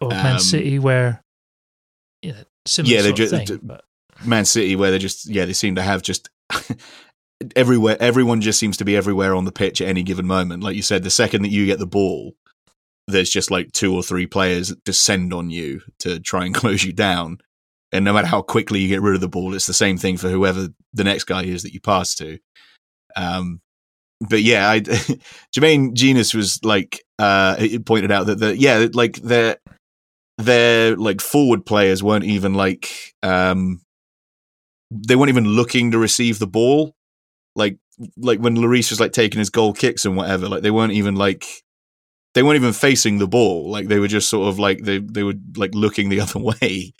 or 0.00 0.08
Man 0.10 0.34
um, 0.34 0.38
City 0.40 0.78
where 0.80 1.20
Yeah. 2.22 2.42
similar 2.66 2.94
Yeah, 2.96 3.02
they 3.02 3.10
of 3.10 3.14
ju- 3.16 3.28
thing, 3.28 3.46
d- 3.46 3.58
but 3.62 3.84
Man 4.24 4.44
City, 4.44 4.74
where 4.76 4.90
they 4.90 4.98
just, 4.98 5.26
yeah, 5.26 5.44
they 5.44 5.52
seem 5.52 5.74
to 5.76 5.82
have 5.82 6.02
just 6.02 6.30
everywhere. 7.54 7.96
Everyone 8.00 8.40
just 8.40 8.58
seems 8.58 8.76
to 8.78 8.84
be 8.84 8.96
everywhere 8.96 9.34
on 9.34 9.44
the 9.44 9.52
pitch 9.52 9.80
at 9.80 9.88
any 9.88 10.02
given 10.02 10.26
moment. 10.26 10.62
Like 10.62 10.76
you 10.76 10.82
said, 10.82 11.02
the 11.02 11.10
second 11.10 11.42
that 11.42 11.50
you 11.50 11.66
get 11.66 11.78
the 11.78 11.86
ball, 11.86 12.34
there's 13.06 13.30
just 13.30 13.50
like 13.50 13.72
two 13.72 13.94
or 13.94 14.02
three 14.02 14.26
players 14.26 14.68
that 14.68 14.84
descend 14.84 15.32
on 15.32 15.50
you 15.50 15.80
to 16.00 16.20
try 16.20 16.44
and 16.44 16.54
close 16.54 16.84
you 16.84 16.92
down. 16.92 17.38
And 17.92 18.04
no 18.04 18.12
matter 18.12 18.26
how 18.26 18.42
quickly 18.42 18.80
you 18.80 18.88
get 18.88 19.02
rid 19.02 19.14
of 19.14 19.20
the 19.20 19.28
ball, 19.28 19.54
it's 19.54 19.66
the 19.66 19.72
same 19.72 19.96
thing 19.96 20.16
for 20.16 20.28
whoever 20.28 20.68
the 20.92 21.04
next 21.04 21.24
guy 21.24 21.44
is 21.44 21.62
that 21.62 21.72
you 21.72 21.80
pass 21.80 22.14
to. 22.16 22.38
Um, 23.14 23.60
but 24.20 24.42
yeah, 24.42 24.68
I, 24.68 24.80
Jermaine 25.56 25.94
Jenas 25.94 26.34
was 26.34 26.58
like 26.64 27.04
uh, 27.18 27.56
pointed 27.84 28.10
out 28.10 28.26
that 28.26 28.38
the 28.38 28.56
yeah, 28.56 28.86
like 28.92 29.16
their 29.16 29.58
their 30.38 30.96
like 30.96 31.20
forward 31.20 31.64
players 31.64 32.02
weren't 32.02 32.24
even 32.24 32.54
like 32.54 33.14
um, 33.22 33.80
they 34.90 35.16
weren't 35.16 35.30
even 35.30 35.46
looking 35.46 35.92
to 35.92 35.98
receive 35.98 36.38
the 36.38 36.46
ball. 36.46 36.95
Like 37.56 37.78
like 38.16 38.38
when 38.38 38.56
Lloris 38.56 38.90
was 38.90 39.00
like 39.00 39.12
taking 39.12 39.38
his 39.38 39.50
goal 39.50 39.72
kicks 39.72 40.04
and 40.04 40.16
whatever, 40.16 40.48
like 40.48 40.62
they 40.62 40.70
weren't 40.70 40.92
even 40.92 41.16
like 41.16 41.44
they 42.34 42.42
weren't 42.42 42.56
even 42.56 42.74
facing 42.74 43.18
the 43.18 43.26
ball. 43.26 43.70
Like 43.70 43.88
they 43.88 43.98
were 43.98 44.08
just 44.08 44.28
sort 44.28 44.48
of 44.48 44.58
like 44.58 44.82
they 44.82 44.98
they 44.98 45.22
were 45.22 45.34
like 45.56 45.74
looking 45.74 46.08
the 46.10 46.20
other 46.22 46.38
way. 46.38 46.92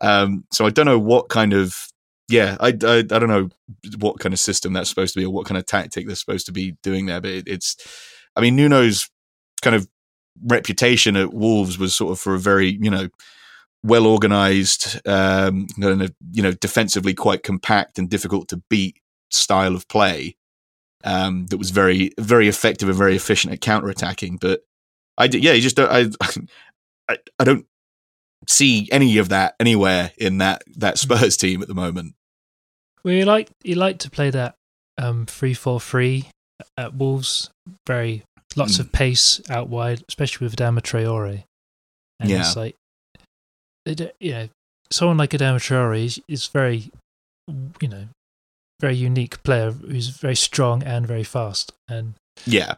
Um, 0.00 0.44
so 0.52 0.64
I 0.66 0.70
don't 0.70 0.86
know 0.86 0.98
what 0.98 1.28
kind 1.28 1.52
of 1.52 1.76
yeah, 2.28 2.56
I, 2.60 2.68
I 2.68 2.98
I 2.98 3.02
don't 3.02 3.28
know 3.28 3.48
what 3.98 4.18
kind 4.18 4.32
of 4.32 4.40
system 4.40 4.72
that's 4.72 4.88
supposed 4.88 5.14
to 5.14 5.20
be 5.20 5.26
or 5.26 5.32
what 5.32 5.46
kind 5.46 5.58
of 5.58 5.66
tactic 5.66 6.06
they're 6.06 6.16
supposed 6.16 6.46
to 6.46 6.52
be 6.52 6.76
doing 6.82 7.06
there. 7.06 7.20
But 7.20 7.30
it, 7.30 7.48
it's, 7.48 7.76
I 8.36 8.40
mean, 8.40 8.56
Nuno's 8.56 9.10
kind 9.62 9.74
of 9.74 9.88
reputation 10.46 11.16
at 11.16 11.32
Wolves 11.32 11.78
was 11.78 11.94
sort 11.94 12.12
of 12.12 12.20
for 12.20 12.34
a 12.34 12.38
very 12.38 12.78
you 12.80 12.90
know 12.90 13.08
well 13.82 14.06
organized, 14.06 15.06
um, 15.06 15.66
you 15.76 16.42
know 16.42 16.52
defensively 16.52 17.14
quite 17.14 17.42
compact 17.42 17.98
and 17.98 18.10
difficult 18.10 18.48
to 18.48 18.62
beat 18.68 18.96
style 19.30 19.74
of 19.74 19.86
play. 19.88 20.36
Um, 21.04 21.46
that 21.46 21.58
was 21.58 21.70
very 21.70 22.12
very 22.18 22.48
effective 22.48 22.88
and 22.88 22.98
very 22.98 23.14
efficient 23.16 23.52
at 23.52 23.60
counter 23.60 23.88
attacking. 23.88 24.36
But 24.36 24.64
I 25.16 25.28
d- 25.28 25.38
yeah, 25.38 25.52
you 25.52 25.60
just 25.62 25.76
don't 25.76 25.90
I, 26.20 26.36
I 27.08 27.18
I 27.38 27.44
don't 27.44 27.66
see 28.46 28.88
any 28.92 29.18
of 29.18 29.28
that 29.30 29.54
anywhere 29.60 30.12
in 30.18 30.38
that 30.38 30.62
that 30.76 30.98
Spurs 30.98 31.36
team 31.38 31.62
at 31.62 31.68
the 31.68 31.74
moment. 31.74 32.14
well, 33.04 33.14
you 33.14 33.24
like 33.24 33.48
you 33.62 33.74
like 33.76 33.98
to 33.98 34.10
play 34.10 34.30
that 34.30 34.54
um 34.98 35.26
three 35.26 35.54
four 35.54 35.80
three 35.80 36.28
at 36.76 36.94
Wolves. 36.94 37.50
Very 37.86 38.22
lots 38.56 38.76
Mm. 38.78 38.80
of 38.80 38.92
pace 38.92 39.40
out 39.50 39.68
wide, 39.68 40.02
especially 40.08 40.46
with 40.46 40.56
Adama 40.56 40.80
Traore. 40.80 41.44
And 42.18 42.30
Yeah. 42.30 42.40
it's 42.40 42.56
like 42.56 42.74
they 43.84 43.94
do, 43.94 44.10
you 44.18 44.32
know 44.32 44.48
someone 44.90 45.16
like 45.18 45.30
Adama 45.30 45.58
Traore 45.58 46.02
is, 46.04 46.20
is 46.28 46.46
very 46.46 46.90
you 47.80 47.88
know 47.88 48.08
very 48.80 48.94
unique 48.96 49.42
player 49.42 49.70
who's 49.72 50.08
very 50.08 50.36
strong 50.36 50.82
and 50.82 51.06
very 51.06 51.24
fast. 51.24 51.72
And 51.88 52.14
Yeah, 52.46 52.74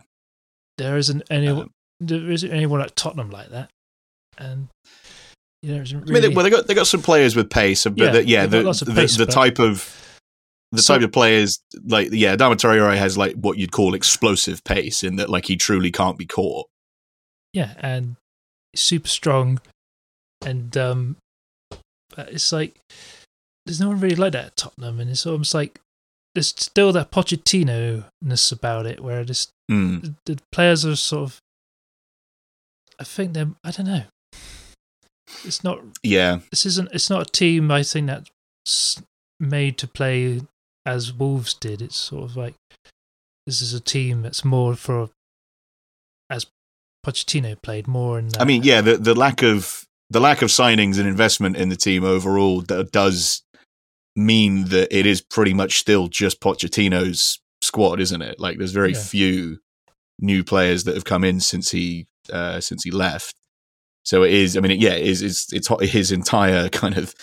there 0.79 0.97
isn't 0.97 1.23
anyone 1.31 1.63
Um, 1.65 1.71
there 2.01 2.31
isn't 2.31 2.51
anyone 2.51 2.81
at 2.81 2.97
Tottenham 2.97 3.31
like 3.31 3.51
that. 3.51 3.71
And 4.39 4.69
you 5.63 5.69
know, 5.69 5.75
there 5.75 5.83
isn't 5.83 6.09
I 6.09 6.13
mean, 6.13 6.23
they, 6.23 6.29
well, 6.29 6.45
they 6.45 6.51
got 6.51 6.67
they 6.67 6.75
got 6.75 6.87
some 6.87 7.03
players 7.03 7.37
with 7.37 7.51
pace, 7.51 7.85
but 7.85 7.99
Yeah, 7.99 8.11
the, 8.13 8.27
yeah, 8.27 8.47
the 8.47 8.63
the, 8.63 8.93
pace, 8.95 9.17
the 9.17 9.27
but- 9.27 9.33
type 9.35 9.59
of 9.59 9.97
the 10.73 10.81
So- 10.81 10.95
type 10.95 11.05
of 11.05 11.13
players 11.13 11.61
like 11.85 12.09
yeah, 12.13 12.37
Adama 12.37 12.55
Traore 12.55 12.97
has 12.97 13.19
like 13.19 13.35
what 13.35 13.59
you'd 13.59 13.73
call 13.73 13.93
explosive 13.95 14.63
pace 14.65 15.03
in 15.03 15.17
that 15.17 15.29
like 15.29 15.47
he 15.47 15.57
truly 15.57 15.91
can't 15.91 16.17
be 16.17 16.27
caught. 16.27 16.67
yeah 17.53 17.75
and 17.79 18.17
super 18.75 19.09
strong. 19.09 19.61
And 20.47 20.75
um 20.79 21.17
it's 22.17 22.53
like 22.53 22.77
there's 23.67 23.81
no 23.81 23.89
one 23.89 24.01
really 24.01 24.17
like 24.17 24.33
that 24.33 24.45
at 24.47 24.57
Tottenham. 24.57 25.01
And 25.01 25.11
it's 25.11 25.27
almost 25.27 25.53
like 25.55 25.81
there's 26.35 26.49
still 26.49 26.93
that 26.93 27.11
Pochettino-ness 27.11 28.53
about 28.53 28.87
it 28.87 29.01
where 29.01 29.25
this 29.25 29.49
Mm. 29.71 30.03
the, 30.25 30.35
the 30.35 30.41
players 30.51 30.85
are 30.85 30.97
sort 30.97 31.23
of 31.31 31.41
I 32.99 33.05
think 33.05 33.35
they're 33.35 33.51
I 33.63 33.71
don't 33.71 33.87
know 33.87 34.03
it's 35.45 35.63
not 35.63 35.79
Yeah, 36.03 36.41
this 36.51 36.67
isn't 36.67 36.89
it's 36.93 37.09
not 37.09 37.29
a 37.29 37.31
team 37.31 37.71
I 37.71 37.85
think 37.85 38.09
that's 38.09 39.01
made 39.39 39.79
to 39.79 39.87
play 39.87 40.41
as 40.85 41.13
Wolves 41.13 41.55
did. 41.55 41.81
It's 41.81 41.97
sort 41.97 42.25
of 42.25 42.37
like 42.37 42.55
this 43.47 43.63
is 43.63 43.73
a 43.73 43.81
team 43.81 44.23
that's 44.23 44.45
more 44.45 44.75
for 44.75 45.11
as 46.29 46.47
Pochettino 47.07 47.61
played 47.63 47.87
more 47.87 48.19
in. 48.19 48.29
That. 48.29 48.43
I 48.43 48.45
mean, 48.45 48.63
yeah, 48.65 48.81
the 48.81 48.97
the 48.97 49.15
lack 49.15 49.43
of 49.43 49.85
the 50.11 50.21
lack 50.21 50.43
of 50.43 50.49
signings 50.51 50.99
and 50.99 51.07
investment 51.09 51.57
in 51.57 51.69
the 51.69 51.77
team 51.77 52.03
overall 52.05 52.61
does 52.61 53.43
mean 54.17 54.65
that 54.67 54.89
it 54.97 55.07
is 55.07 55.21
pretty 55.21 55.55
much 55.55 55.79
still 55.79 56.09
just 56.09 56.41
Pochettino's 56.41 57.39
squad, 57.63 58.01
isn't 58.01 58.23
it? 58.23 58.39
Like, 58.41 58.59
there's 58.59 58.73
very 58.73 58.93
Yeah. 58.93 59.03
few 59.03 59.59
new 60.19 60.45
players 60.45 60.85
that 60.85 60.95
have 60.95 61.05
come 61.05 61.25
in 61.25 61.41
since 61.41 61.71
he 61.71 62.07
uh, 62.33 62.61
since 62.61 62.85
he 62.85 62.91
left. 62.91 63.35
So 64.05 64.23
it 64.23 64.33
is. 64.33 64.57
I 64.57 64.61
mean, 64.61 64.81
yeah, 64.81 64.93
it 64.95 65.07
is. 65.07 65.23
It's 65.23 65.53
it's 65.53 65.69
his 65.91 66.13
entire 66.13 66.69
kind 66.81 66.97
of. 66.97 67.15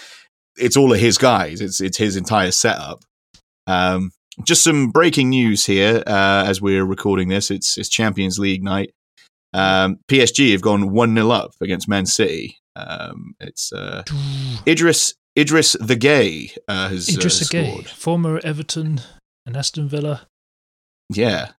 It's 0.57 0.75
all 0.77 0.91
of 0.93 0.99
his 0.99 1.17
guys. 1.17 1.61
It's 1.61 1.79
it's 1.81 1.97
his 1.97 2.15
entire 2.17 2.51
setup. 2.51 3.03
Um, 3.67 4.11
just 4.45 4.63
some 4.63 4.91
breaking 4.91 5.29
news 5.29 5.65
here 5.65 6.03
uh, 6.07 6.43
as 6.47 6.61
we're 6.61 6.85
recording 6.85 7.27
this. 7.29 7.51
It's 7.51 7.77
it's 7.77 7.89
Champions 7.89 8.39
League 8.39 8.63
night. 8.63 8.91
Um, 9.53 9.97
PSG 10.07 10.51
have 10.51 10.61
gone 10.61 10.91
one 10.91 11.15
0 11.15 11.29
up 11.31 11.51
against 11.61 11.87
Man 11.87 12.05
City. 12.05 12.57
Um, 12.75 13.33
it's 13.39 13.71
uh, 13.73 14.03
Idris 14.67 15.15
Idris 15.37 15.75
the 15.79 15.95
Gay 15.95 16.51
uh, 16.67 16.89
has 16.89 17.07
Idris 17.09 17.41
uh, 17.41 17.45
Gay, 17.51 17.71
scored. 17.71 17.87
former 17.87 18.39
Everton 18.43 19.01
and 19.45 19.55
Aston 19.55 19.87
Villa. 19.87 20.27
Yeah, 21.13 21.51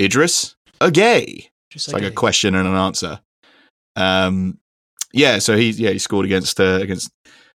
Idris 0.00 0.56
a 0.80 0.90
Gay. 0.90 1.50
It's 1.74 1.92
like 1.92 2.02
a 2.02 2.10
question 2.10 2.54
and 2.54 2.66
an 2.66 2.74
answer. 2.74 3.20
Um, 3.96 4.58
yeah, 5.12 5.38
so 5.38 5.56
he 5.56 5.70
yeah 5.70 5.90
he 5.90 5.98
scored 5.98 6.26
against 6.26 6.58
uh, 6.60 6.78
against 6.80 7.10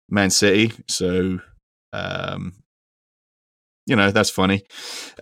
Man 0.09 0.29
City. 0.29 0.71
So 0.87 1.39
um, 1.91 2.53
you 3.85 3.95
know 3.95 4.11
that's 4.11 4.29
funny. 4.29 4.63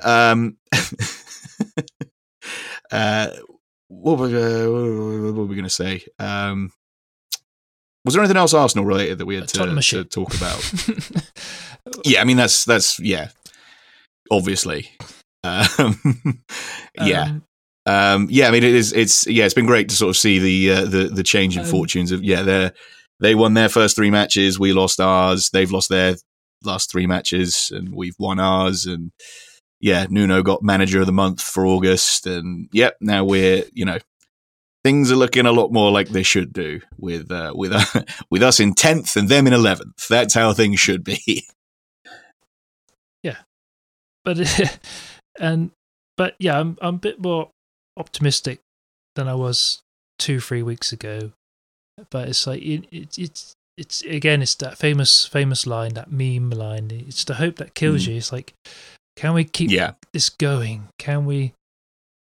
Um, 0.02 0.58
uh, 2.92 3.30
what 3.88 4.20
were, 4.20 4.28
uh, 4.28 4.70
what 4.70 5.34
were 5.34 5.46
we 5.46 5.56
going 5.56 5.64
to 5.64 5.70
say? 5.70 6.06
Um, 6.20 6.72
was 8.06 8.14
there 8.14 8.24
anything 8.24 8.38
else 8.38 8.54
Arsenal 8.54 8.86
related 8.86 9.18
that 9.18 9.26
we 9.26 9.36
had 9.36 9.48
to, 9.50 9.76
to 9.82 10.04
talk 10.06 10.36
about? 10.36 10.74
yeah, 12.06 12.22
I 12.22 12.24
mean 12.24 12.38
that's 12.38 12.66
that's 12.66 13.00
yeah, 13.00 13.30
obviously. 14.32 14.90
Um, 15.44 16.42
yeah, 17.02 17.24
Um, 17.24 17.44
um, 17.86 18.28
yeah, 18.30 18.48
I 18.48 18.52
mean, 18.52 18.64
it 18.64 18.76
is. 18.76 18.94
It's 18.94 19.26
yeah, 19.28 19.46
it's 19.46 19.54
been 19.54 19.66
great 19.66 19.90
to 19.90 19.96
sort 19.96 20.10
of 20.10 20.18
see 20.18 20.40
the 20.40 20.72
uh, 20.72 20.86
the 20.86 21.04
the 21.06 21.24
change 21.24 21.56
in 21.56 21.64
Um, 21.64 21.70
fortunes 21.70 22.12
of 22.12 22.24
yeah. 22.24 22.44
They 22.44 22.72
they 23.20 23.36
won 23.36 23.54
their 23.54 23.70
first 23.70 23.96
three 23.96 24.12
matches. 24.12 24.60
We 24.60 24.74
lost 24.74 25.00
ours. 25.00 25.50
They've 25.50 25.72
lost 25.72 25.90
their 25.90 26.16
last 26.64 26.92
three 26.92 27.08
matches, 27.08 27.72
and 27.74 27.94
we've 27.94 28.16
won 28.20 28.40
ours. 28.40 28.86
And 28.86 29.12
yeah, 29.82 30.06
Nuno 30.10 30.44
got 30.44 30.62
manager 30.62 31.00
of 31.00 31.06
the 31.06 31.12
month 31.14 31.42
for 31.42 31.66
August, 31.66 32.28
and 32.28 32.70
yep, 32.72 32.96
now 33.02 33.24
we're 33.26 33.64
you 33.74 33.86
know 33.86 33.98
things 34.90 35.12
are 35.12 35.16
looking 35.16 35.46
a 35.46 35.52
lot 35.52 35.72
more 35.72 35.92
like 35.92 36.10
they 36.10 36.24
should 36.24 36.52
do 36.52 36.82
with 36.98 37.32
uh, 37.32 37.54
with 37.56 37.72
uh, 37.72 38.02
with 38.32 38.42
us 38.42 38.60
in 38.60 38.74
tenth 38.74 39.16
and 39.16 39.30
them 39.30 39.46
in 39.46 39.54
eleventh. 39.54 40.08
That's 40.08 40.34
how 40.34 40.52
things 40.54 40.80
should 40.80 41.04
be. 41.04 41.46
Yeah, 43.22 43.36
but 44.24 44.38
and 45.40 45.72
but 46.16 46.36
yeah, 46.40 46.58
I'm 46.58 46.78
I'm 46.82 46.96
a 46.96 47.00
bit 47.00 47.22
more 47.22 47.50
optimistic 47.98 48.60
than 49.16 49.28
I 49.28 49.36
was 49.36 49.82
two 50.18 50.40
three 50.40 50.64
weeks 50.64 50.94
ago. 50.94 51.34
But 52.10 52.30
it's 52.30 52.48
like 52.48 52.62
it, 52.62 52.86
it 52.92 53.18
it's 53.18 53.54
it's 53.78 54.02
again 54.04 54.42
it's 54.42 54.56
that 54.56 54.78
famous 54.78 55.26
famous 55.26 55.68
line 55.68 55.96
that 55.96 56.14
meme 56.14 56.50
line. 56.50 56.90
It's 56.92 57.26
the 57.26 57.36
hope 57.36 57.58
that 57.58 57.76
kills 57.76 58.06
Mm. 58.06 58.08
you. 58.08 58.16
It's 58.16 58.32
like 58.32 58.54
can 59.18 59.34
we 59.34 59.44
keep 59.44 59.70
yeah, 59.70 59.92
this 60.14 60.30
going? 60.30 60.88
Can 60.98 61.26
we 61.26 61.54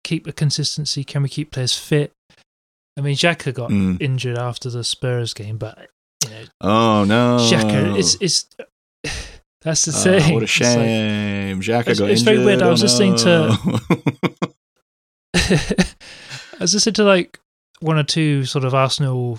keep 0.04 0.26
a 0.26 0.32
consistency? 0.32 1.04
Can 1.04 1.22
we 1.22 1.30
keep 1.30 1.50
players 1.52 1.76
fit? 1.78 2.12
I 2.96 3.00
mean, 3.00 3.16
Xhaka 3.16 3.54
got 3.54 3.70
Mm. 3.70 4.00
injured 4.02 4.38
after 4.38 4.68
the 4.70 4.84
Spurs 4.84 5.32
game, 5.34 5.56
but 5.58 5.88
you 6.24 6.30
know, 6.30 6.42
Oh 6.60 7.04
no, 7.04 7.38
Xhaka, 7.40 7.98
it's 7.98 8.16
it's 8.20 8.46
that's 9.62 9.84
the 9.86 9.92
Oh, 9.94 10.20
thing. 10.20 10.34
what 10.34 10.42
a 10.42 10.44
It's 10.44 10.60
like- 10.60 10.68
shame. 10.74 11.60
Xhaka 11.62 11.80
It's- 11.80 11.98
got 11.98 12.10
it's 12.10 12.20
injured. 12.20 12.34
very 12.36 12.44
weird. 12.44 12.62
I 12.62 12.68
was 12.70 12.80
oh, 12.82 12.84
listening 12.84 13.16
to- 13.16 13.58
no. 13.64 13.78
I 15.34 16.60
was 16.60 16.74
listening 16.74 16.94
to 16.94 17.04
like 17.04 17.38
one 17.80 17.98
or 17.98 18.04
two 18.04 18.44
sort 18.44 18.64
of 18.64 18.74
Arsenal 18.74 19.38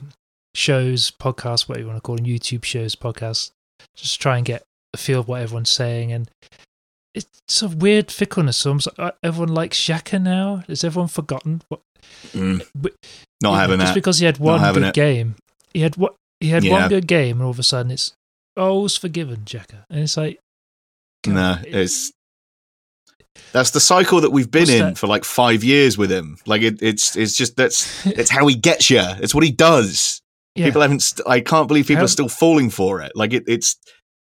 shows, 0.56 1.12
podcasts, 1.12 1.68
whatever 1.70 1.82
you 1.82 1.88
want 1.88 1.98
to 1.98 2.02
call 2.02 2.16
them, 2.18 2.26
YouTube 2.26 2.64
shows, 2.66 2.96
podcasts, 2.96 3.52
just 3.96 4.20
try 4.22 4.38
and 4.38 4.46
get 4.46 4.64
a 4.94 4.98
feel 4.98 5.20
of 5.22 5.28
what 5.28 5.42
everyone's 5.42 5.70
saying. 5.70 6.12
And 6.12 6.30
it's 7.16 7.62
a 7.62 7.68
weird 7.68 8.12
fickleness. 8.12 8.58
So 8.58 8.78
uh, 8.98 9.12
everyone 9.24 9.54
likes 9.54 9.78
Xhaka 9.80 10.22
now. 10.22 10.64
Has 10.68 10.84
everyone 10.84 11.10
forgotten 11.10 11.62
what? 11.70 11.82
Mm, 12.34 12.66
But- 12.76 12.94
not 13.42 13.56
having 13.56 13.80
just 13.80 13.90
that. 13.92 13.96
because 13.96 14.20
he 14.20 14.26
had 14.26 14.38
one 14.40 14.62
good 14.74 14.84
it. 14.84 14.94
game. 14.94 15.36
He 15.74 15.82
had 15.82 15.98
what? 15.98 16.16
He 16.40 16.50
had 16.50 16.64
Yeah. 16.64 16.72
one 16.72 16.90
good 16.90 17.08
game, 17.08 17.38
and 17.38 17.44
all 17.44 17.52
of 17.52 17.60
a 17.60 17.64
sudden 17.64 17.92
it's 17.92 18.14
all's 18.58 18.96
forgiven, 18.98 19.42
Xhaka. 19.46 19.86
And 19.90 20.00
it's 20.02 20.16
like, 20.18 20.40
No, 21.28 21.58
it's 21.66 22.12
that's 23.52 23.72
the 23.72 23.80
cycle 23.80 24.22
that 24.22 24.32
we've 24.32 24.50
been 24.50 24.62
What's 24.64 24.72
in 24.72 24.80
that? 24.80 24.98
for 24.98 25.08
like 25.08 25.24
five 25.24 25.64
years 25.64 25.98
with 25.98 26.12
him. 26.12 26.38
Like 26.46 26.62
it, 26.62 26.82
it's 26.82 27.16
it's 27.16 27.36
just 27.36 27.56
that's 27.58 28.06
it's 28.06 28.30
how 28.30 28.48
he 28.48 28.56
gets 28.56 28.90
you. 28.90 29.02
It's 29.02 29.34
what 29.36 29.44
he 29.44 29.52
does. 29.52 30.22
yeah, 30.56 30.66
People 30.68 30.82
haven't. 30.82 31.02
St- 31.02 31.28
I 31.28 31.42
can't 31.42 31.68
believe 31.68 31.86
people 31.88 32.00
How- 32.00 32.06
are 32.06 32.10
still 32.10 32.30
falling 32.30 32.70
for 32.70 33.02
it. 33.02 33.12
Like 33.16 33.34
it, 33.34 33.44
it's 33.48 33.76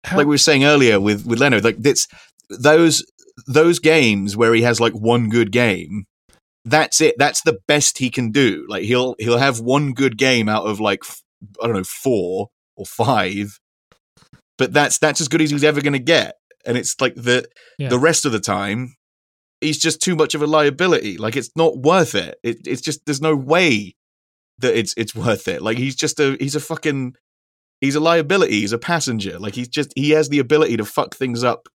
how- 0.03 0.17
like 0.17 0.25
we 0.27 0.31
were 0.33 0.37
saying 0.37 0.63
earlier 0.63 0.99
with 0.99 1.25
with 1.25 1.39
Leonard. 1.39 1.63
Like 1.63 1.77
it's 1.85 2.07
those 2.49 3.05
those 3.47 3.79
games 3.79 4.37
where 4.37 4.53
he 4.53 4.61
has 4.61 4.79
like 4.79 4.93
one 4.93 5.29
good 5.29 5.51
game. 5.51 6.05
That's 6.63 6.99
it. 7.01 7.15
That's 7.19 7.41
the 7.41 7.59
best 7.67 7.99
he 7.99 8.09
can 8.09 8.31
do. 8.31 8.65
Like 8.67 8.83
he'll 8.83 9.15
he'll 9.19 9.37
have 9.37 9.59
one 9.59 9.93
good 9.93 10.17
game 10.17 10.49
out 10.49 10.65
of 10.65 10.79
like 10.79 11.03
i 11.61 11.67
don't 11.67 11.75
know 11.75 11.83
four 11.83 12.47
or 12.75 12.85
five, 12.85 13.59
but 14.57 14.73
that's 14.73 14.97
that's 14.97 15.21
as 15.21 15.27
good 15.27 15.41
as 15.41 15.51
he's 15.51 15.63
ever 15.63 15.81
going 15.81 15.93
to 15.93 15.99
get. 15.99 16.35
And 16.65 16.77
it's 16.77 16.99
like 16.99 17.13
the 17.15 17.45
Yeah. 17.77 17.89
the 17.89 17.99
rest 17.99 18.25
of 18.25 18.31
the 18.31 18.39
time, 18.39 18.95
he's 19.61 19.77
just 19.77 20.01
too 20.01 20.15
much 20.15 20.33
of 20.33 20.41
a 20.41 20.47
liability. 20.47 21.17
Like 21.17 21.35
it's 21.35 21.51
not 21.55 21.77
worth 21.77 22.15
it. 22.15 22.39
it. 22.43 22.65
It's 22.65 22.81
just 22.81 23.05
there's 23.05 23.21
no 23.21 23.35
way 23.35 23.95
that 24.59 24.75
it's 24.75 24.93
it's 24.97 25.13
worth 25.13 25.47
it. 25.47 25.61
Like 25.61 25.77
he's 25.77 25.95
just 25.95 26.19
a 26.19 26.35
he's 26.39 26.55
a 26.55 26.59
fucking 26.59 27.15
he's 27.81 27.95
a 27.95 27.99
liability. 27.99 28.61
He's 28.61 28.71
a 28.73 28.77
passenger. 28.79 29.37
Like 29.37 29.53
he's 29.53 29.67
just 29.67 29.91
he 29.95 30.11
has 30.11 30.29
the 30.29 30.39
ability 30.39 30.77
to 30.77 30.85
fuck 30.85 31.13
things 31.15 31.43
up 31.43 31.67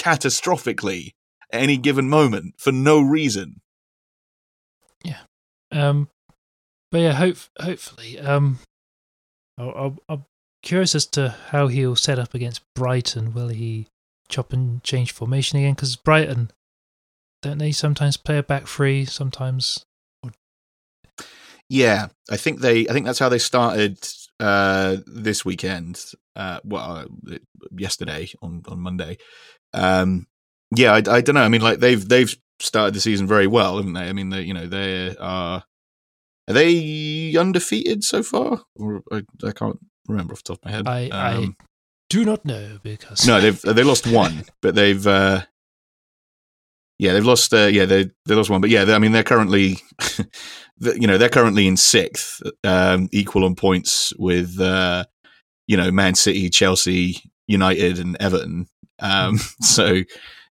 catastrophically 0.00 1.12
at 1.52 1.60
any 1.60 1.76
given 1.76 2.08
moment 2.08 2.54
for 2.58 2.72
no 2.72 3.00
reason. 3.00 3.60
Yeah. 5.04 5.20
Um, 5.70 6.08
but 6.90 6.98
yeah, 6.98 7.12
hope 7.12 7.36
hopefully. 7.58 8.18
Um, 8.18 8.58
I'll, 9.58 9.72
I'll, 9.76 9.96
I'm 10.08 10.24
curious 10.62 10.94
as 10.94 11.06
to 11.06 11.36
how 11.48 11.68
he'll 11.68 11.96
set 11.96 12.18
up 12.18 12.34
against 12.34 12.62
Brighton. 12.74 13.34
Will 13.34 13.48
he 13.48 13.86
chop 14.28 14.52
and 14.52 14.82
change 14.82 15.12
formation 15.12 15.58
again? 15.58 15.74
Because 15.74 15.96
Brighton, 15.96 16.50
don't 17.42 17.58
they 17.58 17.72
sometimes 17.72 18.16
play 18.16 18.38
a 18.38 18.42
back 18.42 18.66
three? 18.66 19.04
Sometimes, 19.04 19.84
Yeah, 21.68 22.08
I 22.30 22.36
think 22.36 22.60
they. 22.60 22.88
I 22.88 22.92
think 22.92 23.06
that's 23.06 23.18
how 23.18 23.28
they 23.28 23.38
started 23.38 23.98
uh, 24.40 24.96
this 25.06 25.44
weekend. 25.44 26.02
Uh, 26.34 26.60
well, 26.64 27.06
uh, 27.30 27.36
yesterday 27.76 28.28
on 28.42 28.62
on 28.66 28.80
Monday. 28.80 29.18
Um, 29.72 30.26
yeah, 30.74 30.92
I, 30.92 30.96
I 30.96 31.20
don't 31.20 31.34
know. 31.34 31.42
I 31.42 31.48
mean, 31.48 31.60
like 31.62 31.78
they've 31.80 32.06
they've 32.08 32.34
started 32.60 32.94
the 32.94 33.00
season 33.00 33.26
very 33.26 33.46
well, 33.46 33.76
haven't 33.78 33.94
they? 33.94 34.08
I 34.08 34.12
mean, 34.12 34.30
they 34.30 34.42
you 34.42 34.54
know 34.54 34.66
they 34.66 35.16
are 35.16 35.64
are 36.48 36.54
they 36.54 37.36
undefeated 37.36 38.04
so 38.04 38.22
far? 38.22 38.62
Or 38.76 39.02
I, 39.12 39.22
I 39.44 39.52
can't 39.52 39.78
remember 40.08 40.32
off 40.32 40.42
the 40.44 40.54
top 40.54 40.58
of 40.58 40.64
my 40.64 40.70
head. 40.70 40.86
I 40.88 41.08
I 41.12 41.34
Um, 41.36 41.56
do 42.08 42.24
not 42.24 42.44
know 42.44 42.78
because 42.82 43.26
no, 43.26 43.40
they've 43.40 43.60
they 43.62 43.82
lost 43.84 44.06
one, 44.06 44.44
but 44.62 44.74
they've 44.74 45.06
uh, 45.06 45.42
yeah 46.98 47.12
they've 47.12 47.24
lost 47.24 47.52
uh, 47.54 47.66
yeah 47.70 47.84
they 47.84 48.10
they 48.26 48.34
lost 48.34 48.50
one, 48.50 48.60
but 48.60 48.70
yeah 48.70 48.84
they, 48.84 48.94
I 48.94 48.98
mean 48.98 49.12
they're 49.12 49.22
currently 49.22 49.78
you 50.80 51.06
know 51.06 51.18
they're 51.18 51.28
currently 51.28 51.66
in 51.66 51.76
sixth, 51.76 52.42
um, 52.64 53.08
equal 53.12 53.44
on 53.44 53.54
points 53.54 54.12
with 54.18 54.58
uh, 54.60 55.04
you 55.66 55.76
know 55.76 55.90
Man 55.90 56.14
City, 56.14 56.48
Chelsea, 56.50 57.22
United, 57.46 57.98
and 57.98 58.16
Everton. 58.20 58.66
Um, 59.00 59.38
so 59.60 60.02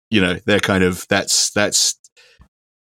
you 0.10 0.22
know 0.22 0.38
they're 0.46 0.60
kind 0.60 0.84
of 0.84 1.06
that's 1.10 1.50
that's 1.52 1.96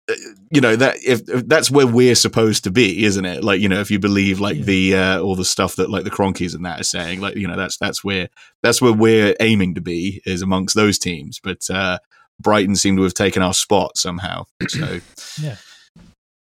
uh, 0.09 0.14
you 0.52 0.61
know 0.61 0.76
that 0.76 0.96
if, 1.04 1.28
if 1.28 1.48
that's 1.48 1.70
where 1.70 1.86
we're 1.86 2.14
supposed 2.14 2.62
to 2.64 2.70
be 2.70 3.04
isn't 3.04 3.24
it 3.24 3.42
like 3.42 3.61
you 3.61 3.68
know 3.68 3.80
if 3.80 3.90
you 3.90 3.98
believe 3.98 4.38
like 4.38 4.57
Yeah. 4.59 4.64
the 4.64 4.94
uh 4.96 5.20
all 5.20 5.34
the 5.34 5.44
stuff 5.44 5.74
that 5.76 5.90
like 5.90 6.04
the 6.04 6.11
Kroenkes 6.11 6.54
and 6.54 6.64
that 6.64 6.80
are 6.80 6.84
saying 6.84 7.20
like 7.20 7.34
you 7.34 7.48
know 7.48 7.57
that's 7.57 7.76
that's 7.78 8.04
where 8.04 8.28
that's 8.62 8.80
where 8.80 8.92
we're 8.92 9.34
aiming 9.40 9.74
to 9.74 9.80
be 9.80 10.22
is 10.24 10.42
amongst 10.42 10.76
those 10.76 10.98
teams 10.98 11.40
but 11.42 11.68
uh 11.68 11.98
brighton 12.40 12.76
seem 12.76 12.96
to 12.96 13.02
have 13.02 13.14
taken 13.14 13.42
our 13.42 13.54
spot 13.54 13.96
somehow 13.96 14.44
so 14.68 15.00
Yeah. 15.42 15.57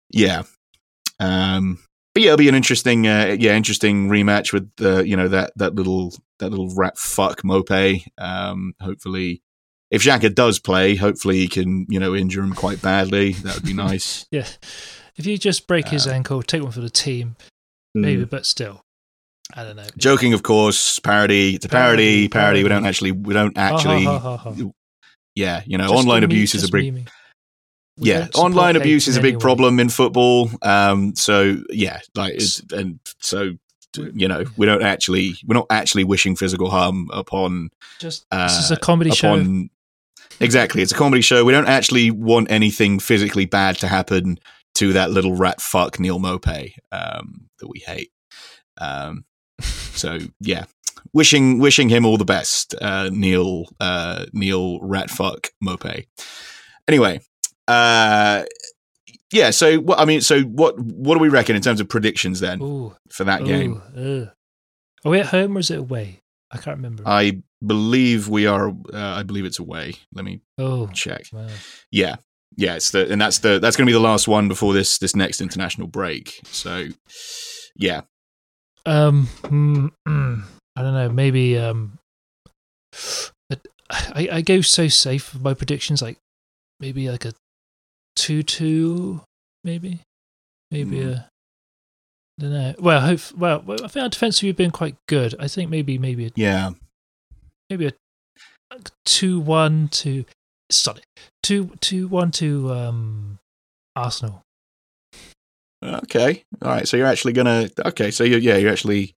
yeah 0.10 0.44
um 1.22 1.80
but 2.14 2.24
yeah 2.24 2.28
it'll 2.34 2.38
be 2.38 2.50
an 2.50 2.56
interesting 2.56 3.08
uh 3.08 3.38
yeah 3.40 3.56
interesting 3.56 4.10
rematch 4.10 4.52
with 4.52 4.70
uh 4.82 5.04
you 5.04 5.16
know 5.16 5.28
that 5.30 5.54
that 5.56 5.76
little 5.76 6.14
that 6.44 6.50
little 6.50 6.74
rat 6.76 6.98
fuck 6.98 7.44
mope 7.44 7.72
um 8.18 8.74
hopefully 8.82 9.42
if 9.92 10.02
Xhaka 10.02 10.34
does 10.34 10.58
play, 10.58 10.96
hopefully 10.96 11.38
he 11.38 11.48
can, 11.48 11.86
you 11.88 12.00
know, 12.00 12.16
injure 12.16 12.42
him 12.42 12.54
quite 12.54 12.82
badly. 12.82 13.34
That 13.34 13.54
would 13.54 13.64
be 13.64 13.74
nice. 13.88 14.26
yeah. 14.32 14.48
If 15.16 15.28
you 15.28 15.38
just 15.38 15.68
break 15.68 15.90
his 15.90 16.08
Uh, 16.08 16.12
ankle, 16.14 16.42
take 16.42 16.64
one 16.64 16.72
for 16.72 16.82
the 16.82 16.90
team, 16.90 17.36
Mm. 17.96 18.02
maybe, 18.02 18.26
but 18.26 18.48
still, 18.48 18.82
I 19.56 19.64
don't 19.64 19.76
know. 19.76 19.86
Joking, 19.96 20.34
of 20.34 20.42
course. 20.42 20.98
Parody. 20.98 21.54
It's 21.54 21.66
a 21.66 21.70
parody. 21.70 22.28
Parody, 22.28 22.30
Parody. 22.30 22.64
We 22.64 22.70
don't 22.70 22.88
actually. 22.88 23.12
We 23.12 23.36
don't 23.36 23.56
actually. 23.56 24.04
ha, 24.06 24.18
ha, 24.18 24.38
ha. 24.38 24.56
Yeah, 25.36 25.62
you 25.68 25.78
know, 25.78 25.90
Just 25.90 26.00
online 26.08 26.24
abuse 26.24 26.56
is 26.56 26.64
a 26.64 26.70
big. 26.72 26.92
memeing. 26.92 27.08
We 28.00 28.10
Yeah, 28.10 28.30
online 28.34 28.76
abuse 28.76 29.08
is 29.08 29.18
a 29.18 29.22
big 29.22 29.34
any 29.34 29.38
way. 29.38 29.42
problem 29.42 29.80
in 29.80 29.90
football. 29.90 30.50
Um. 30.64 31.16
So 31.16 31.58
yeah, 31.70 32.00
like, 32.16 32.40
and 32.72 33.00
so 33.20 33.52
you 33.98 34.28
know, 34.28 34.46
we 34.58 34.66
don't 34.66 34.82
actually. 34.84 35.36
We're 35.46 35.56
not 35.56 35.68
actually 35.70 36.04
wishing 36.04 36.36
physical 36.36 36.70
harm 36.70 37.10
upon 37.14 37.70
Just 38.00 38.26
uh, 38.32 38.48
this 38.48 38.66
is 38.66 38.72
a 38.72 38.78
comedy 38.78 39.12
show. 39.12 39.68
exactly 40.40 40.82
it's 40.82 40.92
a 40.92 40.96
comedy 40.96 41.22
show 41.22 41.46
we 41.46 41.52
don't 41.52 41.68
actually 41.68 42.12
want 42.12 42.50
anything 42.50 43.00
physically 43.00 43.46
bad 43.46 43.78
to 43.78 43.88
happen 43.88 44.38
to 44.74 44.94
that 44.94 45.12
little 45.12 45.36
rat 45.36 45.62
fuck 45.62 46.00
neil 46.00 46.20
mope 46.20 46.48
um, 46.92 47.50
that 47.60 47.68
we 47.68 47.80
hate 47.80 48.12
um, 48.80 49.26
so 49.62 50.18
yeah 50.40 50.66
wishing 51.14 51.60
wishing 51.60 51.90
him 51.90 52.06
all 52.06 52.18
the 52.18 52.26
best 52.26 52.74
uh, 52.82 53.10
neil 53.12 53.66
uh, 53.80 54.26
neil 54.34 54.80
rat 54.82 55.10
fuck 55.10 55.50
mope 55.62 55.86
anyway 56.88 57.20
uh 57.68 58.44
yeah 59.34 59.50
so 59.50 59.78
what 59.78 60.00
i 60.00 60.06
mean 60.06 60.22
so 60.22 60.42
what 60.44 60.80
what 60.80 61.16
do 61.16 61.20
we 61.20 61.30
reckon 61.30 61.56
in 61.56 61.62
terms 61.62 61.82
of 61.82 61.90
predictions 61.90 62.40
then 62.40 62.62
Ooh, 62.62 62.96
for 63.10 63.24
that 63.26 63.44
game 63.44 63.82
ugh. 63.98 64.30
Are 65.06 65.12
we 65.12 65.20
at 65.20 65.26
home 65.26 65.58
or 65.58 65.60
is 65.60 65.70
it 65.70 65.80
away? 65.80 66.20
I 66.50 66.58
can't 66.58 66.78
remember. 66.78 67.04
i 67.06 67.42
believe 67.66 68.30
we 68.30 68.46
are 68.46 68.70
uh, 68.70 68.74
i 68.94 69.24
believe 69.24 69.44
it's 69.46 69.60
away 69.60 69.96
let 70.14 70.24
me 70.24 70.40
oh, 70.58 70.88
check 70.88 71.26
wow. 71.34 71.48
Yeah, 71.92 72.16
yeah. 72.56 72.76
It's 72.76 72.92
the 72.92 73.12
and 73.12 73.22
that's 73.22 73.40
the 73.40 73.60
that's 73.60 73.76
going 73.76 73.86
to 73.86 73.90
be 73.90 73.94
the 73.94 74.00
last 74.00 74.28
one 74.28 74.48
before 74.48 74.74
this 74.74 74.98
this 74.98 75.16
next 75.16 75.42
international 75.42 75.88
break. 75.88 76.40
So, 76.46 76.88
yeah, 77.76 78.02
Um, 78.86 79.28
mm, 79.44 80.44
I 80.76 80.82
don't 80.82 80.94
know. 80.94 81.10
Maybe 81.10 81.58
um, 81.58 81.98
I 83.90 84.28
I 84.32 84.42
go 84.42 84.62
so 84.62 84.88
safe 84.88 85.34
with 85.34 85.42
my 85.42 85.54
predictions. 85.54 86.02
Like 86.02 86.18
maybe 86.80 87.10
like 87.10 87.26
a 87.26 87.34
two-two, 88.16 89.22
maybe, 89.64 90.02
maybe 90.72 91.02
Hmm. 91.02 91.10
a. 91.10 91.30
I 92.40 92.42
don't 92.42 92.52
know. 92.52 92.76
Well, 92.80 92.98
I 93.00 93.08
hope. 93.08 93.20
Well, 93.38 93.64
I 93.84 93.88
think 93.88 94.04
our 94.04 94.10
defense 94.10 94.40
have 94.40 94.56
been 94.56 94.72
quite 94.72 94.96
good. 95.08 95.36
I 95.40 95.48
think 95.48 95.70
maybe 95.70 95.98
maybe 96.00 96.26
a, 96.28 96.32
yeah, 96.36 96.72
maybe 97.70 97.88
a 97.88 97.92
two 99.06 99.40
one 99.40 99.88
to 99.90 100.26
sorry 100.72 101.02
two 101.44 101.72
two 101.80 102.08
one 102.08 102.32
to 102.32 102.72
um 102.74 103.38
Arsenal. 103.96 104.42
Okay, 105.84 106.44
all 106.64 106.72
right. 106.72 106.88
So 106.88 106.98
you're 106.98 107.06
actually 107.06 107.34
gonna 107.34 107.70
okay. 107.86 108.10
So 108.10 108.24
you're 108.24 108.40
yeah, 108.40 108.58
you're 108.58 108.72
actually 108.72 109.14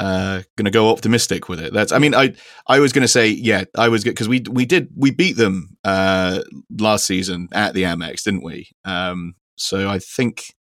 uh 0.00 0.42
gonna 0.56 0.70
go 0.70 0.90
optimistic 0.90 1.48
with 1.48 1.60
it. 1.60 1.72
That's 1.72 1.92
I 1.92 1.98
mean 1.98 2.14
I 2.14 2.34
I 2.66 2.80
was 2.80 2.92
gonna 2.92 3.08
say 3.08 3.28
yeah 3.28 3.64
I 3.76 3.88
was 3.88 4.02
because 4.02 4.28
we 4.28 4.42
we 4.50 4.66
did 4.66 4.88
we 4.96 5.10
beat 5.10 5.36
them 5.36 5.76
uh 5.84 6.40
last 6.78 7.06
season 7.06 7.48
at 7.52 7.74
the 7.74 7.84
Amex 7.84 8.22
didn't 8.22 8.42
we? 8.42 8.70
Um, 8.84 9.34
so 9.56 9.88
I 9.88 9.98
think 9.98 10.54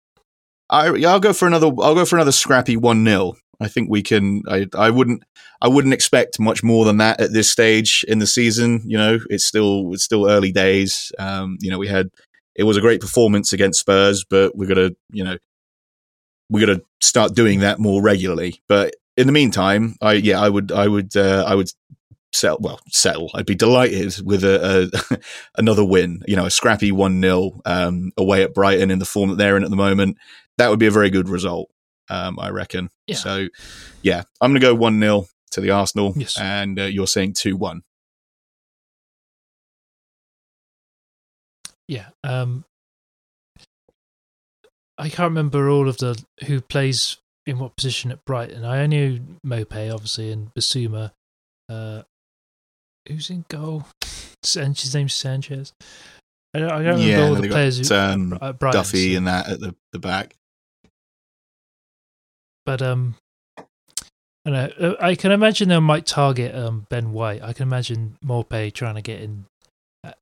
I 0.68 0.88
I'll 1.04 1.20
go 1.20 1.32
for 1.32 1.46
another 1.46 1.68
I'll 1.80 1.94
go 1.94 2.04
for 2.04 2.16
another 2.16 2.32
scrappy 2.32 2.76
one 2.76 3.04
0 3.04 3.34
I 3.60 3.68
think 3.68 3.90
we 3.90 4.02
can. 4.02 4.42
I 4.48 4.66
I 4.74 4.90
wouldn't 4.90 5.24
I 5.60 5.68
wouldn't 5.68 5.94
expect 5.94 6.38
much 6.38 6.62
more 6.62 6.84
than 6.84 6.98
that 6.98 7.20
at 7.20 7.32
this 7.32 7.50
stage 7.50 8.04
in 8.06 8.18
the 8.18 8.26
season. 8.26 8.82
You 8.84 8.98
know, 8.98 9.18
it's 9.28 9.44
still 9.44 9.92
it's 9.92 10.04
still 10.04 10.28
early 10.28 10.52
days. 10.52 11.12
Um, 11.18 11.58
you 11.60 11.70
know, 11.70 11.78
we 11.78 11.88
had 11.88 12.10
it 12.54 12.64
was 12.64 12.76
a 12.76 12.80
great 12.80 13.00
performance 13.00 13.52
against 13.52 13.80
Spurs, 13.80 14.24
but 14.28 14.56
we're 14.56 14.68
gonna 14.68 14.90
you 15.10 15.24
know 15.24 15.38
we're 16.50 16.66
gonna 16.66 16.80
start 17.00 17.34
doing 17.34 17.60
that 17.60 17.78
more 17.78 18.00
regularly. 18.00 18.62
But 18.68 18.94
in 19.18 19.26
the 19.26 19.32
meantime, 19.32 19.96
I 20.00 20.12
yeah 20.12 20.40
I 20.40 20.48
would 20.48 20.70
I 20.70 20.86
would 20.86 21.14
uh, 21.16 21.44
I 21.46 21.54
would 21.54 21.70
settle 22.32 22.58
well 22.60 22.80
settle. 22.88 23.30
I'd 23.34 23.46
be 23.46 23.56
delighted 23.56 24.14
with 24.24 24.44
a, 24.44 24.90
a 25.10 25.18
another 25.58 25.84
win. 25.84 26.22
You 26.26 26.36
know, 26.36 26.46
a 26.46 26.50
scrappy 26.50 26.92
one 26.92 27.20
0 27.20 27.60
um, 27.66 28.12
away 28.16 28.44
at 28.44 28.54
Brighton 28.54 28.90
in 28.92 29.00
the 29.00 29.04
form 29.04 29.30
that 29.30 29.36
they're 29.36 29.56
in 29.56 29.64
at 29.64 29.70
the 29.70 29.76
moment. 29.76 30.16
That 30.56 30.70
would 30.70 30.78
be 30.78 30.86
a 30.86 30.92
very 30.92 31.10
good 31.10 31.28
result. 31.28 31.68
Um, 32.08 32.38
I 32.38 32.50
reckon. 32.50 32.90
Yeah. 33.06 33.16
So, 33.16 33.48
yeah, 34.02 34.22
I'm 34.40 34.52
going 34.52 34.60
to 34.60 34.66
go 34.66 34.74
1 34.74 35.00
0 35.00 35.26
to 35.50 35.60
the 35.60 35.70
Arsenal. 35.70 36.14
Yes. 36.16 36.38
And 36.38 36.78
uh, 36.78 36.84
you're 36.84 37.06
saying 37.06 37.34
2 37.34 37.56
1. 37.56 37.82
Yeah. 41.88 42.06
Um, 42.22 42.64
I 44.96 45.08
can't 45.08 45.30
remember 45.30 45.68
all 45.68 45.88
of 45.88 45.98
the 45.98 46.22
who 46.46 46.60
plays 46.60 47.18
in 47.48 47.58
what 47.58 47.74
position 47.76 48.12
at 48.12 48.22
Brighton. 48.26 48.62
I 48.64 48.82
only 48.82 48.96
knew 48.96 49.20
Mope, 49.42 49.74
obviously, 49.74 50.30
and 50.30 50.52
Bissouma. 50.54 51.12
Uh, 51.68 52.02
who's 53.08 53.30
in 53.30 53.46
goal? 53.48 53.86
His 54.42 54.94
name's 54.94 55.14
Sanchez. 55.14 55.72
I 56.54 56.58
don't, 56.60 56.70
I 56.70 56.74
don't 56.76 56.84
remember 56.84 57.02
Yeah, 57.04 57.28
all 57.28 57.34
the 57.34 57.48
players 57.48 57.88
got, 57.88 58.14
who, 58.14 58.14
um, 58.34 58.38
at, 58.40 58.58
Brighton. 58.58 58.78
Duffy 58.80 59.12
so- 59.12 59.16
and 59.18 59.26
that 59.26 59.48
at 59.48 59.60
the, 59.60 59.74
the 59.92 59.98
back. 59.98 60.34
but 62.66 62.82
um, 62.82 63.14
I 63.58 63.64
don't 64.44 64.52
know. 64.80 64.88
Uh, 64.90 64.96
I 65.00 65.14
can 65.14 65.32
imagine 65.32 65.68
they 65.70 65.78
might 65.78 66.06
target 66.06 66.54
um 66.54 66.86
Ben 66.90 67.12
White. 67.12 67.42
I 67.42 67.52
can 67.54 67.62
imagine 67.66 68.16
Maupay 68.24 68.72
trying 68.72 68.94
to 68.94 69.02
get 69.02 69.20
in, 69.20 69.46
uh, 70.04 70.12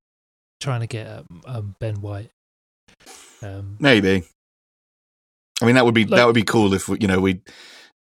trying 0.60 0.80
to 0.80 0.86
get 0.86 1.06
um, 1.08 1.42
um 1.44 1.74
Ben 1.80 2.00
White. 2.00 2.30
Um, 3.42 3.76
Maybe. 3.80 4.24
I 5.62 5.64
mean, 5.66 5.74
that 5.76 5.84
would 5.84 5.94
be 5.94 6.04
Like- 6.04 6.18
that 6.18 6.26
would 6.26 6.34
be 6.34 6.42
cool 6.44 6.74
if 6.74 6.88
we, 6.88 6.98
you 7.00 7.08
know 7.08 7.20
we 7.20 7.40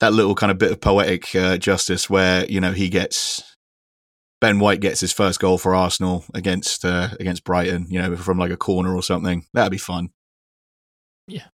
that 0.01 0.13
little 0.13 0.35
kind 0.35 0.51
of 0.51 0.59
bit 0.59 0.73
of 0.73 0.81
poetic 0.81 1.35
uh, 1.37 1.57
justice 1.57 2.11
where 2.11 2.45
you 2.47 2.61
know 2.61 2.73
he 2.73 2.89
gets 2.89 3.43
Ben 4.41 4.59
White 4.59 4.81
gets 4.81 5.01
his 5.01 5.13
first 5.13 5.39
goal 5.41 5.57
for 5.57 5.75
Arsenal 5.75 6.25
against 6.35 6.85
uh, 6.85 7.11
against 7.21 7.45
Brighton, 7.45 7.87
you 7.89 8.03
know, 8.03 8.17
from 8.17 8.39
like 8.39 8.51
a 8.51 8.57
corner 8.57 8.95
or 8.95 9.03
something. 9.03 9.47
That'd 9.55 9.71
be 9.71 9.79
fun. 9.79 10.11
Yeah. 11.29 11.47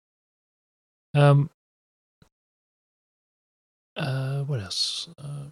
Um. 1.14 1.50
Uh, 3.96 4.42
what 4.44 4.60
else? 4.60 5.08
Uh, 5.18 5.50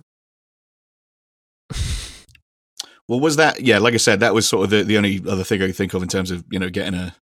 Well, 3.09 3.21
was 3.21 3.37
that? 3.37 3.61
Yeah, 3.61 3.79
like 3.79 3.95
I 3.95 3.99
said, 3.99 4.21
that 4.21 4.35
was 4.35 4.47
sort 4.47 4.65
of 4.65 4.71
the, 4.71 4.83
the 4.83 4.99
only 4.99 5.23
other 5.27 5.43
thing 5.43 5.63
I 5.63 5.67
could 5.67 5.77
think 5.77 5.95
of 5.95 6.03
in 6.03 6.09
terms 6.11 6.31
of 6.31 6.45
you 6.51 6.59
know 6.59 6.69
getting 6.69 6.93
a 6.95 7.15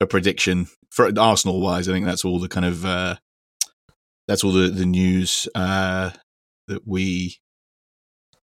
a 0.00 0.06
prediction 0.06 0.68
for 0.90 1.10
Arsenal 1.18 1.60
wise. 1.60 1.88
I 1.88 1.92
think 1.92 2.06
that's 2.06 2.24
all 2.24 2.38
the 2.38 2.48
kind 2.48 2.66
of 2.66 2.84
uh, 2.84 3.16
that's 4.26 4.44
all 4.44 4.52
the 4.52 4.68
the 4.68 4.86
news 4.86 5.48
uh, 5.54 6.10
that 6.68 6.86
we 6.86 7.38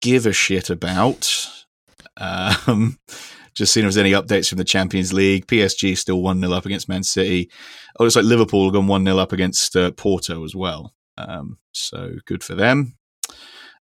give 0.01 0.27
a 0.27 0.33
shit 0.33 0.71
about. 0.71 1.49
Um, 2.17 2.99
just 3.55 3.73
seeing 3.73 3.87
if 3.87 3.95
there's 3.95 4.05
any 4.05 4.13
updates 4.13 4.49
from 4.49 4.59
the 4.59 4.65
Champions 4.65 5.13
League. 5.13 5.47
PSG 5.47 5.97
still 5.99 6.23
one 6.23 6.41
0 6.41 6.53
up 6.53 6.67
against 6.67 6.89
Man 6.89 7.03
City. 7.03 7.51
Oh, 7.99 8.07
it's 8.07 8.15
like 8.15 8.25
Liverpool 8.25 8.65
have 8.65 8.75
gone 8.75 8.87
one 8.87 9.05
0 9.05 9.19
up 9.19 9.33
against 9.33 9.75
uh, 9.75 9.91
Porto 9.93 10.45
as 10.45 10.55
well. 10.55 10.95
Um, 11.17 11.59
so 11.73 12.13
good 12.27 12.45
for 12.45 12.55
them. 12.55 12.97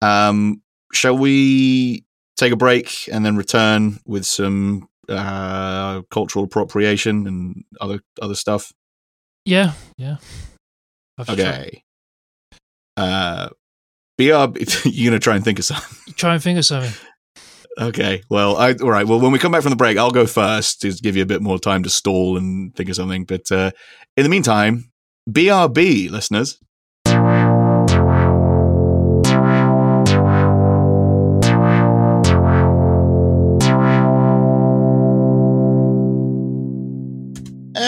Um, 0.02 0.64
shall 0.92 1.18
we 1.18 2.06
take 2.38 2.52
a 2.52 2.58
break 2.58 3.08
and 3.12 3.24
then 3.24 3.36
return 3.36 4.00
with 4.06 4.26
some 4.26 4.90
uh, 5.10 6.02
cultural 6.12 6.46
appropriation 6.46 7.28
and 7.28 7.64
other 7.82 8.00
other 8.22 8.36
stuff? 8.36 8.72
yeah, 9.46 9.74
yeah. 9.98 10.18
Okay. 11.28 11.84
Uh, 12.96 13.50
BR, 14.18 14.24
you're 14.86 15.12
gonna 15.12 15.20
try 15.20 15.36
and 15.36 15.44
think 15.44 15.60
of 15.60 15.66
something. 15.66 16.14
try 16.16 16.34
and 16.34 16.44
think 16.44 16.60
of 16.60 16.66
something. 16.66 16.94
Okay. 17.80 18.22
Well, 18.30 18.58
I, 18.58 18.74
all 18.74 18.90
right. 18.90 19.08
Well, 19.08 19.20
when 19.20 19.32
we 19.32 19.40
come 19.40 19.52
back 19.52 19.62
from 19.62 19.70
the 19.70 19.78
break, 19.78 19.98
I'll 19.98 20.12
go 20.12 20.26
first 20.26 20.82
to 20.82 20.92
give 20.92 21.16
you 21.16 21.24
a 21.24 21.28
bit 21.28 21.42
more 21.42 21.58
time 21.58 21.84
to 21.84 21.90
stall 21.90 22.38
and 22.38 22.76
think 22.76 22.90
of 22.90 22.96
something. 22.96 23.24
But 23.24 23.50
uh, 23.52 23.72
in 24.18 24.24
the 24.24 24.30
meantime, 24.30 24.92
BRB 25.30 26.10
listeners. 26.10 26.60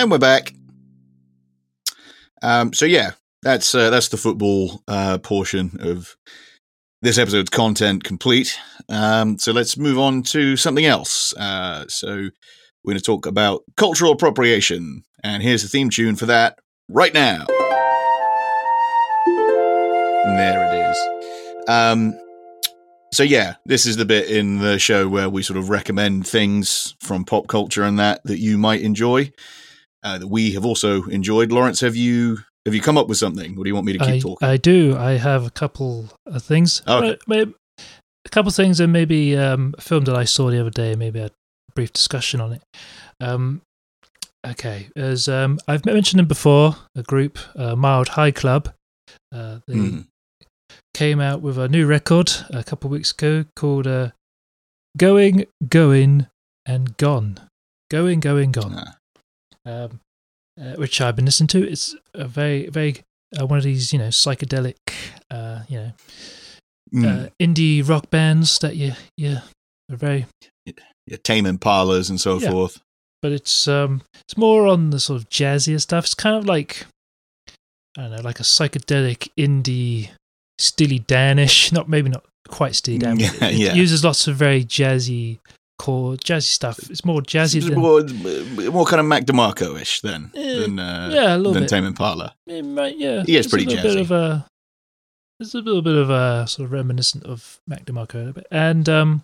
And 0.01 0.09
we're 0.09 0.17
back. 0.17 0.51
Um, 2.41 2.73
so 2.73 2.85
yeah, 2.85 3.11
that's 3.43 3.75
uh, 3.75 3.91
that's 3.91 4.07
the 4.07 4.17
football 4.17 4.81
uh, 4.87 5.19
portion 5.19 5.77
of 5.79 6.17
this 7.03 7.19
episode's 7.19 7.51
content 7.51 8.03
complete. 8.03 8.57
Um, 8.89 9.37
so 9.37 9.51
let's 9.51 9.77
move 9.77 9.99
on 9.99 10.23
to 10.23 10.57
something 10.57 10.85
else. 10.85 11.35
Uh, 11.37 11.85
so 11.87 12.29
we're 12.83 12.93
going 12.93 12.97
to 12.97 13.03
talk 13.03 13.27
about 13.27 13.61
cultural 13.77 14.11
appropriation, 14.11 15.03
and 15.23 15.43
here's 15.43 15.61
the 15.61 15.67
theme 15.67 15.91
tune 15.91 16.15
for 16.15 16.25
that 16.25 16.57
right 16.89 17.13
now. 17.13 17.45
There 20.25 20.63
it 20.65 20.89
is. 20.89 20.97
Um, 21.69 22.19
so 23.13 23.21
yeah, 23.21 23.57
this 23.67 23.85
is 23.85 23.97
the 23.97 24.05
bit 24.05 24.31
in 24.31 24.57
the 24.57 24.79
show 24.79 25.07
where 25.07 25.29
we 25.29 25.43
sort 25.43 25.59
of 25.59 25.69
recommend 25.69 26.25
things 26.25 26.95
from 27.01 27.23
pop 27.23 27.45
culture 27.45 27.83
and 27.83 27.99
that 27.99 28.23
that 28.23 28.39
you 28.39 28.57
might 28.57 28.81
enjoy, 28.81 29.31
uh, 30.03 30.17
that 30.17 30.27
we 30.27 30.51
have 30.51 30.65
also 30.65 31.03
enjoyed. 31.05 31.51
Lawrence, 31.51 31.79
have 31.81 31.95
you 31.95 32.39
have 32.65 32.75
you 32.75 32.81
come 32.81 32.97
up 32.97 33.07
with 33.07 33.17
something, 33.17 33.57
or 33.57 33.63
do 33.63 33.69
you 33.69 33.73
want 33.75 33.85
me 33.87 33.93
to 33.93 33.99
keep 33.99 34.07
I, 34.15 34.19
talking? 34.19 34.47
I 34.47 34.57
do. 34.57 34.95
I 34.97 35.13
have 35.13 35.45
a 35.45 35.49
couple 35.49 36.09
of 36.27 36.43
things. 36.43 36.81
Okay. 36.87 37.17
A 38.23 38.29
couple 38.29 38.49
of 38.49 38.55
things, 38.55 38.79
and 38.79 38.93
maybe 38.93 39.35
um, 39.35 39.73
a 39.77 39.81
film 39.81 40.03
that 40.05 40.15
I 40.15 40.25
saw 40.25 40.51
the 40.51 40.59
other 40.61 40.69
day. 40.69 40.95
Maybe 40.95 41.19
a 41.19 41.31
brief 41.73 41.91
discussion 41.91 42.39
on 42.39 42.53
it. 42.53 42.61
Um, 43.19 43.61
okay, 44.45 44.89
as 44.95 45.27
um, 45.27 45.57
I've 45.67 45.85
mentioned 45.85 46.19
them 46.19 46.27
before, 46.27 46.75
a 46.95 47.01
group, 47.01 47.39
uh, 47.55 47.75
Mild 47.75 48.09
High 48.09 48.29
Club. 48.31 48.73
Uh, 49.33 49.59
they 49.67 49.73
Hmm. 49.75 49.99
came 50.93 51.19
out 51.19 51.41
with 51.41 51.57
a 51.57 51.67
new 51.67 51.87
record 51.87 52.31
a 52.51 52.63
couple 52.63 52.87
of 52.89 52.91
weeks 52.91 53.11
ago 53.11 53.45
called 53.55 53.87
uh, 53.87 54.11
"Going, 54.97 55.45
Going, 55.67 56.27
and 56.65 56.95
Gone." 56.97 57.39
Going, 57.89 58.19
going, 58.19 58.51
gone 58.51 58.75
Ah. 58.77 58.95
Um, 59.65 59.99
uh, 60.59 60.73
which 60.75 60.99
I've 61.01 61.15
been 61.15 61.25
listening 61.25 61.47
to. 61.49 61.67
It's 61.69 61.95
a 62.13 62.25
very, 62.27 62.67
very 62.67 62.97
uh, 63.39 63.45
one 63.47 63.57
of 63.57 63.63
these, 63.63 63.93
you 63.93 63.99
know, 63.99 64.09
psychedelic, 64.09 64.75
uh, 65.29 65.61
you 65.67 65.77
know, 65.79 65.91
Hmm. 66.93 67.05
uh, 67.05 67.27
indie 67.41 67.87
rock 67.87 68.09
bands 68.09 68.59
that 68.59 68.75
you, 68.75 68.91
you 69.15 69.37
are 69.89 69.95
very. 69.95 70.25
yeah, 70.65 71.17
tame 71.23 71.45
impalas 71.45 72.09
and 72.09 72.19
so 72.19 72.37
Yeah. 72.37 72.49
forth. 72.49 72.79
But 73.21 73.31
it's 73.31 73.67
um, 73.67 74.01
it's 74.27 74.35
more 74.35 74.67
on 74.67 74.89
the 74.89 74.99
sort 74.99 75.21
of 75.21 75.29
jazzier 75.29 75.79
stuff. 75.79 76.03
It's 76.05 76.13
kind 76.15 76.35
of 76.35 76.45
like 76.45 76.85
I 77.97 78.01
don't 78.03 78.11
know, 78.11 78.21
like 78.21 78.39
a 78.39 78.43
psychedelic 78.43 79.29
indie, 79.37 80.09
Steely 80.59 80.99
Danish. 80.99 81.71
Not 81.77 81.87
maybe 81.87 82.09
not 82.09 82.25
quite 82.49 82.75
Steely 82.75 82.97
Dan. 82.97 83.17
Yeah, 83.19 83.29
it, 83.35 83.41
it 83.43 83.53
yeah. 83.53 83.73
uses 83.73 84.03
lots 84.03 84.27
of 84.27 84.35
very 84.35 84.65
jazzy 84.65 85.37
core 85.81 86.13
jazzy 86.15 86.51
stuff. 86.59 86.77
It's 86.91 87.03
more 87.03 87.21
jazzy 87.21 87.55
It's 87.57 87.69
than 87.69 87.79
more, 87.79 88.03
more 88.71 88.85
kind 88.85 88.99
of 88.99 89.05
Mac 89.07 89.25
DeMarco-ish 89.25 90.01
then 90.01 90.31
Eh, 90.35 90.59
than 90.59 90.77
uh, 90.79 91.09
yeah, 91.11 91.35
a 91.35 91.37
little 91.37 91.53
than 91.53 91.63
bit. 91.63 91.69
Tame 91.69 91.85
Impala. 91.85 92.35
It 92.47 92.63
might, 92.63 92.97
yeah, 92.97 93.23
He 93.25 93.35
is 93.35 93.45
There's 93.45 93.47
pretty 93.47 93.65
a 93.65 93.81
little 93.81 93.89
bit 93.95 94.01
of 94.01 94.11
a, 94.11 94.45
there's 95.39 95.55
a 95.55 95.59
little 95.59 95.81
bit 95.81 95.95
of 95.95 96.09
a 96.09 96.45
sort 96.47 96.65
of 96.67 96.71
reminiscent 96.71 97.23
of 97.25 97.59
Mac 97.67 97.85
DeMarco 97.85 98.29
a 98.29 98.33
bit, 98.33 98.47
and 98.51 98.87
um, 98.87 99.23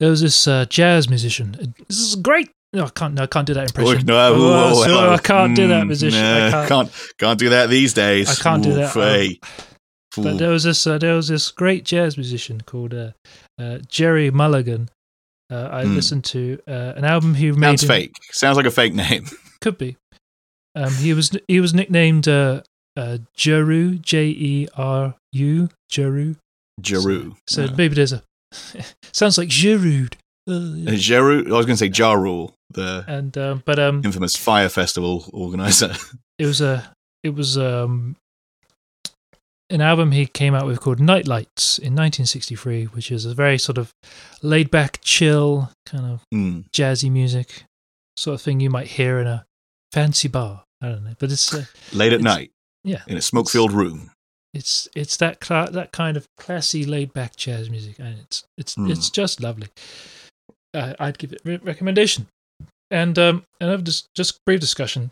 there 0.00 0.10
was 0.10 0.20
this 0.20 0.48
uh, 0.48 0.64
jazz 0.68 1.08
musician. 1.08 1.74
This 1.88 1.98
is 2.00 2.16
great. 2.16 2.50
No, 2.72 2.84
I 2.86 2.90
can't. 2.90 3.14
No, 3.14 3.22
I 3.22 3.26
can't 3.28 3.46
do 3.46 3.54
that 3.54 3.68
impression. 3.70 4.10
Oh, 4.10 4.12
no, 4.12 4.34
Oh, 4.34 4.38
whoa, 4.38 4.74
whoa, 4.74 4.84
so. 4.84 5.10
I 5.10 5.18
can't 5.18 5.54
do 5.54 5.68
that 5.68 5.84
Mm, 5.84 5.86
musician. 5.86 6.20
nah, 6.20 6.48
I 6.48 6.50
can't. 6.50 6.68
can't 6.68 6.90
can't 7.18 7.38
do 7.38 7.48
that 7.50 7.70
these 7.70 7.94
days. 7.94 8.28
I 8.28 8.34
can't 8.42 8.62
do 8.64 8.74
that. 8.74 8.92
Hey. 8.92 9.38
But 10.16 10.38
there 10.38 10.50
was 10.50 10.64
this 10.64 10.86
uh, 10.86 10.98
there 10.98 11.14
was 11.14 11.28
this 11.28 11.50
great 11.52 11.84
jazz 11.84 12.16
musician 12.18 12.62
called 12.62 12.92
uh, 12.92 13.12
uh, 13.60 13.78
Gerry 13.88 14.30
Mulligan. 14.30 14.88
Uh, 15.50 15.68
I 15.70 15.84
Hmm. 15.84 15.94
listened 15.94 16.24
to 16.26 16.58
uh, 16.66 16.92
an 16.96 17.04
album 17.04 17.34
he 17.34 17.52
made. 17.52 17.60
Sounds 17.78 17.82
in- 17.84 17.88
fake. 17.88 18.14
Sounds 18.32 18.56
like 18.56 18.66
a 18.66 18.70
fake 18.70 18.94
name. 18.94 19.26
Could 19.60 19.78
be. 19.78 19.96
Um, 20.74 20.92
he 20.94 21.14
was 21.14 21.30
he 21.48 21.60
was 21.60 21.72
nicknamed 21.72 22.26
uh, 22.28 22.62
uh, 22.96 23.18
Jeru 23.34 23.96
J 23.98 24.26
E 24.26 24.68
R 24.76 25.14
U 25.32 25.68
Jeru. 25.88 26.34
Jeru. 26.80 27.34
So 27.46 27.64
Yeah. 27.64 27.74
maybe 27.76 27.94
there's 27.94 28.12
a 28.12 28.22
sounds 29.12 29.38
like 29.38 29.48
Giroud. 29.48 30.14
Uh, 30.48 30.90
Uh, 30.92 30.96
Jeru. 30.96 31.46
I 31.52 31.56
was 31.56 31.66
going 31.66 31.76
to 31.76 31.84
say 31.84 31.90
Ja 31.94 32.12
Rule, 32.12 32.52
the 32.70 33.04
and 33.08 33.36
um, 33.38 33.62
but 33.64 33.78
um, 33.78 34.02
infamous 34.04 34.36
Fyre 34.36 34.68
Festival 34.68 35.28
organizer. 35.32 35.94
it 36.38 36.46
was 36.46 36.60
a 36.60 36.92
it 37.24 37.30
was 37.34 37.56
um 37.56 38.16
an 39.70 39.80
album 39.80 40.12
he 40.12 40.26
came 40.26 40.54
out 40.54 40.66
with 40.66 40.80
called 40.80 41.00
Night 41.00 41.26
Lights 41.26 41.78
in 41.78 41.94
1963, 41.94 42.84
which 42.86 43.10
is 43.10 43.24
a 43.24 43.34
very 43.34 43.58
sort 43.58 43.78
of 43.78 43.92
laid 44.42 44.70
back, 44.70 44.98
chill 45.02 45.70
kind 45.86 46.04
of 46.06 46.22
Mm. 46.32 46.64
jazzy 46.70 47.10
music, 47.10 47.64
sort 48.16 48.34
of 48.36 48.42
thing 48.42 48.60
you 48.60 48.70
might 48.70 48.86
hear 48.86 49.18
in 49.18 49.26
a 49.26 49.44
fancy 49.92 50.28
bar. 50.28 50.62
I 50.80 50.88
don't 50.90 51.04
know, 51.04 51.14
but 51.18 51.32
it's 51.32 51.52
uh, 51.54 51.64
Late 51.92 52.12
at 52.12 52.20
It's- 52.20 52.22
night 52.24 52.50
yeah, 52.84 53.02
in 53.08 53.16
a 53.16 53.22
smoke-filled 53.22 53.72
room. 53.72 54.10
it's 54.54 54.88
it's 54.94 55.16
that 55.16 55.40
cla- 55.40 55.70
that 55.72 55.90
kind 55.92 56.16
of 56.16 56.26
classy, 56.38 56.84
laid 56.84 57.12
back 57.12 57.34
jazz 57.36 57.68
music, 57.70 57.98
and 57.98 58.18
it's 58.20 58.44
it's 58.58 58.74
Hmm. 58.74 58.90
it's 58.90 59.10
just 59.10 59.40
lovely. 59.40 59.68
Uh, 60.74 60.94
I'd 61.00 61.18
give 61.18 61.32
it 61.32 61.40
re- 61.44 61.56
recommendation, 61.62 62.26
and 62.90 63.18
um, 63.18 63.42
another 63.60 63.82
just 63.82 64.06
just 64.14 64.38
brief 64.44 64.60
discussion. 64.60 65.10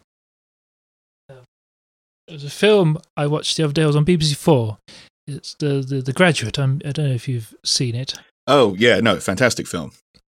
There's 2.29 2.45
a 2.45 2.51
film 2.51 2.99
I 3.17 3.27
watched 3.27 3.57
the 3.57 3.65
other 3.65 3.73
day. 3.73 3.83
It 3.83 3.87
was 3.87 3.97
on 3.97 4.05
BBC 4.05 4.37
Four. 4.37 4.79
It's 5.27 5.55
the 5.55 5.85
the, 5.87 6.01
the 6.03 6.13
Graduate. 6.13 6.59
I'm, 6.59 6.81
I 6.85 6.93
don't 6.93 7.09
know 7.09 7.15
if 7.15 7.29
you've 7.29 7.55
seen 7.65 7.95
it. 7.95 8.15
Oh 8.47 8.75
yeah, 8.79 9.01
no, 9.01 9.19
fantastic 9.21 9.67
film. 9.67 9.93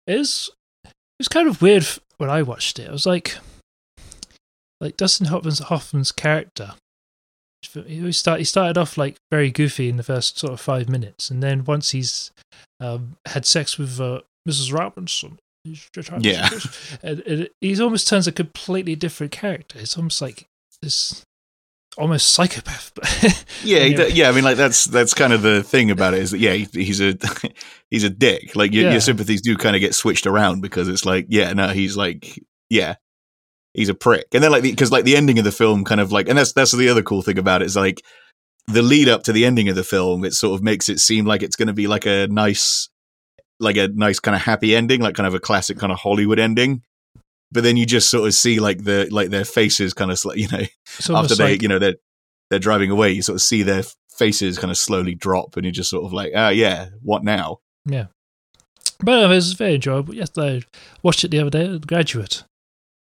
It's 0.07 0.51
it's 1.18 1.28
kind 1.28 1.49
of 1.49 1.61
weird 1.62 1.86
when 2.18 2.30
I 2.30 2.43
watched 2.43 2.78
it. 2.78 2.89
I 2.89 2.93
was 2.93 3.07
like, 3.07 3.36
like 4.80 4.97
Dustin 4.97 5.26
Hoffman's 5.26 5.59
Hoffman's 5.61 6.12
character. 6.12 6.74
He 7.86 8.12
start 8.12 8.39
he 8.39 8.45
started 8.45 8.78
off 8.78 8.97
like 8.97 9.16
very 9.30 9.51
goofy 9.51 9.89
in 9.89 9.97
the 9.97 10.03
first 10.03 10.39
sort 10.39 10.53
of 10.53 10.61
five 10.61 10.89
minutes, 10.89 11.30
and 11.30 11.43
then 11.43 11.64
once 11.64 11.91
he's 11.91 12.30
um, 12.80 13.16
had 13.26 13.45
sex 13.45 13.76
with 13.78 14.01
uh, 14.01 14.20
Mrs. 14.49 14.72
Robinson, 14.72 15.39
he's 15.64 15.89
just 15.93 16.11
Yeah. 16.20 16.49
and, 17.03 17.20
and 17.20 17.49
he 17.61 17.80
almost 17.82 18.07
turns 18.09 18.26
a 18.28 18.32
completely 18.32 18.95
different 18.95 19.32
character. 19.32 19.78
It's 19.80 19.97
almost 19.99 20.22
like 20.22 20.47
this 20.82 21.22
almost 21.99 22.30
psychopath. 22.32 22.92
Yeah, 23.64 23.80
he 23.80 23.94
Anyway. 23.94 24.11
d- 24.11 24.14
yeah. 24.16 24.28
I 24.28 24.32
mean, 24.32 24.44
like 24.44 24.57
that's 24.57 24.84
that's 24.84 25.14
kind 25.14 25.32
of 25.32 25.42
the 25.42 25.62
thing 25.64 25.90
about 25.90 26.14
it 26.14 26.20
is 26.20 26.30
that 26.30 26.38
yeah, 26.38 26.53
he, 26.53 26.68
he's 26.72 27.01
a 27.01 27.14
he's 27.90 28.05
a 28.05 28.11
dick. 28.11 28.55
Like 28.55 28.72
your, 28.72 28.84
Yeah. 28.84 28.92
your 28.92 29.01
sympathies 29.01 29.42
do 29.42 29.57
kind 29.57 29.74
of 29.74 29.80
get 29.80 29.94
switched 29.94 30.26
around 30.26 30.61
because 30.62 30.88
it's 30.88 31.05
like 31.05 31.26
yeah, 31.28 31.53
no, 31.53 31.68
he's 31.68 31.96
like 31.96 32.40
yeah, 32.70 32.94
he's 33.74 33.88
a 33.88 33.94
prick. 33.94 34.26
And 34.32 34.42
then 34.44 34.53
like 34.53 34.62
because 34.62 34.92
like 34.92 35.05
the 35.05 35.16
ending 35.16 35.38
of 35.38 35.44
the 35.44 35.53
film 35.53 35.84
kind 35.84 36.01
of 36.01 36.12
like, 36.12 36.28
and 36.28 36.38
that's 36.38 36.53
that's 36.53 36.72
the 36.72 36.88
other 36.88 37.03
cool 37.03 37.22
thing 37.22 37.38
about 37.38 37.62
it 37.62 37.66
is 37.66 37.76
like 37.76 38.03
the 38.68 38.82
lead 38.82 39.09
up 39.09 39.24
to 39.24 39.32
the 39.32 39.44
ending 39.44 39.68
of 39.68 39.74
the 39.76 39.82
film. 39.84 40.24
It 40.24 40.34
sort 40.34 40.55
of 40.55 40.62
makes 40.62 40.88
it 40.88 41.01
seem 41.01 41.24
like 41.26 41.42
it's 41.42 41.57
going 41.57 41.68
to 41.68 41.72
be 41.74 41.86
like 41.88 42.07
a 42.07 42.28
nice 42.28 42.88
like 43.59 43.76
a 43.76 43.88
nice 43.88 44.20
kind 44.20 44.36
of 44.36 44.42
happy 44.42 44.76
ending, 44.76 45.01
like 45.01 45.16
kind 45.16 45.26
of 45.26 45.34
a 45.34 45.40
classic 45.40 45.78
kind 45.78 45.90
of 45.92 45.99
Hollywood 45.99 46.38
ending. 46.38 46.82
But 47.51 47.62
then 47.64 47.76
you 47.76 47.86
just 47.86 48.11
sort 48.11 48.26
of 48.26 48.34
see 48.34 48.61
like 48.61 48.84
the 48.84 49.09
like 49.11 49.30
their 49.30 49.44
faces 49.44 49.94
kind 49.94 50.11
of 50.11 50.20
you 50.36 50.49
know 50.49 50.59
it's 50.99 51.09
after 51.11 51.34
they 51.34 51.53
like 51.53 51.62
you 51.62 51.68
know 51.68 51.78
they're 51.78 51.96
they're 52.51 52.59
driving 52.59 52.90
away 52.90 53.11
you 53.12 53.22
sort 53.22 53.36
of 53.36 53.42
see 53.42 53.62
their 53.62 53.84
faces 54.11 54.59
kind 54.59 54.70
of 54.70 54.76
slowly 54.76 55.14
drop 55.14 55.57
and 55.57 55.64
you're 55.64 55.72
just 55.72 55.88
sort 55.90 56.05
of 56.05 56.12
like 56.12 56.32
ah 56.36 56.49
yeah 56.51 56.88
what 57.03 57.24
now 57.24 57.59
Yeah. 57.86 58.07
But 59.01 59.22
it 59.22 59.28
was 59.28 59.53
very 59.53 59.76
enjoyable. 59.76 60.12
Yes, 60.14 60.30
I 60.36 60.62
watched 61.05 61.22
it 61.22 61.30
the 61.30 61.38
other 61.38 61.51
day. 61.51 61.68
The 61.68 61.78
Graduate. 61.78 62.42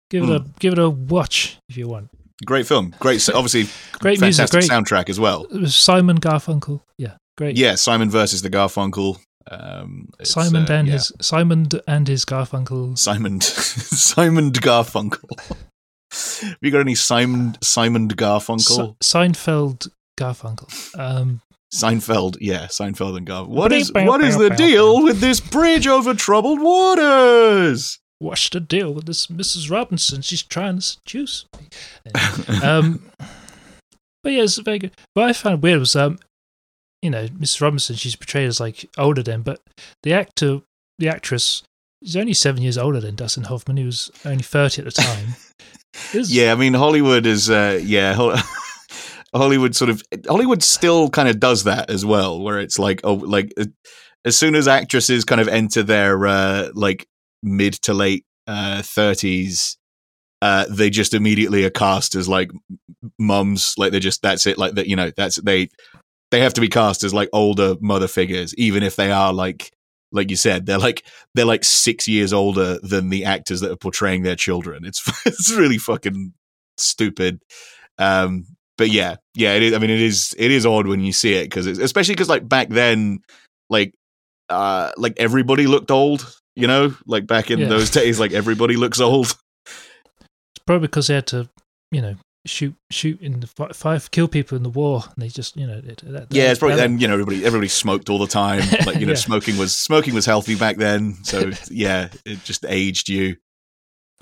Give 0.09 0.23
it 0.25 0.29
a 0.29 0.39
Hmm. 0.39 0.49
give 0.59 0.73
it 0.73 0.79
a 0.79 0.89
watch 0.89 1.57
if 1.69 1.77
you 1.77 1.87
want. 1.87 2.09
great 2.45 2.67
film 2.67 2.93
great 2.99 3.27
obviously 3.29 3.63
Great 3.99 4.19
music. 4.19 4.49
fantastic 4.49 4.59
Great. 4.59 4.69
soundtrack 4.69 5.09
as 5.09 5.19
well 5.19 5.45
It 5.45 5.61
was 5.61 5.73
Simon 5.75 6.19
Garfunkel. 6.19 6.81
Yeah, 6.97 7.13
great. 7.37 7.55
yeah 7.57 7.75
simon 7.75 8.09
versus 8.09 8.41
the 8.41 8.49
garfunkel 8.49 9.17
um 9.51 10.09
Simon 10.23 10.69
uh, 10.69 10.73
and 10.73 10.87
yeah. 10.87 10.93
his 10.93 11.11
Simon 11.21 11.67
and 11.87 12.07
his 12.07 12.25
Garfunkel. 12.25 12.97
simon 12.97 13.41
simon 13.41 14.51
garfunkel 14.51 15.39
have 16.41 16.57
you 16.61 16.71
got 16.71 16.79
any 16.79 16.95
simon 16.95 17.57
simon 17.61 18.09
garfunkel 18.09 18.95
Se- 19.01 19.19
Seinfeld 19.19 19.89
Garfunkel. 20.17 20.97
Um, 20.97 21.41
Seinfeld, 21.73 22.37
yeah, 22.39 22.67
Seinfeld 22.67 23.17
and 23.17 23.27
Garfunkel. 23.27 23.49
What 23.49 23.73
is 23.73 23.91
what 23.93 24.21
is 24.21 24.37
the 24.37 24.49
deal 24.49 25.03
with 25.03 25.19
this 25.19 25.41
bridge 25.41 25.87
over 25.87 26.13
troubled 26.13 26.61
waters? 26.61 27.99
what's 28.19 28.49
the 28.49 28.59
deal 28.59 28.93
with 28.93 29.05
this 29.05 29.27
Mrs. 29.27 29.69
Robinson? 29.69 30.21
She's 30.21 30.43
trying 30.43 30.77
to 30.77 30.81
seduce 30.81 31.45
me. 31.59 31.67
um, 32.61 33.11
but 34.23 34.31
yeah, 34.31 34.43
it's 34.43 34.57
very 34.57 34.79
good. 34.79 34.91
What 35.13 35.29
I 35.29 35.33
found 35.33 35.61
weird 35.61 35.79
was, 35.79 35.95
um, 35.95 36.19
you 37.05 37.11
know, 37.11 37.27
Mrs. 37.27 37.61
Robinson. 37.61 37.95
She's 37.95 38.15
portrayed 38.15 38.47
as 38.47 38.59
like 38.59 38.89
older 38.97 39.21
than, 39.21 39.43
but 39.43 39.61
the 40.03 40.11
actor, 40.11 40.61
the 40.97 41.07
actress, 41.07 41.61
is 42.01 42.17
only 42.17 42.33
seven 42.33 42.63
years 42.63 42.77
older 42.77 42.99
than 42.99 43.15
Dustin 43.15 43.43
Hoffman. 43.43 43.77
He 43.77 43.85
was 43.85 44.11
only 44.25 44.43
thirty 44.43 44.81
at 44.81 44.85
the 44.85 44.91
time. 44.91 45.35
Was- 46.13 46.33
yeah, 46.33 46.51
I 46.51 46.55
mean 46.55 46.73
Hollywood 46.73 47.25
is 47.25 47.49
uh 47.49 47.79
yeah, 47.81 48.13
Hol- 48.13 48.35
Hollywood 49.35 49.75
sort 49.75 49.89
of 49.89 50.01
Hollywood 50.27 50.63
still 50.63 51.09
kind 51.09 51.29
of 51.29 51.39
does 51.39 51.63
that 51.65 51.89
as 51.89 52.03
well 52.03 52.41
where 52.41 52.59
it's 52.59 52.79
like 52.79 53.01
oh 53.03 53.13
like 53.13 53.53
uh, 53.57 53.65
as 54.25 54.37
soon 54.37 54.55
as 54.55 54.67
actresses 54.67 55.23
kind 55.23 55.39
of 55.39 55.47
enter 55.47 55.83
their 55.83 56.25
uh 56.27 56.69
like 56.73 57.07
mid 57.43 57.73
to 57.83 57.93
late 57.93 58.25
uh 58.47 58.79
30s 58.81 59.77
uh 60.41 60.65
they 60.69 60.89
just 60.89 61.13
immediately 61.13 61.63
are 61.63 61.69
cast 61.69 62.15
as 62.15 62.27
like 62.27 62.49
mums 63.19 63.73
like 63.77 63.91
they're 63.91 63.99
just 63.99 64.21
that's 64.21 64.45
it 64.45 64.57
like 64.57 64.73
that 64.73 64.87
you 64.87 64.95
know 64.95 65.11
that's 65.15 65.37
they 65.37 65.69
they 66.31 66.39
have 66.39 66.53
to 66.53 66.61
be 66.61 66.67
cast 66.69 67.03
as 67.03 67.13
like 67.13 67.29
older 67.33 67.75
mother 67.81 68.07
figures 68.07 68.53
even 68.55 68.83
if 68.83 68.95
they 68.95 69.11
are 69.11 69.31
like 69.33 69.71
like 70.11 70.29
you 70.29 70.35
said 70.35 70.65
they're 70.65 70.77
like 70.77 71.05
they're 71.33 71.45
like 71.45 71.63
6 71.63 72.07
years 72.07 72.33
older 72.33 72.79
than 72.81 73.09
the 73.09 73.25
actors 73.25 73.61
that 73.61 73.71
are 73.71 73.75
portraying 73.77 74.23
their 74.23 74.35
children. 74.35 74.85
It's 74.85 75.01
it's 75.25 75.51
really 75.51 75.77
fucking 75.77 76.33
stupid. 76.77 77.41
Um 77.97 78.45
but 78.77 78.89
yeah 78.89 79.15
yeah 79.35 79.53
it 79.53 79.63
is 79.63 79.73
i 79.73 79.77
mean 79.77 79.89
it 79.89 80.01
is 80.01 80.35
it 80.37 80.51
is 80.51 80.65
odd 80.65 80.85
when 80.85 80.99
you 80.99 81.13
see 81.13 81.33
it 81.33 81.45
because 81.45 81.65
especially 81.65 82.13
because 82.13 82.27
like 82.27 82.47
back 82.47 82.67
then 82.67 83.19
like 83.69 83.93
uh 84.49 84.91
like 84.97 85.13
everybody 85.17 85.65
looked 85.65 85.91
old 85.91 86.25
you 86.55 86.67
know? 86.67 86.95
Like 87.05 87.27
back 87.27 87.51
in 87.51 87.59
Yeah. 87.59 87.67
those 87.67 87.89
days 87.89 88.19
like 88.19 88.31
everybody 88.31 88.75
looks 88.77 88.99
old. 89.01 89.35
It's 89.65 90.63
probably 90.65 90.87
because 90.87 91.07
they 91.07 91.15
had 91.15 91.27
to, 91.27 91.49
you 91.91 92.01
know, 92.01 92.15
shoot 92.45 92.75
shoot 92.91 93.19
in 93.21 93.39
the 93.39 93.47
fi- 93.47 93.71
five 93.73 94.11
kill 94.11 94.27
people 94.27 94.55
in 94.55 94.63
the 94.63 94.69
war, 94.69 95.03
and 95.05 95.21
they 95.23 95.27
just, 95.29 95.57
you 95.57 95.65
know, 95.65 95.81
it, 95.85 96.01
that, 96.05 96.27
yeah 96.29 96.51
it's 96.51 96.59
probably 96.59 96.77
then 96.77 96.99
you 96.99 97.07
know 97.07 97.13
everybody 97.13 97.43
everybody 97.45 97.67
smoked 97.67 98.09
all 98.09 98.19
the 98.19 98.27
time 98.27 98.59
like 98.85 98.97
you 98.99 99.05
know 99.05 99.13
Yeah. 99.13 99.17
smoking 99.17 99.57
was 99.57 99.75
smoking 99.75 100.13
was 100.13 100.25
healthy 100.25 100.55
back 100.55 100.77
then 100.77 101.15
so 101.23 101.51
yeah 101.69 102.09
it 102.25 102.43
just 102.43 102.63
aged 102.67 103.09
you 103.09 103.35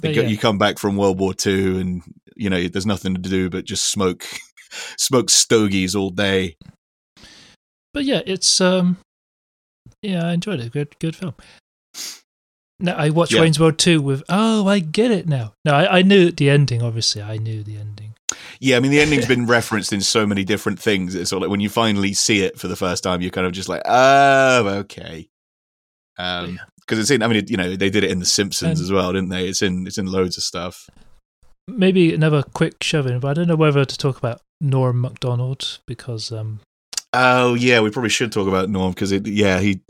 go- 0.01 0.09
yeah. 0.09 0.21
you 0.21 0.37
come 0.37 0.57
back 0.57 0.79
from 0.79 0.95
world 0.97 1.19
war 1.19 1.33
ii 1.45 1.79
and 1.81 2.01
you 2.35 2.49
know 2.49 2.67
there's 2.67 2.85
nothing 2.85 3.13
to 3.15 3.21
do 3.21 3.49
but 3.49 3.65
just 3.65 3.83
smoke 3.91 4.25
smoke 4.97 5.29
stogies 5.29 5.93
all 5.95 6.09
day 6.09 6.55
But 7.93 8.05
yeah, 8.05 8.21
it's 8.25 8.59
um, 8.61 8.97
yeah, 10.01 10.25
I 10.27 10.33
enjoyed 10.33 10.59
it. 10.59 10.71
Good, 10.71 10.97
good 10.99 11.15
film. 11.15 11.35
Now 12.79 12.95
I 12.95 13.11
watched 13.11 13.33
Yeah. 13.33 13.41
Wayne's 13.41 13.59
World 13.59 13.77
two 13.77 14.01
with. 14.01 14.23
Oh, 14.29 14.67
I 14.67 14.79
get 14.79 15.11
it 15.11 15.27
now. 15.27 15.53
No, 15.63 15.73
I, 15.73 15.99
I 15.99 16.01
knew 16.01 16.31
the 16.31 16.49
ending. 16.49 16.81
Obviously, 16.81 17.21
I 17.21 17.37
knew 17.37 17.63
the 17.63 17.77
ending. 17.77 18.12
Yeah, 18.59 18.77
I 18.77 18.79
mean 18.79 18.91
the 18.91 18.99
ending's 18.99 19.25
been 19.27 19.45
referenced 19.45 19.93
in 19.93 20.01
so 20.01 20.25
many 20.25 20.43
different 20.43 20.79
things. 20.79 21.15
It's 21.15 21.29
sort 21.29 21.37
of 21.37 21.47
like 21.47 21.51
when 21.51 21.59
you 21.61 21.69
finally 21.69 22.13
see 22.13 22.41
it 22.43 22.59
for 22.59 22.67
the 22.67 22.75
first 22.75 23.03
time, 23.03 23.21
you're 23.21 23.31
kind 23.31 23.47
of 23.47 23.53
just 23.53 23.69
like, 23.69 23.81
oh, 23.85 24.67
okay. 24.79 25.29
Um, 26.17 26.51
Yeah. 26.51 26.57
because 26.81 26.99
it's 26.99 27.09
in. 27.11 27.23
I 27.23 27.27
mean, 27.27 27.37
it, 27.37 27.49
you 27.49 27.57
know, 27.57 27.75
they 27.75 27.89
did 27.89 28.03
it 28.03 28.11
in 28.11 28.19
The 28.19 28.25
Simpsons 28.25 28.79
And- 28.79 28.85
as 28.85 28.91
well, 28.91 29.13
didn't 29.13 29.29
they? 29.29 29.47
It's 29.47 29.61
in. 29.61 29.87
It's 29.87 29.97
in 29.97 30.05
loads 30.05 30.37
of 30.37 30.43
stuff. 30.43 30.89
Maybe 31.67 32.13
another 32.13 32.43
quick 32.43 32.83
shove 32.83 33.07
in, 33.07 33.19
but 33.19 33.29
I 33.29 33.33
don't 33.33 33.47
know 33.47 33.55
whether 33.55 33.85
to 33.85 33.97
talk 33.97 34.17
about 34.17 34.41
Norm 34.59 34.99
Macdonald 34.99 35.79
because 35.87 36.31
um, 36.31 36.59
Oh 37.13 37.53
yeah, 37.53 37.79
we 37.79 37.89
probably 37.89 38.09
should 38.09 38.31
talk 38.31 38.47
about 38.47 38.69
Norm 38.69 38.91
because 38.91 39.11
it. 39.13 39.25
Yeah, 39.27 39.59
he 39.59 39.81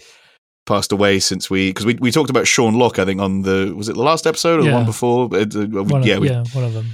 passed 0.65 0.91
away 0.91 1.19
since 1.19 1.49
we 1.49 1.69
because 1.71 1.85
we 1.85 1.95
we 1.95 2.11
talked 2.11 2.29
about 2.29 2.47
Sean 2.47 2.75
Lock. 2.75 2.99
I 2.99 3.05
think 3.05 3.19
on 3.19 3.41
the 3.41 3.73
was 3.75 3.89
it 3.89 3.95
the 3.95 4.03
last 4.03 4.27
episode 4.27 4.59
or 4.59 4.63
the 4.63 4.71
one 4.71 4.85
before? 4.85 5.25
Uh, 5.33 5.45
we- 5.51 5.65
one 5.81 6.03
yeah, 6.03 6.15
of, 6.15 6.21
we 6.21 6.29
yeah, 6.29 6.43
one 6.53 6.63
of 6.63 6.73
them. 6.73 6.85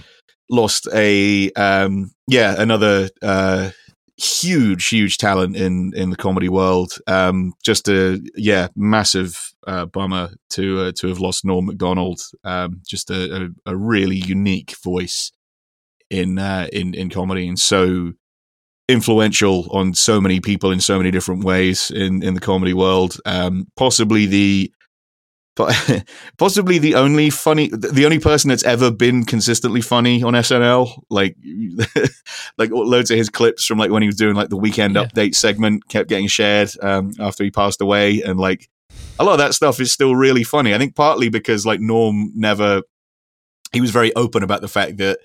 Lost 0.50 0.88
a 0.94 1.52
um 1.52 2.12
yeah 2.28 2.56
another 2.58 3.10
uh 3.22 3.70
huge 4.18 4.90
huge 4.90 5.18
talent 5.18 5.56
in 5.56 5.94
in 5.96 6.10
the 6.10 6.16
comedy 6.18 6.50
world 6.50 6.98
um 7.08 7.54
just 7.64 7.88
a 7.88 8.20
yeah 8.36 8.68
massive 8.76 9.54
uh 9.68 9.86
bummer 9.86 10.30
to 10.50 10.82
uh, 10.82 10.92
to 10.92 11.08
have 11.08 11.20
lost 11.20 11.46
norm 11.46 11.68
macdonald 11.68 12.20
um 12.44 12.82
just 12.86 13.10
a, 13.10 13.44
a, 13.44 13.72
a 13.72 13.78
really 13.78 14.18
unique 14.18 14.76
voice 14.84 15.32
in 16.10 16.38
uh 16.38 16.68
in 16.74 16.94
in 16.94 17.10
comedy 17.10 17.48
and 17.48 17.60
so 17.60 18.12
influential 18.90 19.70
on 19.72 19.94
so 19.94 20.20
many 20.20 20.40
people 20.42 20.72
in 20.72 20.82
so 20.82 20.98
many 20.98 21.12
different 21.12 21.44
ways 21.44 21.92
in 21.92 22.24
in 22.24 22.34
the 22.34 22.40
comedy 22.40 22.74
world. 22.74 23.18
Um, 23.26 23.68
possibly 23.78 24.26
the 24.26 24.74
possibly 26.38 26.78
the 26.80 26.96
only 26.96 27.30
funny 27.30 27.70
the 27.70 28.06
only 28.06 28.20
person 28.20 28.50
that's 28.50 28.64
ever 28.64 28.92
been 28.92 29.26
consistently 29.26 29.82
funny 29.82 30.24
on 30.24 30.34
SNL 30.34 31.02
like 31.10 31.36
like 32.58 32.70
loads 32.72 33.12
of 33.12 33.18
his 33.18 33.30
clips 33.30 33.66
from 33.66 33.78
like 33.78 33.92
when 33.92 34.02
he 34.02 34.08
was 34.08 34.16
doing 34.16 34.36
like 34.36 34.50
the 34.50 34.58
weekend 34.58 34.96
Yeah. 34.96 35.06
update 35.06 35.36
segment 35.36 35.88
kept 35.90 36.10
getting 36.10 36.28
shared 36.28 36.70
um, 36.82 37.12
after 37.20 37.44
he 37.44 37.52
passed 37.52 37.82
away 37.82 38.22
and 38.22 38.40
like 38.40 38.70
a 39.20 39.24
lot 39.24 39.34
of 39.34 39.38
that 39.40 39.54
stuff 39.54 39.80
is 39.80 39.92
still 39.92 40.16
really 40.16 40.44
funny 40.44 40.74
I 40.74 40.78
think 40.78 40.96
partly 40.96 41.30
because 41.30 41.66
like 41.66 41.80
Norm 41.80 42.32
never 42.36 42.82
he 43.72 43.82
was 43.82 43.92
very 43.92 44.14
open 44.16 44.42
about 44.44 44.62
the 44.62 44.68
fact 44.68 44.98
that 44.98 45.20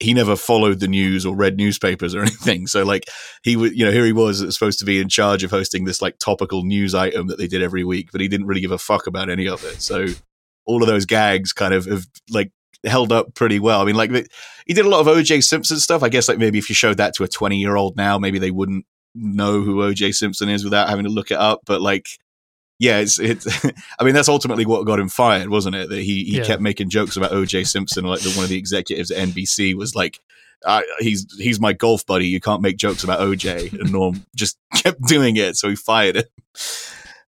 he 0.00 0.14
never 0.14 0.36
followed 0.36 0.80
the 0.80 0.88
news 0.88 1.26
or 1.26 1.34
read 1.34 1.56
newspapers 1.56 2.14
or 2.14 2.22
anything. 2.22 2.66
So 2.66 2.84
like 2.84 3.04
he 3.42 3.56
was, 3.56 3.74
you 3.74 3.84
know, 3.84 3.92
here 3.92 4.04
he 4.04 4.12
was 4.12 4.54
supposed 4.54 4.78
to 4.80 4.84
be 4.84 5.00
in 5.00 5.08
charge 5.08 5.42
of 5.42 5.50
hosting 5.50 5.84
this 5.84 6.00
like 6.00 6.18
topical 6.18 6.64
news 6.64 6.94
item 6.94 7.26
that 7.28 7.38
they 7.38 7.48
did 7.48 7.62
every 7.62 7.84
week, 7.84 8.10
but 8.12 8.20
he 8.20 8.28
didn't 8.28 8.46
really 8.46 8.60
give 8.60 8.70
a 8.70 8.78
fuck 8.78 9.06
about 9.06 9.30
any 9.30 9.48
of 9.48 9.64
it. 9.64 9.80
So 9.82 10.06
all 10.66 10.82
of 10.82 10.88
those 10.88 11.06
gags 11.06 11.52
kind 11.52 11.74
of 11.74 11.86
have 11.86 12.06
like 12.30 12.52
held 12.84 13.10
up 13.10 13.34
pretty 13.34 13.58
well. 13.58 13.80
I 13.80 13.84
mean, 13.84 13.96
like 13.96 14.10
he 14.66 14.74
did 14.74 14.86
a 14.86 14.88
lot 14.88 15.00
of 15.00 15.06
OJ 15.06 15.42
Simpson 15.42 15.78
stuff. 15.78 16.02
I 16.02 16.08
guess 16.08 16.28
like 16.28 16.38
maybe 16.38 16.58
if 16.58 16.68
you 16.68 16.74
showed 16.74 16.98
that 16.98 17.14
to 17.14 17.24
a 17.24 17.28
20 17.28 17.58
year 17.58 17.76
old 17.76 17.96
now, 17.96 18.18
maybe 18.18 18.38
they 18.38 18.50
wouldn't 18.50 18.86
know 19.14 19.62
who 19.62 19.76
OJ 19.76 20.14
Simpson 20.14 20.48
is 20.48 20.64
without 20.64 20.88
having 20.88 21.04
to 21.04 21.10
look 21.10 21.30
it 21.30 21.38
up. 21.38 21.60
But 21.66 21.80
like, 21.80 22.08
yeah, 22.78 22.98
it's 22.98 23.18
it's. 23.18 23.46
I 23.98 24.04
mean, 24.04 24.14
that's 24.14 24.28
ultimately 24.28 24.66
what 24.66 24.84
got 24.86 25.00
him 25.00 25.08
fired, 25.08 25.48
wasn't 25.48 25.76
it? 25.76 25.88
That 25.88 26.00
he 26.00 26.24
he 26.24 26.38
Yeah. 26.38 26.44
kept 26.44 26.62
making 26.62 26.90
jokes 26.90 27.16
about 27.16 27.32
OJ 27.32 27.66
Simpson. 27.66 28.04
Like 28.04 28.20
the, 28.20 28.30
one 28.32 28.44
of 28.44 28.50
the 28.50 28.58
executives 28.58 29.10
at 29.10 29.28
NBC 29.28 29.74
was 29.74 29.94
like, 29.94 30.20
uh, 30.64 30.82
"He's 31.00 31.26
he's 31.38 31.60
my 31.60 31.72
golf 31.72 32.06
buddy. 32.06 32.26
You 32.28 32.40
can't 32.40 32.62
make 32.62 32.76
jokes 32.76 33.02
about 33.04 33.20
OJ." 33.20 33.72
And 33.80 33.92
Norm 33.92 34.24
just 34.36 34.58
kept 34.74 35.02
doing 35.02 35.36
it, 35.36 35.56
so 35.56 35.68
he 35.68 35.76
fired 35.76 36.16
him. 36.16 36.24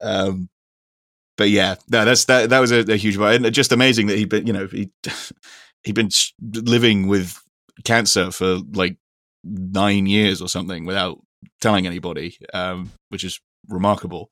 Um, 0.01 0.49
but 1.37 1.49
yeah, 1.49 1.75
no, 1.89 2.05
that's 2.05 2.25
that. 2.25 2.49
That 2.49 2.59
was 2.59 2.71
a, 2.71 2.79
a 2.91 2.97
huge 2.97 3.17
part, 3.17 3.35
and 3.35 3.51
just 3.53 3.71
amazing 3.71 4.07
that 4.07 4.17
he'd 4.17 4.29
been, 4.29 4.45
you 4.45 4.53
know, 4.53 4.67
he 4.67 4.91
he'd 5.83 5.95
been 5.95 6.09
living 6.39 7.07
with 7.07 7.39
cancer 7.83 8.29
for 8.31 8.59
like 8.73 8.97
nine 9.43 10.05
years 10.05 10.41
or 10.41 10.47
something 10.47 10.85
without 10.85 11.19
telling 11.61 11.87
anybody, 11.87 12.37
um, 12.53 12.91
which 13.09 13.23
is 13.23 13.39
remarkable. 13.69 14.29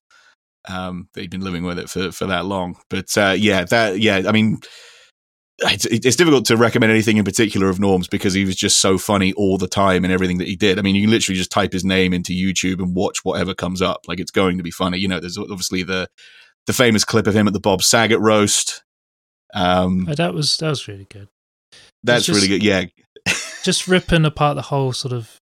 Um, 0.70 1.10
he'd 1.16 1.32
been 1.32 1.42
living 1.42 1.64
with 1.64 1.80
it 1.80 1.90
for 1.90 2.12
for 2.12 2.28
that 2.28 2.46
long. 2.46 2.78
But 2.90 3.18
uh, 3.18 3.36
yeah, 3.38 3.64
that 3.66 4.00
yeah, 4.00 4.24
I 4.28 4.32
mean. 4.32 4.60
It's, 5.62 5.84
it's 5.84 6.16
difficult 6.16 6.46
to 6.46 6.56
recommend 6.56 6.90
anything 6.90 7.18
in 7.18 7.26
particular 7.26 7.68
of 7.68 7.82
Norm's 7.82 8.08
because 8.08 8.34
he 8.34 8.46
was 8.46 8.56
just 8.56 8.78
so 8.78 8.98
funny 8.98 9.34
all 9.34 9.58
the 9.58 9.68
time 9.68 10.06
and 10.06 10.14
everything 10.14 10.38
that 10.38 10.48
he 10.48 10.56
did. 10.56 10.80
I 10.80 10.82
mean, 10.82 10.96
you 10.96 11.02
can 11.02 11.12
literally 11.12 11.38
just 11.38 11.52
type 11.52 11.74
his 11.74 11.84
name 11.84 12.14
into 12.14 12.32
YouTube 12.32 12.80
and 12.82 12.96
watch 12.96 13.26
whatever 13.26 13.54
comes 13.54 13.82
up. 13.82 14.06
Like 14.08 14.22
it's 14.22 14.32
going 14.32 14.56
to 14.56 14.64
be 14.64 14.72
funny. 14.72 15.00
You 15.00 15.10
know, 15.10 15.20
there's 15.20 15.38
obviously 15.38 15.84
the 15.84 16.08
the 16.66 16.72
famous 16.72 17.04
clip 17.04 17.28
of 17.28 17.36
him 17.36 17.46
at 17.46 17.52
the 17.52 17.60
Bob 17.60 17.84
Saget 17.84 18.22
roast. 18.22 18.84
Um, 19.54 20.08
Uh, 20.10 20.16
that 20.16 20.34
was 20.34 20.56
that 20.60 20.70
was 20.70 20.88
really 20.88 21.08
good. 21.10 21.28
that's 22.04 22.28
just- 22.28 22.38
really 22.38 22.48
good. 22.48 22.64
Yeah, 22.64 22.86
Just 23.66 23.86
ripping 23.86 24.24
apart 24.24 24.56
the 24.56 24.62
whole 24.62 24.94
sort 24.94 25.12
of 25.14 25.36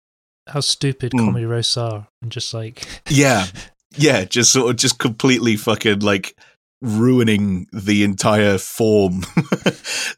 how 0.48 0.60
stupid 0.60 1.10
Mm. 1.10 1.24
comedy 1.24 1.44
roasts 1.44 1.76
are, 1.76 2.06
and 2.22 2.30
just 2.30 2.54
like 2.54 2.86
yeah, 3.10 3.46
yeah. 3.96 4.24
Just 4.24 4.52
sort 4.52 4.70
of 4.70 4.76
just 4.76 4.98
completely 4.98 5.56
fucking 5.56 6.00
like 6.00 6.36
ruining 6.80 7.66
the 7.72 8.04
entire 8.04 8.58
form. 8.58 9.20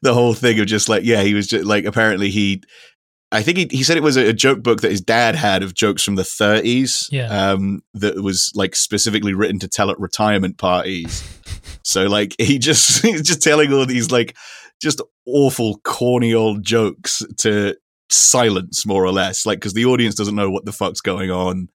the 0.02 0.14
whole 0.14 0.34
thing 0.34 0.58
of 0.60 0.66
just 0.66 0.88
like 0.88 1.04
yeah, 1.04 1.22
he 1.22 1.34
was 1.34 1.46
just 1.46 1.64
like 1.64 1.84
apparently 1.84 2.30
he. 2.30 2.62
I 3.32 3.42
think 3.42 3.58
he, 3.58 3.66
he 3.70 3.82
said 3.82 3.96
it 3.96 4.04
was 4.04 4.16
a, 4.16 4.28
a 4.28 4.32
joke 4.32 4.62
book 4.62 4.82
that 4.82 4.90
his 4.92 5.00
dad 5.00 5.34
had 5.34 5.64
of 5.64 5.74
jokes 5.74 6.04
from 6.04 6.14
the 6.14 6.22
30s. 6.22 7.08
Yeah. 7.10 7.26
Um, 7.26 7.82
that 7.94 8.22
was 8.22 8.52
like 8.54 8.76
specifically 8.76 9.34
written 9.34 9.58
to 9.58 9.68
tell 9.68 9.90
at 9.90 9.98
retirement 9.98 10.58
parties. 10.58 11.24
So 11.86 12.06
like 12.06 12.34
he 12.38 12.58
just 12.58 13.02
he's 13.02 13.22
just 13.22 13.42
telling 13.42 13.72
all 13.72 13.86
these 13.86 14.10
like 14.10 14.36
just 14.82 15.00
awful 15.24 15.78
corny 15.84 16.34
old 16.34 16.64
jokes 16.64 17.22
to 17.38 17.76
silence 18.10 18.84
more 18.84 19.04
or 19.04 19.12
less 19.12 19.46
like 19.46 19.58
because 19.58 19.72
the 19.72 19.84
audience 19.84 20.14
doesn't 20.16 20.34
know 20.34 20.50
what 20.50 20.64
the 20.64 20.72
fuck's 20.72 21.00
going 21.00 21.30
on 21.30 21.68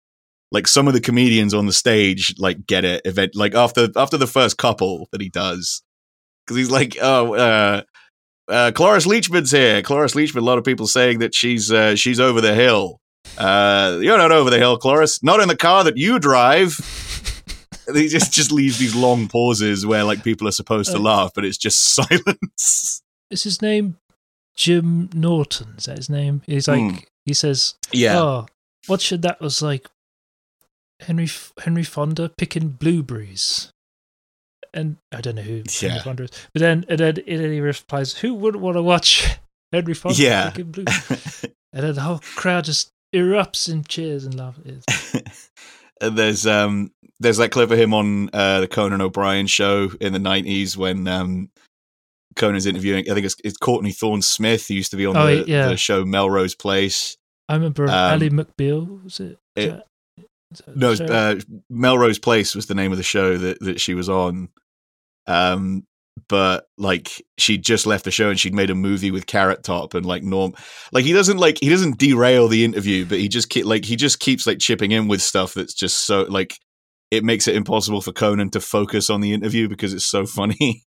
like 0.51 0.67
some 0.67 0.87
of 0.87 0.93
the 0.93 1.01
comedians 1.01 1.53
on 1.53 1.65
the 1.65 1.73
stage 1.73 2.35
like 2.37 2.65
get 2.67 2.83
it 2.85 3.01
event 3.05 3.35
like 3.35 3.55
after 3.55 3.87
after 3.95 4.17
the 4.17 4.27
first 4.27 4.57
couple 4.57 5.07
that 5.11 5.21
he 5.21 5.29
does 5.29 5.81
because 6.45 6.57
he's 6.57 6.71
like 6.71 6.97
oh 7.01 7.33
uh 7.35 7.81
uh 8.49 8.71
Cloris 8.75 9.07
Leachman's 9.07 9.51
here 9.51 9.81
Cloris 9.81 10.13
Leachman 10.13 10.37
a 10.41 10.45
lot 10.45 10.57
of 10.57 10.63
people 10.63 10.87
saying 10.87 11.19
that 11.19 11.33
she's 11.33 11.71
uh 11.71 11.95
she's 11.95 12.19
over 12.19 12.41
the 12.41 12.53
hill 12.53 12.99
uh 13.37 13.99
you're 14.01 14.17
not 14.17 14.31
over 14.31 14.49
the 14.49 14.57
hill 14.57 14.77
Cloris 14.77 15.23
not 15.23 15.39
in 15.39 15.47
the 15.47 15.55
car 15.57 15.83
that 15.83 15.95
you 15.97 16.19
drive 16.19 16.77
he 17.93 18.07
just 18.07 18.31
just 18.31 18.51
leaves 18.51 18.77
these 18.77 18.95
long 18.95 19.27
pauses 19.27 19.85
where 19.85 20.03
like 20.03 20.23
people 20.23 20.47
are 20.47 20.51
supposed 20.51 20.91
to 20.91 20.97
Uh, 20.97 21.01
laugh 21.01 21.31
but 21.33 21.45
it's 21.45 21.57
just 21.57 21.93
silence 21.95 23.01
is 23.29 23.43
his 23.43 23.61
name 23.61 23.97
Jim 24.53 25.09
Norton? 25.13 25.75
Is 25.77 25.85
that 25.85 25.97
his 25.97 26.09
name? 26.09 26.41
He's 26.45 26.67
like 26.67 26.81
Hmm. 26.81 26.97
he 27.25 27.33
says, 27.33 27.75
yeah 27.93 28.19
"Oh, 28.21 28.45
what 28.87 28.99
should 28.99 29.21
that 29.21 29.39
was 29.39 29.61
like." 29.61 29.87
Henry 31.01 31.27
Henry 31.63 31.83
Fonda 31.83 32.29
picking 32.37 32.69
blueberries, 32.69 33.71
and 34.73 34.97
I 35.11 35.21
don't 35.21 35.35
know 35.35 35.41
who 35.41 35.63
Henry 35.79 35.95
Yeah. 35.95 36.01
Fonda 36.03 36.23
is, 36.23 36.31
but 36.53 36.59
then 36.61 36.85
and 36.89 36.99
then, 36.99 37.17
and 37.27 37.39
then 37.43 37.51
he 37.51 37.59
replies, 37.59 38.13
"Who 38.17 38.33
wouldn't 38.33 38.63
want 38.63 38.75
to 38.77 38.83
watch 38.83 39.27
Henry 39.71 39.93
Fonda 39.93 40.21
Yeah. 40.21 40.49
picking 40.51 40.71
blueberries?" 40.71 41.45
and 41.73 41.83
then 41.83 41.95
the 41.95 42.01
whole 42.01 42.19
crowd 42.19 42.65
just 42.65 42.89
erupts 43.15 43.69
in 43.71 43.83
cheers 43.83 44.25
and 44.25 44.35
laugh. 44.37 44.57
It's- 44.65 45.49
there's 46.01 46.47
um 46.47 46.91
there's 47.19 47.37
that 47.37 47.51
clip 47.51 47.69
of 47.71 47.77
him 47.79 47.93
on 47.93 48.29
uh, 48.33 48.61
the 48.61 48.67
Conan 48.67 49.01
O'Brien 49.01 49.45
show 49.47 49.91
in 50.01 50.13
the 50.13 50.19
nineties 50.19 50.75
when 50.77 51.07
um 51.07 51.49
Conan's 52.35 52.65
interviewing. 52.65 53.09
I 53.09 53.13
think 53.13 53.25
it's, 53.25 53.35
it's 53.43 53.57
Courtney 53.57 53.91
Thorne 53.91 54.21
Smith. 54.21 54.67
Who 54.67 54.73
used 54.75 54.91
to 54.91 54.97
be 54.97 55.05
on 55.05 55.17
Oh, 55.17 55.25
the, 55.27 55.47
yeah. 55.49 55.67
the 55.67 55.77
show 55.77 56.05
Melrose 56.05 56.55
Place. 56.55 57.17
I 57.49 57.55
remember 57.55 57.83
Um, 57.83 57.89
Ally 57.91 58.29
McBeal. 58.29 59.03
Was 59.03 59.19
it? 59.19 59.37
it- 59.55 59.61
Is 59.63 59.69
that- 59.71 59.85
is 60.17 60.23
that 60.23 60.27
No, 60.75 60.91
uh, 60.93 61.35
Melrose 61.69 62.19
Place 62.19 62.55
was 62.55 62.65
the 62.65 62.75
name 62.75 62.91
of 62.91 62.97
the 62.97 63.03
show 63.03 63.37
that 63.37 63.59
that 63.61 63.79
she 63.79 63.93
was 63.93 64.09
on. 64.09 64.49
Um, 65.27 65.85
but 66.27 66.65
like 66.77 67.09
she 67.37 67.57
just 67.57 67.85
left 67.85 68.05
the 68.05 68.11
show 68.11 68.29
and 68.29 68.39
she'd 68.39 68.53
made 68.53 68.69
a 68.69 68.75
movie 68.75 69.11
with 69.11 69.27
Carrot 69.27 69.63
Top 69.63 69.93
and 69.93 70.05
like 70.05 70.23
Norm. 70.23 70.53
Like 70.91 71.05
he 71.05 71.13
doesn't 71.13 71.37
like 71.37 71.57
he 71.59 71.69
doesn't 71.69 71.97
derail 71.97 72.47
the 72.47 72.65
interview, 72.65 73.05
but 73.05 73.19
he 73.19 73.27
just 73.27 73.49
keep 73.49 73.65
like 73.65 73.85
he 73.85 73.95
just 73.95 74.19
keeps 74.19 74.45
like 74.45 74.59
chipping 74.59 74.91
in 74.91 75.07
with 75.07 75.21
stuff 75.21 75.53
that's 75.53 75.73
just 75.73 76.05
so 76.05 76.23
like 76.23 76.57
it 77.11 77.23
makes 77.23 77.47
it 77.47 77.55
impossible 77.55 78.01
for 78.01 78.13
Conan 78.13 78.49
to 78.51 78.61
focus 78.61 79.09
on 79.09 79.21
the 79.21 79.33
interview 79.33 79.67
because 79.67 79.93
it's 79.93 80.05
so 80.05 80.25
funny. 80.25 80.83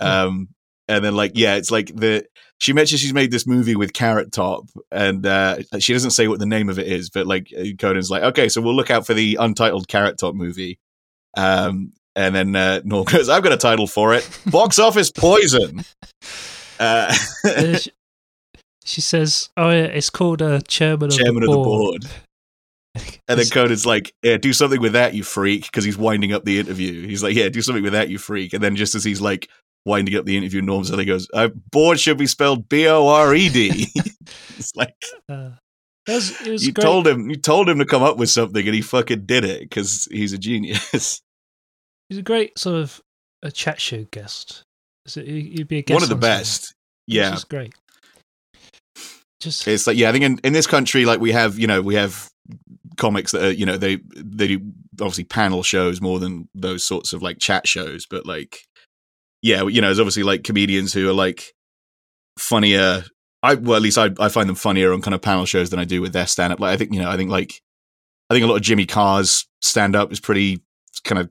Yeah. 0.00 0.24
Um, 0.24 0.48
and 0.92 1.04
then 1.04 1.14
like 1.14 1.32
yeah, 1.34 1.56
it's 1.56 1.70
like 1.70 1.94
the 1.94 2.26
she 2.58 2.72
mentions 2.72 3.00
she's 3.00 3.14
made 3.14 3.30
this 3.30 3.46
movie 3.46 3.74
with 3.74 3.92
Carrot 3.92 4.30
Top, 4.30 4.68
and 4.90 5.26
uh, 5.26 5.56
she 5.78 5.92
doesn't 5.92 6.12
say 6.12 6.28
what 6.28 6.38
the 6.38 6.46
name 6.46 6.68
of 6.68 6.78
it 6.78 6.86
is, 6.86 7.10
but 7.10 7.26
like 7.26 7.52
Conan's 7.78 8.10
like, 8.10 8.22
okay, 8.22 8.48
so 8.48 8.60
we'll 8.60 8.76
look 8.76 8.90
out 8.90 9.06
for 9.06 9.14
the 9.14 9.36
untitled 9.40 9.88
Carrot 9.88 10.18
Top 10.18 10.34
movie. 10.34 10.78
Um, 11.36 11.92
and 12.14 12.34
then 12.34 12.54
uh, 12.54 12.82
Norm 12.84 13.04
goes, 13.10 13.28
I've 13.28 13.42
got 13.42 13.52
a 13.52 13.56
title 13.56 13.86
for 13.86 14.14
it: 14.14 14.28
Box 14.46 14.78
Office 14.78 15.10
Poison. 15.10 15.84
Uh, 16.80 17.14
Uh, 17.44 17.76
she, 17.76 17.90
she 18.84 19.00
says, 19.00 19.50
"Oh 19.56 19.70
yeah, 19.70 19.84
it's 19.84 20.10
called 20.10 20.42
uh, 20.42 20.60
chairman 20.62 21.10
of 21.10 21.16
chairman 21.16 21.44
the 21.44 21.50
of 21.50 21.52
the 21.52 21.62
board." 21.62 22.00
board. 22.02 22.06
And 23.28 23.38
then 23.38 23.46
Conan's 23.46 23.86
like, 23.86 24.12
"Yeah, 24.22 24.36
do 24.36 24.52
something 24.52 24.80
with 24.80 24.94
that, 24.94 25.14
you 25.14 25.22
freak," 25.22 25.62
because 25.62 25.84
he's 25.84 25.96
winding 25.96 26.32
up 26.32 26.44
the 26.44 26.58
interview. 26.58 27.06
He's 27.06 27.22
like, 27.22 27.36
"Yeah, 27.36 27.48
do 27.50 27.62
something 27.62 27.84
with 27.84 27.92
that, 27.92 28.08
you 28.08 28.18
freak." 28.18 28.52
And 28.52 28.62
then 28.62 28.74
just 28.74 28.96
as 28.96 29.04
he's 29.04 29.20
like 29.20 29.48
winding 29.84 30.16
up 30.16 30.24
the 30.24 30.36
interview, 30.36 30.62
Norm 30.62 30.84
suddenly 30.84 31.04
goes, 31.04 31.28
"Board 31.70 31.98
should 32.00 32.18
be 32.18 32.26
spelled 32.26 32.68
B 32.68 32.86
O 32.88 33.06
R 33.08 33.34
E 33.34 33.48
D." 33.48 33.86
It's 34.58 34.76
like 34.76 34.94
Uh, 35.28 35.50
that 36.06 36.14
was, 36.14 36.40
it 36.40 36.50
was 36.50 36.66
you 36.66 36.72
great. 36.72 36.82
told 36.84 37.06
him, 37.06 37.30
you 37.30 37.36
told 37.36 37.68
him 37.68 37.78
to 37.78 37.84
come 37.86 38.02
up 38.02 38.16
with 38.16 38.30
something, 38.30 38.64
and 38.64 38.74
he 38.74 38.82
fucking 38.82 39.26
did 39.26 39.44
it 39.44 39.60
because 39.62 40.06
he's 40.10 40.32
a 40.32 40.38
genius. 40.38 41.20
He's 42.08 42.18
a 42.18 42.22
great 42.22 42.58
sort 42.58 42.76
of 42.76 43.00
a 43.42 43.50
chat 43.50 43.80
show 43.80 44.04
guest. 44.10 44.62
So 45.06 45.22
he- 45.22 45.52
he'd 45.56 45.68
be 45.68 45.78
a 45.78 45.82
guest 45.82 45.94
One 45.94 46.02
of 46.02 46.10
the 46.10 46.14
something. 46.14 46.28
best. 46.28 46.74
Which 47.06 47.16
Yeah, 47.16 47.34
is 47.34 47.44
great. 47.44 47.74
Just 49.40 49.66
it's 49.66 49.86
like 49.86 49.96
yeah, 49.96 50.10
I 50.10 50.12
think 50.12 50.24
in, 50.24 50.38
in 50.44 50.52
this 50.52 50.66
country, 50.66 51.04
like 51.04 51.20
we 51.20 51.32
have, 51.32 51.58
you 51.58 51.66
know, 51.66 51.80
we 51.82 51.94
have 51.94 52.28
comics 52.98 53.32
that 53.32 53.42
are, 53.44 53.50
you 53.50 53.66
know, 53.66 53.76
they 53.76 53.96
they 54.14 54.46
do 54.48 54.60
obviously 55.00 55.24
panel 55.24 55.62
shows 55.62 56.00
more 56.00 56.20
than 56.20 56.48
those 56.54 56.84
sorts 56.84 57.12
of 57.12 57.22
like 57.22 57.38
chat 57.38 57.66
shows, 57.66 58.06
but 58.08 58.26
like 58.26 58.62
yeah, 59.42 59.64
you 59.64 59.80
know, 59.80 59.88
there's 59.88 60.00
obviously 60.00 60.22
like 60.22 60.44
comedians 60.44 60.92
who 60.92 61.08
are 61.10 61.14
like 61.14 61.52
funnier. 62.38 63.04
I 63.42 63.54
well, 63.54 63.76
at 63.76 63.82
least 63.82 63.98
I 63.98 64.10
I 64.18 64.28
find 64.28 64.48
them 64.48 64.56
funnier 64.56 64.92
on 64.92 65.02
kind 65.02 65.14
of 65.14 65.20
panel 65.20 65.44
shows 65.44 65.70
than 65.70 65.80
I 65.80 65.84
do 65.84 66.00
with 66.00 66.12
their 66.12 66.26
stand 66.26 66.52
up. 66.52 66.60
Like 66.60 66.72
I 66.72 66.76
think 66.76 66.92
you 66.92 67.00
know, 67.00 67.10
I 67.10 67.16
think 67.16 67.30
like 67.30 67.60
I 68.30 68.34
think 68.34 68.44
a 68.44 68.46
lot 68.46 68.56
of 68.56 68.62
Jimmy 68.62 68.86
Carr's 68.86 69.46
stand 69.60 69.96
up 69.96 70.12
is 70.12 70.20
pretty 70.20 70.62
kind 71.04 71.20
of 71.20 71.30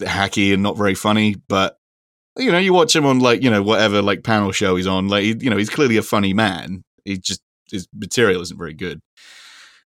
hacky 0.00 0.52
and 0.52 0.62
not 0.62 0.76
very 0.76 0.94
funny, 0.94 1.36
but 1.48 1.78
you 2.36 2.52
know, 2.52 2.58
you 2.58 2.72
watch 2.72 2.94
him 2.94 3.06
on 3.06 3.20
like 3.20 3.42
you 3.42 3.50
know 3.50 3.62
whatever 3.62 4.02
like 4.02 4.22
panel 4.22 4.52
show 4.52 4.76
he's 4.76 4.86
on, 4.86 5.08
like 5.08 5.24
you 5.24 5.50
know, 5.50 5.56
he's 5.56 5.70
clearly 5.70 5.96
a 5.96 6.02
funny 6.02 6.34
man. 6.34 6.84
He 7.04 7.18
just 7.18 7.40
his 7.70 7.88
material 7.94 8.42
isn't 8.42 8.58
very 8.58 8.74
good. 8.74 9.00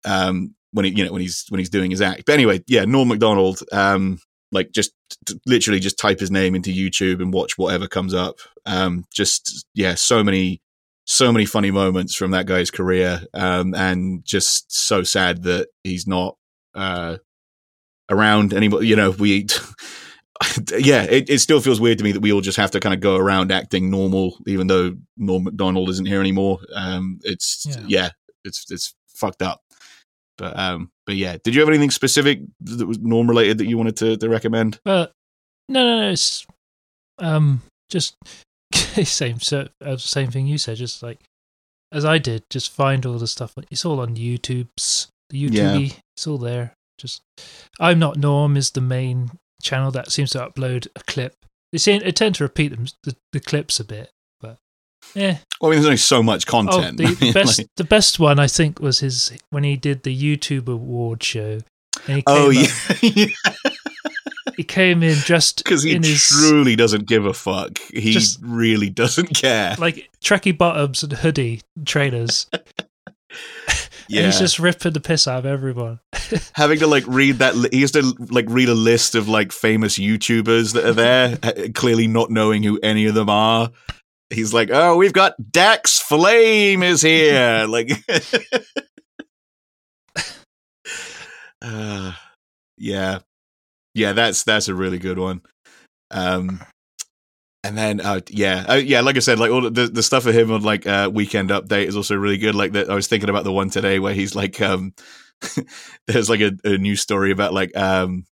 Um, 0.07 0.55
when 0.73 0.85
he 0.87 0.93
you 0.93 1.05
know 1.05 1.13
when 1.13 1.23
he's 1.23 1.45
when 1.51 1.59
he's 1.59 1.71
doing 1.71 1.91
his 1.91 2.01
act. 2.01 2.25
But 2.27 2.33
anyway, 2.33 2.63
yeah, 2.67 2.85
Norm 2.87 3.09
Macdonald. 3.09 3.61
Um, 3.71 4.19
like 4.55 4.71
just 4.73 4.93
t- 5.27 5.39
literally 5.47 5.81
just 5.81 5.99
type 5.99 6.21
his 6.21 6.31
name 6.31 6.55
into 6.55 6.71
YouTube 6.71 7.21
and 7.21 7.35
watch 7.35 7.59
whatever 7.59 7.87
comes 7.87 8.15
up. 8.15 8.39
Um, 8.65 9.05
just 9.13 9.67
yeah, 9.75 9.95
so 9.95 10.25
many 10.25 10.63
so 11.05 11.33
many 11.33 11.45
funny 11.45 11.71
moments 11.71 12.15
from 12.15 12.31
that 12.31 12.47
guy's 12.47 12.71
career, 12.71 13.23
um, 13.35 13.75
and 13.75 14.25
just 14.25 14.73
so 14.73 15.03
sad 15.03 15.43
that 15.43 15.69
he's 15.83 16.07
not 16.07 16.37
uh, 16.75 17.19
around 18.09 18.55
anymore. 18.55 18.83
You 18.83 18.97
know, 18.97 19.11
we. 19.11 19.47
yeah, 20.79 21.05
it, 21.05 21.31
it 21.31 21.39
still 21.39 21.61
feels 21.61 21.81
weird 21.81 21.99
to 21.99 22.05
me 22.05 22.13
that 22.13 22.21
we 22.21 22.33
all 22.33 22.41
just 22.41 22.57
have 22.57 22.73
to 22.73 22.81
kind 22.81 22.95
of 22.95 23.01
go 23.01 23.17
around 23.17 23.53
acting 23.53 23.91
normal, 23.91 24.37
even 24.47 24.67
though 24.67 24.95
Norm 25.17 25.45
Macdonald 25.45 25.89
isn't 25.91 26.07
here 26.07 26.21
anymore. 26.21 26.59
Um, 26.75 27.21
it's 27.23 27.67
yeah. 27.69 27.85
yeah, 27.87 28.11
it's 28.45 28.71
it's 28.71 28.95
fucked 29.07 29.43
up. 29.43 29.63
But 30.37 30.59
um, 30.59 30.91
but 31.07 31.17
yeah, 31.17 31.37
did 31.43 31.55
you 31.55 31.61
have 31.61 31.69
anything 31.69 31.91
specific 31.91 32.41
that 32.61 32.87
was 32.87 32.99
Norm 32.99 33.29
related 33.29 33.59
that 33.59 33.67
you 33.67 33.79
wanted 33.79 33.97
to, 33.99 34.17
to 34.17 34.29
recommend? 34.29 34.81
Uh, 34.85 35.07
no, 35.69 35.85
no, 35.85 36.01
no. 36.01 36.11
It's 36.11 36.47
um 37.19 37.63
just 37.91 38.17
same 38.73 39.39
so 39.39 39.69
uh, 39.85 39.97
same 39.97 40.31
thing 40.31 40.47
you 40.47 40.59
said. 40.59 40.77
Just 40.77 41.03
like 41.03 41.21
as 41.93 42.05
I 42.05 42.19
did, 42.19 42.45
just 42.51 42.73
find 42.73 43.07
all 43.07 43.19
the 43.19 43.29
stuff. 43.29 43.55
It's 43.71 43.85
all 43.85 44.01
on 44.01 44.17
YouTube's 44.17 45.09
the 45.31 45.49
YouTube. 45.49 45.89
Yeah. 45.89 45.97
It's 46.17 46.27
all 46.27 46.39
there. 46.39 46.75
Just 46.99 47.23
I'm 47.79 47.99
not 47.99 48.17
Norm 48.17 48.57
is 48.57 48.71
the 48.71 48.81
main 48.81 49.31
channel 49.63 49.91
that 49.93 50.11
seems 50.11 50.31
to 50.31 50.39
upload 50.39 50.89
a 50.97 51.01
clip. 51.01 51.35
They 51.73 51.79
seem 51.79 52.01
they 52.01 52.13
tend 52.13 52.37
to 52.37 52.45
repeat 52.45 52.69
them 52.69 52.87
the, 53.03 53.17
the 53.33 53.41
clips 53.41 53.81
a 53.81 53.85
bit, 53.85 54.11
yeah. 55.15 55.39
Well, 55.61 55.71
I 55.71 55.75
mean, 55.75 55.83
there's 55.83 55.87
only 55.87 55.97
so 55.97 56.23
much 56.23 56.45
oh, 56.49 56.51
content. 56.51 57.01
Oh, 57.01 57.07
the 57.07 57.33
best 57.35 57.59
like... 57.59 57.69
the 57.77 57.85
best 57.85 58.19
one 58.19 58.39
I 58.39 58.47
think 58.47 58.81
was 58.81 59.01
his 59.01 59.33
when 59.51 59.65
he 59.65 59.77
did 59.77 60.03
the 60.03 60.17
YouTube 60.17 60.69
award 60.69 61.23
show. 61.23 61.61
oh 62.27 62.51
yeah. 63.03 63.29
he 64.57 64.65
came 64.65 65.03
in 65.03 65.17
just 65.17 65.63
because 65.65 65.83
he 65.83 65.97
his, 65.97 66.29
truly 66.29 66.77
doesn't 66.77 67.07
give 67.07 67.27
a 67.27 67.35
fuck. 67.35 67.79
He 67.93 68.13
just, 68.13 68.39
really 68.43 68.91
doesn't 68.91 69.35
care. 69.35 69.77
Like 69.79 70.11
tracky 70.23 70.57
bottoms 70.57 71.03
and 71.03 71.13
hoodie 71.13 71.63
trainers. 71.85 72.47
Yeah. 72.53 72.59
And 74.11 74.27
he's 74.27 74.39
just 74.39 74.59
ripping 74.59 74.93
the 74.93 75.01
piss 75.01 75.27
out 75.27 75.39
of 75.39 75.47
everyone. 75.47 75.99
Having 76.53 76.81
to 76.81 76.87
like 76.87 77.05
read 77.07 77.37
that, 77.37 77.55
he 77.73 77.81
has 77.81 77.93
to 77.93 78.03
like 78.31 78.45
read 78.49 78.69
a 78.69 78.75
list 78.75 79.15
of 79.15 79.29
like 79.29 79.51
famous 79.51 79.99
YouTubers 79.99 80.75
that 80.75 80.85
are 80.85 80.93
there, 80.93 81.71
clearly 81.73 82.07
not 82.07 82.31
knowing 82.31 82.63
who 82.63 82.79
any 82.83 83.07
of 83.07 83.15
them 83.15 83.31
are. 83.31 83.71
He's 84.35 84.53
like, 84.53 84.71
oh, 84.73 84.97
we've 84.97 85.13
got 85.13 85.35
Dax 85.51 86.01
Flame 86.01 86.83
is 86.83 87.03
here. 87.03 87.67
like, 87.69 87.91
uh, 91.63 92.13
yeah, 92.77 93.21
yeah, 93.95 94.13
that's 94.13 94.45
that's 94.45 94.69
a 94.69 94.75
really 94.75 94.99
good 94.99 95.19
one. 95.19 95.41
Um, 96.11 96.61
and 97.65 97.79
then 97.79 98.01
uh, 98.01 98.21
yeah 98.29 98.65
uh, 98.69 98.75
yeah 98.75 99.01
like 99.01 99.17
i 99.17 99.21
said 99.21 99.39
like 99.39 99.51
all 99.51 99.63
the, 99.63 99.89
the 99.89 100.03
stuff 100.03 100.27
of 100.27 100.35
him 100.35 100.53
on 100.53 100.63
like 100.63 100.87
uh, 100.87 101.11
weekend 101.13 101.51
update 101.51 101.87
is 101.87 101.97
also 101.97 102.15
really 102.15 102.37
good 102.37 102.55
like 102.55 102.73
that 102.73 102.91
i 102.91 102.95
was 102.95 103.09
thinking 103.09 103.31
about 103.31 103.43
the 103.43 103.53
one 103.53 103.71
today 103.71 103.99
where 103.99 104.13
he's 104.13 104.37
like 104.37 104.61
um 104.61 104.93
there's 106.07 106.29
like 106.29 106.41
a, 106.41 106.53
a 106.65 106.77
news 106.77 107.01
story 107.01 107.33
about 107.33 107.55
like 107.55 107.75
um 107.77 108.25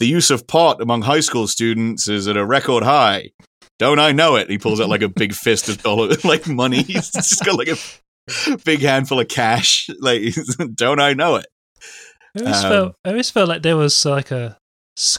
the 0.00 0.06
use 0.06 0.30
of 0.30 0.46
pot 0.46 0.82
among 0.82 1.02
high 1.02 1.20
school 1.20 1.46
students 1.46 2.08
is 2.08 2.26
at 2.26 2.36
a 2.36 2.44
record 2.44 2.82
high 2.82 3.30
don't 3.80 3.98
i 3.98 4.12
know 4.12 4.36
it 4.36 4.48
he 4.48 4.58
pulls 4.58 4.80
out 4.80 4.88
like 4.88 5.02
a 5.02 5.08
big 5.08 5.32
fist 5.32 5.68
of 5.68 5.82
dollar 5.82 6.14
like 6.24 6.46
money 6.46 6.82
he's 6.82 7.10
just 7.10 7.44
got 7.44 7.58
like 7.58 7.68
a 7.68 8.56
big 8.64 8.80
handful 8.80 9.18
of 9.18 9.26
cash 9.26 9.90
like 10.00 10.22
don't 10.74 11.00
i 11.00 11.12
know 11.12 11.34
it 11.34 11.46
I 12.36 12.40
always, 12.40 12.64
um, 12.64 12.70
felt, 12.70 12.96
I 13.04 13.08
always 13.08 13.30
felt 13.30 13.48
like 13.48 13.62
there 13.62 13.76
was 13.76 14.04
like 14.04 14.30
a 14.30 14.56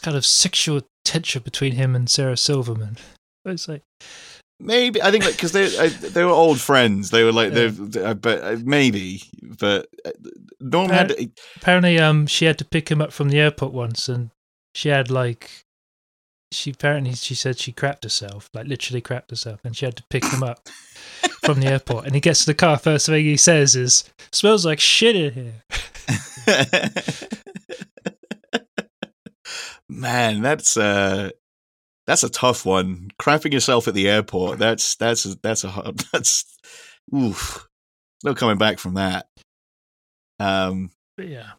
kind 0.01 0.15
of 0.15 0.25
sexual 0.25 0.81
tension 1.03 1.41
between 1.43 1.73
him 1.73 1.95
and 1.95 2.09
Sarah 2.09 2.37
Silverman. 2.37 2.97
It's 3.43 3.67
like 3.67 3.81
maybe 4.59 5.01
I 5.01 5.09
think 5.09 5.25
because 5.25 5.51
they 5.51 5.67
they 5.67 6.23
were 6.23 6.29
old 6.29 6.61
friends. 6.61 7.09
They 7.09 7.23
were 7.23 7.31
like 7.31 7.51
yeah. 7.51 7.69
they, 7.73 8.03
uh, 8.03 8.13
but 8.13 8.43
uh, 8.43 8.57
maybe. 8.63 9.23
But 9.41 9.87
uh, 10.05 10.11
Norm 10.59 10.91
had 10.91 11.31
apparently 11.55 11.97
um 11.97 12.27
she 12.27 12.45
had 12.45 12.59
to 12.59 12.65
pick 12.65 12.91
him 12.91 13.01
up 13.01 13.11
from 13.11 13.29
the 13.29 13.39
airport 13.39 13.73
once, 13.73 14.07
and 14.07 14.29
she 14.75 14.89
had 14.89 15.09
like 15.09 15.49
she 16.51 16.71
apparently 16.71 17.13
she 17.13 17.33
said 17.33 17.57
she 17.57 17.71
crapped 17.71 18.03
herself, 18.03 18.49
like 18.53 18.67
literally 18.67 19.01
crapped 19.01 19.29
herself, 19.29 19.61
and 19.63 19.75
she 19.75 19.85
had 19.85 19.95
to 19.95 20.03
pick 20.09 20.25
him 20.25 20.43
up 20.43 20.67
from 21.43 21.61
the 21.61 21.67
airport. 21.67 22.05
And 22.05 22.13
he 22.13 22.21
gets 22.21 22.41
to 22.41 22.45
the 22.47 22.53
car. 22.53 22.77
First 22.77 23.05
thing 23.05 23.23
he 23.23 23.37
says 23.37 23.75
is, 23.75 24.03
"Smells 24.31 24.65
like 24.65 24.79
shit 24.79 25.15
in 25.15 25.33
here." 25.33 25.63
Man, 29.89 30.41
that's 30.41 30.77
uh 30.77 31.29
that's 32.07 32.23
a 32.23 32.29
tough 32.29 32.65
one. 32.65 33.11
Crapping 33.19 33.53
yourself 33.53 33.87
at 33.87 33.93
the 33.93 34.09
airport. 34.09 34.59
That's 34.59 34.95
that's 34.95 35.23
that's 35.35 35.63
a 35.63 35.93
that's 36.11 36.57
oof. 37.15 37.67
No 38.23 38.35
coming 38.35 38.57
back 38.57 38.79
from 38.79 38.95
that. 38.95 39.27
Um. 40.39 40.91
But 41.17 41.27
yeah. 41.27 41.51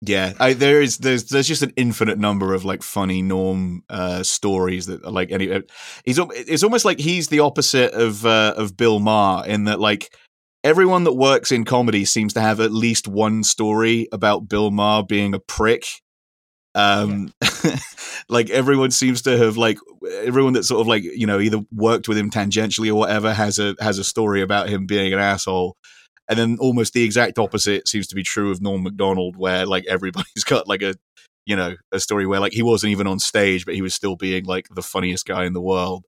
Yeah, 0.00 0.34
I, 0.38 0.52
there 0.52 0.80
is 0.80 0.98
there's 0.98 1.24
there's 1.24 1.48
just 1.48 1.62
an 1.62 1.72
infinite 1.76 2.18
number 2.18 2.54
of 2.54 2.64
like 2.64 2.82
funny 2.82 3.20
Norm 3.20 3.82
uh, 3.88 4.22
stories 4.22 4.86
that 4.86 5.04
are 5.04 5.10
like 5.10 5.32
any. 5.32 5.50
Uh, 5.50 5.62
he's 6.04 6.18
it's 6.18 6.62
almost 6.62 6.84
like 6.84 7.00
he's 7.00 7.28
the 7.28 7.40
opposite 7.40 7.92
of 7.94 8.24
uh, 8.24 8.54
of 8.56 8.76
Bill 8.76 9.00
Maher 9.00 9.46
in 9.46 9.64
that 9.64 9.80
like 9.80 10.14
everyone 10.62 11.04
that 11.04 11.14
works 11.14 11.50
in 11.50 11.64
comedy 11.64 12.04
seems 12.04 12.32
to 12.34 12.40
have 12.40 12.60
at 12.60 12.70
least 12.70 13.08
one 13.08 13.42
story 13.42 14.06
about 14.12 14.48
Bill 14.48 14.70
Maher 14.70 15.02
being 15.02 15.34
a 15.34 15.40
prick 15.40 15.84
um 16.74 17.32
yeah. 17.64 17.76
like 18.28 18.50
everyone 18.50 18.90
seems 18.90 19.22
to 19.22 19.36
have 19.36 19.56
like 19.56 19.78
everyone 20.22 20.52
that 20.52 20.64
sort 20.64 20.80
of 20.80 20.86
like 20.86 21.02
you 21.02 21.26
know 21.26 21.40
either 21.40 21.60
worked 21.72 22.08
with 22.08 22.18
him 22.18 22.30
tangentially 22.30 22.88
or 22.88 22.94
whatever 22.94 23.32
has 23.32 23.58
a 23.58 23.74
has 23.80 23.98
a 23.98 24.04
story 24.04 24.42
about 24.42 24.68
him 24.68 24.86
being 24.86 25.12
an 25.12 25.18
asshole 25.18 25.76
and 26.28 26.38
then 26.38 26.58
almost 26.60 26.92
the 26.92 27.04
exact 27.04 27.38
opposite 27.38 27.88
seems 27.88 28.06
to 28.08 28.14
be 28.14 28.22
true 28.22 28.50
of 28.50 28.60
Norm 28.60 28.82
Macdonald 28.82 29.36
where 29.36 29.66
like 29.66 29.84
everybody's 29.86 30.44
got 30.46 30.68
like 30.68 30.82
a 30.82 30.94
you 31.46 31.56
know 31.56 31.74
a 31.92 32.00
story 32.00 32.26
where 32.26 32.40
like 32.40 32.52
he 32.52 32.62
wasn't 32.62 32.90
even 32.90 33.06
on 33.06 33.18
stage 33.18 33.64
but 33.64 33.74
he 33.74 33.82
was 33.82 33.94
still 33.94 34.16
being 34.16 34.44
like 34.44 34.68
the 34.70 34.82
funniest 34.82 35.26
guy 35.26 35.44
in 35.44 35.52
the 35.52 35.60
world. 35.60 36.04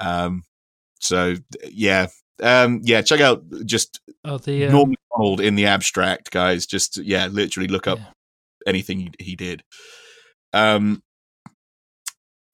Um 0.00 0.44
so 1.00 1.36
yeah. 1.64 2.08
Um 2.42 2.80
yeah 2.84 3.02
check 3.02 3.20
out 3.20 3.42
just 3.64 4.00
oh, 4.24 4.38
the, 4.38 4.66
um, 4.66 4.72
Norm 4.72 4.90
Macdonald 4.90 5.40
in 5.40 5.54
the 5.54 5.66
abstract 5.66 6.30
guys. 6.30 6.66
Just 6.66 6.98
yeah 6.98 7.26
literally 7.26 7.68
look 7.68 7.86
up 7.86 7.98
yeah. 7.98 8.06
anything 8.66 8.98
he, 9.00 9.10
he 9.18 9.36
did. 9.36 9.62
Um, 10.52 11.02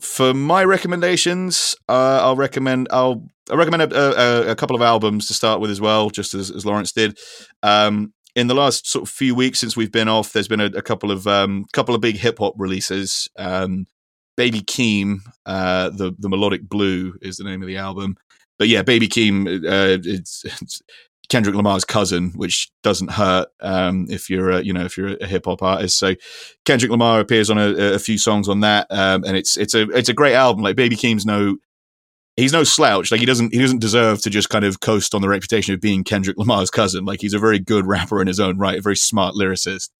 for 0.05 0.35
my 0.35 0.65
recommendations, 0.65 1.75
uh, 1.89 2.21
I'll 2.23 2.37
recommend 2.37 2.89
I'll 2.91 3.29
I 3.51 3.55
recommend 3.57 3.93
a, 3.93 3.97
a, 3.97 4.51
a, 4.53 4.57
couple 4.57 4.75
of 4.75 4.81
albums 4.81 5.27
to 5.27 5.35
start 5.35 5.61
with 5.61 5.71
as 5.71 5.81
well, 5.81 6.09
just 6.09 6.33
as, 6.33 6.51
as 6.51 6.65
Lawrence 6.65 6.93
did. 6.93 7.19
Um, 7.63 8.15
in 8.35 8.47
the 8.47 8.55
last 8.55 8.87
sort 8.87 9.03
of 9.03 9.11
few 9.11 9.35
weeks 9.35 9.59
since 9.59 9.77
we've 9.77 9.93
been 9.93 10.09
off, 10.09 10.33
there's 10.33 10.49
been 10.49 10.61
a, 10.61 10.67
a 10.67 10.83
couple 10.83 11.11
of 11.11 11.27
um, 11.27 11.67
couple 11.73 11.95
of 11.95 12.01
big 12.01 12.17
hip 12.17 12.39
hop 12.39 12.55
releases. 12.57 13.29
Um, 13.37 13.87
Baby 14.37 14.61
Keem, 14.63 15.19
uh, 15.47 15.91
the 15.91 16.15
the 16.19 16.29
melodic 16.29 16.69
blue 16.69 17.15
is 17.21 17.37
the 17.37 17.45
name 17.45 17.63
of 17.63 17.69
the 17.69 17.77
album. 17.77 18.17
But 18.59 18.69
yeah, 18.69 18.83
Baby 18.83 19.09
Keem, 19.09 19.47
uh, 19.47 19.99
it's, 20.05 20.45
it's 20.63 20.83
Kendrick 21.29 21.57
Lamar's 21.57 21.85
cousin, 21.85 22.33
which 22.37 22.71
doesn't 22.83 23.13
hurt 23.13 23.49
um, 23.61 24.07
if 24.11 24.29
you're 24.29 24.51
a, 24.51 24.63
you 24.63 24.73
know 24.73 24.85
if 24.85 24.97
you're 24.97 25.17
a 25.17 25.27
hip 25.27 25.47
hop 25.47 25.63
artist. 25.63 25.99
So 25.99 26.15
Kendrick 26.65 26.91
Lamar 26.91 27.21
appears 27.21 27.51
on 27.51 27.59
a, 27.59 27.95
a 27.95 27.99
few 27.99 28.19
songs 28.19 28.49
on 28.49 28.61
that, 28.61 28.87
um, 28.91 29.25
and 29.25 29.37
it's 29.37 29.57
it's 29.57 29.75
a 29.75 29.89
it's 29.91 30.09
a 30.09 30.15
great 30.15 30.35
album. 30.35 30.63
Like 30.63 30.77
Baby 30.77 30.97
Keem's 30.97 31.25
no 31.25 31.57
he's 32.37 32.53
no 32.53 32.65
slouch. 32.65 33.11
Like 33.11 33.21
he 33.21 33.27
doesn't 33.27 33.53
he 33.53 33.61
doesn't 33.61 33.81
deserve 33.81 34.21
to 34.23 34.31
just 34.31 34.51
kind 34.51 34.65
of 34.65 34.81
coast 34.81 35.15
on 35.15 35.23
the 35.23 35.29
reputation 35.29 35.75
of 35.75 35.81
being 35.81 36.05
Kendrick 36.05 36.37
Lamar's 36.37 36.71
cousin. 36.71 37.05
Like 37.05 37.21
he's 37.21 37.35
a 37.35 37.39
very 37.39 37.59
good 37.59 37.87
rapper 37.87 38.21
in 38.21 38.27
his 38.27 38.41
own 38.41 38.59
right, 38.59 38.79
a 38.79 38.83
very 38.83 38.97
smart 38.97 39.35
lyricist. 39.35 39.91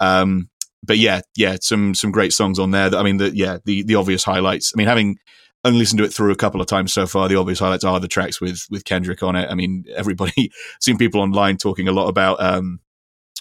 Um, 0.00 0.48
but 0.82 0.98
yeah, 0.98 1.22
yeah, 1.36 1.56
some 1.60 1.94
some 1.94 2.10
great 2.10 2.32
songs 2.32 2.58
on 2.58 2.70
there. 2.70 2.90
That, 2.90 2.98
I 2.98 3.02
mean, 3.02 3.18
the 3.18 3.34
yeah 3.34 3.58
the 3.64 3.82
the 3.82 3.94
obvious 3.94 4.24
highlights. 4.24 4.72
I 4.74 4.78
mean, 4.78 4.86
having 4.86 5.18
only 5.64 5.78
listened 5.78 5.98
to 5.98 6.04
it 6.04 6.12
through 6.12 6.32
a 6.32 6.36
couple 6.36 6.60
of 6.60 6.66
times 6.66 6.92
so 6.92 7.06
far. 7.06 7.28
The 7.28 7.36
obvious 7.36 7.58
highlights 7.58 7.84
are 7.84 7.98
the 7.98 8.08
tracks 8.08 8.40
with 8.40 8.66
with 8.70 8.84
Kendrick 8.84 9.22
on 9.22 9.36
it. 9.36 9.50
I 9.50 9.54
mean, 9.54 9.84
everybody 9.94 10.52
seen 10.80 10.98
people 10.98 11.20
online 11.20 11.56
talking 11.56 11.88
a 11.88 11.92
lot 11.92 12.08
about 12.08 12.42
um, 12.42 12.80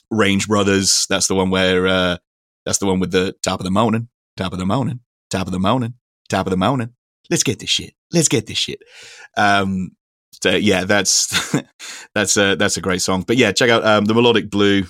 Range 0.09 0.47
Brothers. 0.47 1.05
That's 1.09 1.27
the 1.27 1.35
one 1.35 1.49
where 1.49 1.87
uh, 1.87 2.17
that's 2.65 2.77
the 2.77 2.85
one 2.85 2.99
with 2.99 3.11
the 3.11 3.35
top 3.41 3.59
of 3.59 3.65
the 3.65 3.71
morning, 3.71 4.09
top 4.37 4.53
of 4.53 4.59
the 4.59 4.65
morning, 4.65 5.01
top 5.29 5.47
of 5.47 5.53
the 5.53 5.59
morning, 5.59 5.95
top 6.29 6.47
of 6.47 6.51
the 6.51 6.57
morning. 6.57 6.93
Let's 7.29 7.43
get 7.43 7.59
this 7.59 7.69
shit. 7.69 7.93
Let's 8.11 8.27
get 8.27 8.47
this 8.47 8.57
shit. 8.57 8.81
Um, 9.37 9.91
so 10.41 10.51
yeah, 10.51 10.85
that's 10.85 11.55
that's 12.15 12.37
a 12.37 12.55
that's 12.55 12.77
a 12.77 12.81
great 12.81 13.01
song. 13.01 13.23
But 13.27 13.37
yeah, 13.37 13.51
check 13.51 13.69
out 13.69 13.85
um, 13.85 14.05
the 14.05 14.13
melodic 14.13 14.49
blue 14.49 14.85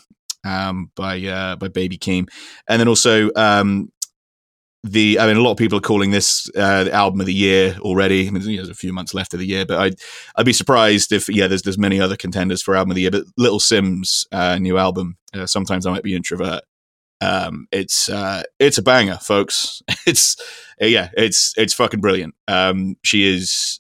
um, 0.46 0.92
by 0.96 1.24
uh, 1.26 1.56
by 1.56 1.68
Baby 1.68 1.98
Keem, 1.98 2.28
and 2.68 2.80
then 2.80 2.88
also 2.88 3.30
um, 3.36 3.92
the 4.84 5.20
I 5.20 5.28
mean, 5.28 5.38
a 5.38 5.42
lot 5.42 5.52
of 5.52 5.58
people 5.58 5.78
are 5.78 5.82
calling 5.82 6.12
this 6.12 6.50
uh, 6.56 6.86
the 6.86 6.92
album 6.92 7.22
of 7.22 7.26
the 7.26 7.34
year 7.34 7.78
already. 7.80 8.28
I 8.28 8.32
mean, 8.32 8.44
there's 8.44 8.70
a 8.70 8.76
few 8.76 8.92
months 8.92 9.14
left 9.14 9.34
of 9.34 9.40
the 9.40 9.48
year, 9.48 9.66
but 9.66 9.80
I'd 9.80 9.96
I'd 10.36 10.46
be 10.46 10.54
surprised 10.54 11.12
if 11.12 11.30
yeah, 11.30 11.48
there's 11.48 11.62
there's 11.62 11.78
many 11.78 12.02
other 12.02 12.18
contenders 12.18 12.62
for 12.62 12.76
album 12.76 12.92
of 12.92 12.96
the 12.96 13.02
year. 13.02 13.12
But 13.12 13.26
Little 13.38 13.60
Simz 13.60 14.26
uh, 14.32 14.58
new 14.60 14.78
album, 14.78 15.18
uh, 15.34 15.46
sometimes 15.46 15.86
I 15.86 15.92
might 15.92 16.04
be 16.04 16.16
introvert. 16.16 16.64
Um, 17.22 17.68
it's 17.72 18.10
uh, 18.10 18.44
it's 18.60 18.78
a 18.78 18.84
banger, 18.84 19.18
folks. 19.18 19.82
It's 20.06 20.36
yeah, 20.82 21.10
it's 21.16 21.54
it's 21.56 21.74
fucking 21.74 22.02
brilliant. 22.02 22.36
Um, 22.50 22.98
she 23.06 23.24
is 23.26 23.80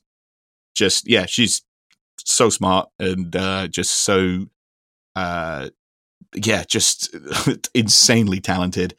just 0.73 1.05
yeah, 1.05 1.25
she's 1.25 1.61
so 2.17 2.49
smart 2.49 2.87
and 2.97 3.35
uh, 3.35 3.67
just 3.67 3.91
so 3.91 4.45
uh, 5.17 5.67
yeah, 6.35 6.63
just 6.65 7.13
insanely 7.73 8.39
talented. 8.39 8.95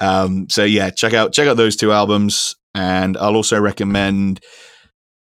Um, 0.00 0.48
so 0.48 0.64
yeah, 0.64 0.90
check 0.90 1.12
out 1.14 1.32
check 1.32 1.46
out 1.46 1.56
those 1.56 1.76
two 1.76 1.92
albums, 1.92 2.56
and 2.74 3.16
I'll 3.16 3.36
also 3.36 3.60
recommend. 3.60 4.40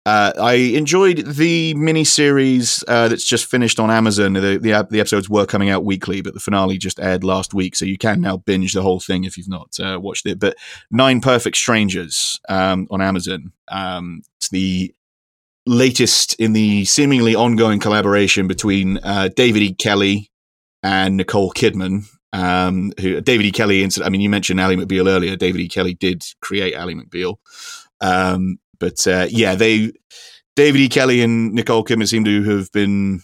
Uh, 0.06 0.32
I 0.40 0.54
enjoyed 0.54 1.18
the 1.18 1.74
mini 1.74 2.06
series 2.06 2.82
uh, 2.88 3.10
that's 3.10 3.26
just 3.26 3.46
finished 3.46 3.78
on 3.78 3.92
Amazon. 3.92 4.32
The, 4.32 4.58
the, 4.58 4.88
the 4.90 5.02
episodes 5.02 5.30
were 5.30 5.46
coming 5.46 5.70
out 5.70 5.84
weekly, 5.84 6.22
but 6.22 6.34
the 6.34 6.40
finale 6.40 6.78
just 6.78 6.98
aired 6.98 7.26
last 7.26 7.54
week, 7.54 7.76
so 7.76 7.84
you 7.84 7.98
can 7.98 8.22
now 8.22 8.38
binge 8.38 8.74
the 8.74 8.82
whole 8.82 9.02
thing 9.02 9.26
if 9.26 9.38
you've 9.38 9.50
not 9.50 9.78
uh, 9.82 10.00
watched 10.02 10.26
it. 10.26 10.40
But 10.40 10.56
Nine 10.90 11.20
Perfect 11.20 11.58
Strangers 11.58 12.40
um, 12.48 12.88
on 12.90 13.02
Amazon. 13.02 13.52
Um, 13.68 14.22
it's 14.38 14.48
the 14.48 14.96
latest 15.66 16.36
in 16.36 16.54
the 16.54 16.86
seemingly 16.86 17.36
ongoing 17.36 17.80
collaboration 17.80 18.48
between 18.48 19.00
uh, 19.00 19.28
David 19.36 19.62
E. 19.62 19.74
Kelley 19.74 20.32
and 20.82 21.18
Nicole 21.18 21.52
Kidman. 21.52 22.06
Um, 22.38 22.92
who 23.00 23.20
David 23.20 23.48
E. 23.48 23.52
Kelley? 23.52 23.84
I 24.04 24.10
mean, 24.10 24.22
you 24.22 24.30
mentioned 24.30 24.62
Ally 24.62 24.76
McBeal 24.76 25.08
earlier. 25.10 25.36
David 25.36 25.62
E. 25.62 25.68
Kelley 25.68 25.96
did 25.96 26.24
create 26.40 26.76
Ally 26.76 26.94
McBeal, 26.94 27.38
um, 28.00 28.60
but 28.80 29.08
uh, 29.08 29.26
yeah, 29.28 29.56
they 29.56 29.92
David 30.56 30.82
E. 30.82 30.90
Kelley 30.90 31.22
and 31.22 31.52
Nicole 31.54 31.84
Kidman 31.84 32.08
seem 32.08 32.24
to 32.26 32.44
have 32.44 32.72
been. 32.72 33.22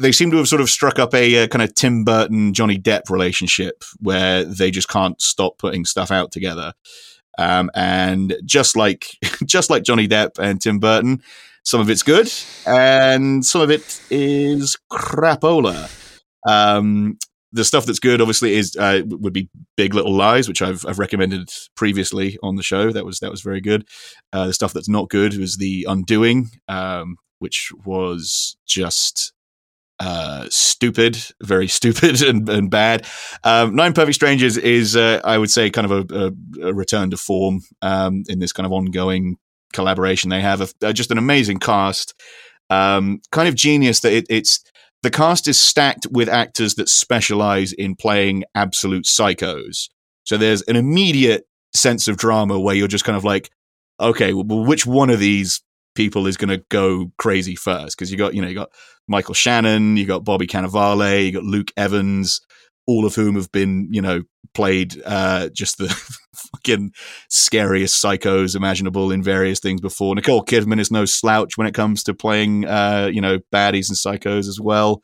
They 0.00 0.12
seem 0.12 0.30
to 0.30 0.38
have 0.38 0.48
sort 0.48 0.62
of 0.62 0.70
struck 0.70 0.98
up 0.98 1.12
a, 1.12 1.34
a 1.34 1.48
kind 1.48 1.62
of 1.62 1.74
Tim 1.74 2.04
Burton 2.04 2.54
Johnny 2.54 2.78
Depp 2.78 3.10
relationship 3.10 3.84
where 3.98 4.44
they 4.44 4.70
just 4.70 4.88
can't 4.88 5.20
stop 5.20 5.58
putting 5.58 5.84
stuff 5.84 6.10
out 6.10 6.32
together. 6.32 6.72
Um, 7.36 7.70
and 7.74 8.34
just 8.46 8.76
like 8.76 9.18
just 9.44 9.68
like 9.68 9.82
Johnny 9.82 10.08
Depp 10.08 10.38
and 10.38 10.58
Tim 10.58 10.78
Burton, 10.78 11.22
some 11.64 11.82
of 11.82 11.90
it's 11.90 12.02
good 12.02 12.32
and 12.66 13.44
some 13.44 13.60
of 13.60 13.70
it 13.70 14.00
is 14.08 14.78
crapola. 14.90 15.94
Um, 16.48 17.18
the 17.52 17.64
stuff 17.64 17.86
that's 17.86 17.98
good, 17.98 18.20
obviously, 18.20 18.54
is 18.54 18.76
uh, 18.76 19.02
would 19.06 19.32
be 19.32 19.48
Big 19.76 19.94
Little 19.94 20.14
Lies, 20.14 20.48
which 20.48 20.62
I've, 20.62 20.84
I've 20.86 20.98
recommended 20.98 21.50
previously 21.76 22.38
on 22.42 22.56
the 22.56 22.62
show. 22.62 22.92
That 22.92 23.04
was 23.04 23.20
that 23.20 23.30
was 23.30 23.40
very 23.40 23.60
good. 23.60 23.88
Uh, 24.32 24.46
the 24.46 24.52
stuff 24.52 24.72
that's 24.72 24.88
not 24.88 25.08
good 25.08 25.36
was 25.36 25.56
The 25.56 25.86
Undoing, 25.88 26.50
um, 26.68 27.16
which 27.38 27.70
was 27.84 28.56
just 28.66 29.32
uh, 30.00 30.46
stupid, 30.50 31.18
very 31.42 31.68
stupid 31.68 32.22
and, 32.22 32.48
and 32.48 32.70
bad. 32.70 33.06
Um, 33.44 33.74
Nine 33.74 33.92
Perfect 33.92 34.14
Strangers 34.14 34.56
is, 34.56 34.96
uh, 34.96 35.20
I 35.24 35.38
would 35.38 35.50
say, 35.50 35.70
kind 35.70 35.90
of 35.90 36.10
a, 36.10 36.14
a, 36.14 36.68
a 36.68 36.74
return 36.74 37.10
to 37.10 37.16
form 37.16 37.62
um, 37.82 38.24
in 38.28 38.38
this 38.38 38.52
kind 38.52 38.66
of 38.66 38.72
ongoing 38.72 39.36
collaboration 39.72 40.30
they 40.30 40.40
have. 40.40 40.72
A, 40.82 40.92
just 40.92 41.10
an 41.10 41.18
amazing 41.18 41.58
cast, 41.58 42.14
um, 42.70 43.20
kind 43.32 43.48
of 43.48 43.54
genius 43.54 44.00
that 44.00 44.12
it, 44.12 44.26
it's 44.28 44.62
the 45.02 45.10
cast 45.10 45.46
is 45.46 45.60
stacked 45.60 46.06
with 46.10 46.28
actors 46.28 46.74
that 46.74 46.88
specialize 46.88 47.72
in 47.72 47.94
playing 47.94 48.44
absolute 48.54 49.04
psychos. 49.04 49.88
So 50.24 50.36
there's 50.36 50.62
an 50.62 50.76
immediate 50.76 51.44
sense 51.74 52.08
of 52.08 52.16
drama 52.16 52.58
where 52.58 52.74
you're 52.74 52.88
just 52.88 53.04
kind 53.04 53.16
of 53.16 53.24
like, 53.24 53.50
okay, 54.00 54.32
well, 54.32 54.64
which 54.64 54.86
one 54.86 55.10
of 55.10 55.20
these 55.20 55.62
people 55.94 56.26
is 56.26 56.36
going 56.36 56.50
to 56.50 56.64
go 56.68 57.12
crazy 57.18 57.54
first? 57.54 57.96
Because 57.96 58.10
you 58.10 58.18
got, 58.18 58.34
you 58.34 58.42
know, 58.42 58.48
you 58.48 58.54
got 58.54 58.70
Michael 59.06 59.34
Shannon, 59.34 59.96
you 59.96 60.06
got 60.06 60.24
Bobby 60.24 60.46
Cannavale, 60.46 61.24
you 61.24 61.32
got 61.32 61.44
Luke 61.44 61.72
Evans, 61.76 62.40
all 62.86 63.06
of 63.06 63.14
whom 63.14 63.36
have 63.36 63.50
been, 63.52 63.88
you 63.90 64.02
know, 64.02 64.22
played 64.54 65.00
uh, 65.04 65.48
just 65.50 65.78
the 65.78 65.88
fucking 66.52 66.92
scariest 67.28 68.02
psychos 68.02 68.56
imaginable 68.56 69.10
in 69.10 69.22
various 69.22 69.60
things 69.60 69.80
before. 69.80 70.14
Nicole 70.14 70.44
Kidman 70.44 70.80
is 70.80 70.90
no 70.90 71.04
slouch 71.04 71.56
when 71.56 71.66
it 71.66 71.74
comes 71.74 72.02
to 72.04 72.14
playing, 72.14 72.64
uh, 72.66 73.10
you 73.12 73.20
know, 73.20 73.38
baddies 73.52 73.88
and 73.88 73.96
psychos 73.98 74.48
as 74.48 74.60
well. 74.60 75.02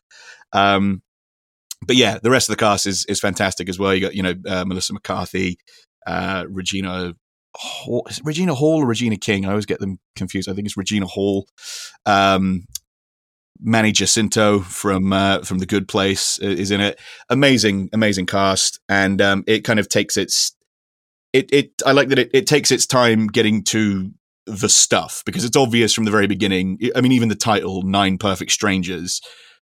Um, 0.52 1.02
but 1.86 1.96
yeah, 1.96 2.18
the 2.22 2.30
rest 2.30 2.48
of 2.48 2.56
the 2.56 2.60
cast 2.60 2.86
is 2.86 3.04
is 3.06 3.20
fantastic 3.20 3.68
as 3.68 3.78
well. 3.78 3.94
You 3.94 4.00
got, 4.00 4.14
you 4.14 4.22
know, 4.22 4.34
uh, 4.48 4.64
Melissa 4.64 4.92
McCarthy, 4.92 5.58
uh, 6.06 6.44
Regina 6.48 7.14
Hall, 7.54 8.06
Regina 8.22 8.54
Hall 8.54 8.82
or 8.82 8.86
Regina 8.86 9.16
King. 9.16 9.44
I 9.44 9.50
always 9.50 9.66
get 9.66 9.80
them 9.80 9.98
confused. 10.16 10.48
I 10.48 10.54
think 10.54 10.66
it's 10.66 10.76
Regina 10.76 11.06
Hall. 11.06 11.46
Um, 12.06 12.64
Manny 13.60 13.92
Jacinto 13.92 14.60
from 14.60 15.12
uh, 15.12 15.40
from 15.40 15.58
The 15.58 15.66
Good 15.66 15.88
Place 15.88 16.38
is 16.38 16.70
in 16.70 16.80
it. 16.80 16.98
Amazing, 17.28 17.90
amazing 17.92 18.26
cast, 18.26 18.80
and 18.88 19.20
um, 19.22 19.44
it 19.46 19.64
kind 19.64 19.78
of 19.78 19.88
takes 19.88 20.16
its 20.16 20.56
it 21.34 21.52
it. 21.52 21.82
I 21.84 21.92
like 21.92 22.08
that 22.08 22.18
it, 22.18 22.30
it 22.32 22.46
takes 22.46 22.70
its 22.70 22.86
time 22.86 23.26
getting 23.26 23.62
to 23.64 24.10
the 24.46 24.68
stuff 24.68 25.22
because 25.26 25.44
it's 25.44 25.56
obvious 25.56 25.92
from 25.92 26.04
the 26.04 26.10
very 26.10 26.26
beginning. 26.26 26.78
I 26.94 27.00
mean, 27.00 27.12
even 27.12 27.28
the 27.28 27.34
title 27.34 27.82
Nine 27.82 28.16
Perfect 28.16 28.52
Strangers. 28.52 29.20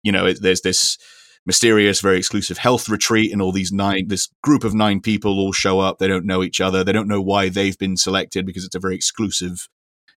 You 0.04 0.12
know, 0.12 0.26
it, 0.26 0.40
there's 0.42 0.62
this 0.62 0.98
mysterious, 1.46 2.02
very 2.02 2.18
exclusive 2.18 2.58
health 2.58 2.90
retreat, 2.90 3.32
and 3.32 3.42
all 3.42 3.54
these 3.54 3.72
nine, 3.72 4.10
this 4.10 4.30
group 4.44 4.64
of 4.64 4.74
nine 4.74 5.00
people 5.00 5.40
all 5.40 5.54
show 5.54 5.80
up. 5.80 5.98
They 5.98 6.08
don't 6.08 6.26
know 6.26 6.44
each 6.44 6.60
other. 6.60 6.84
They 6.84 6.92
don't 6.92 7.08
know 7.08 7.22
why 7.22 7.50
they've 7.50 7.78
been 7.78 7.98
selected 7.98 8.46
because 8.46 8.66
it's 8.66 8.76
a 8.76 8.80
very 8.80 8.96
exclusive 8.96 9.70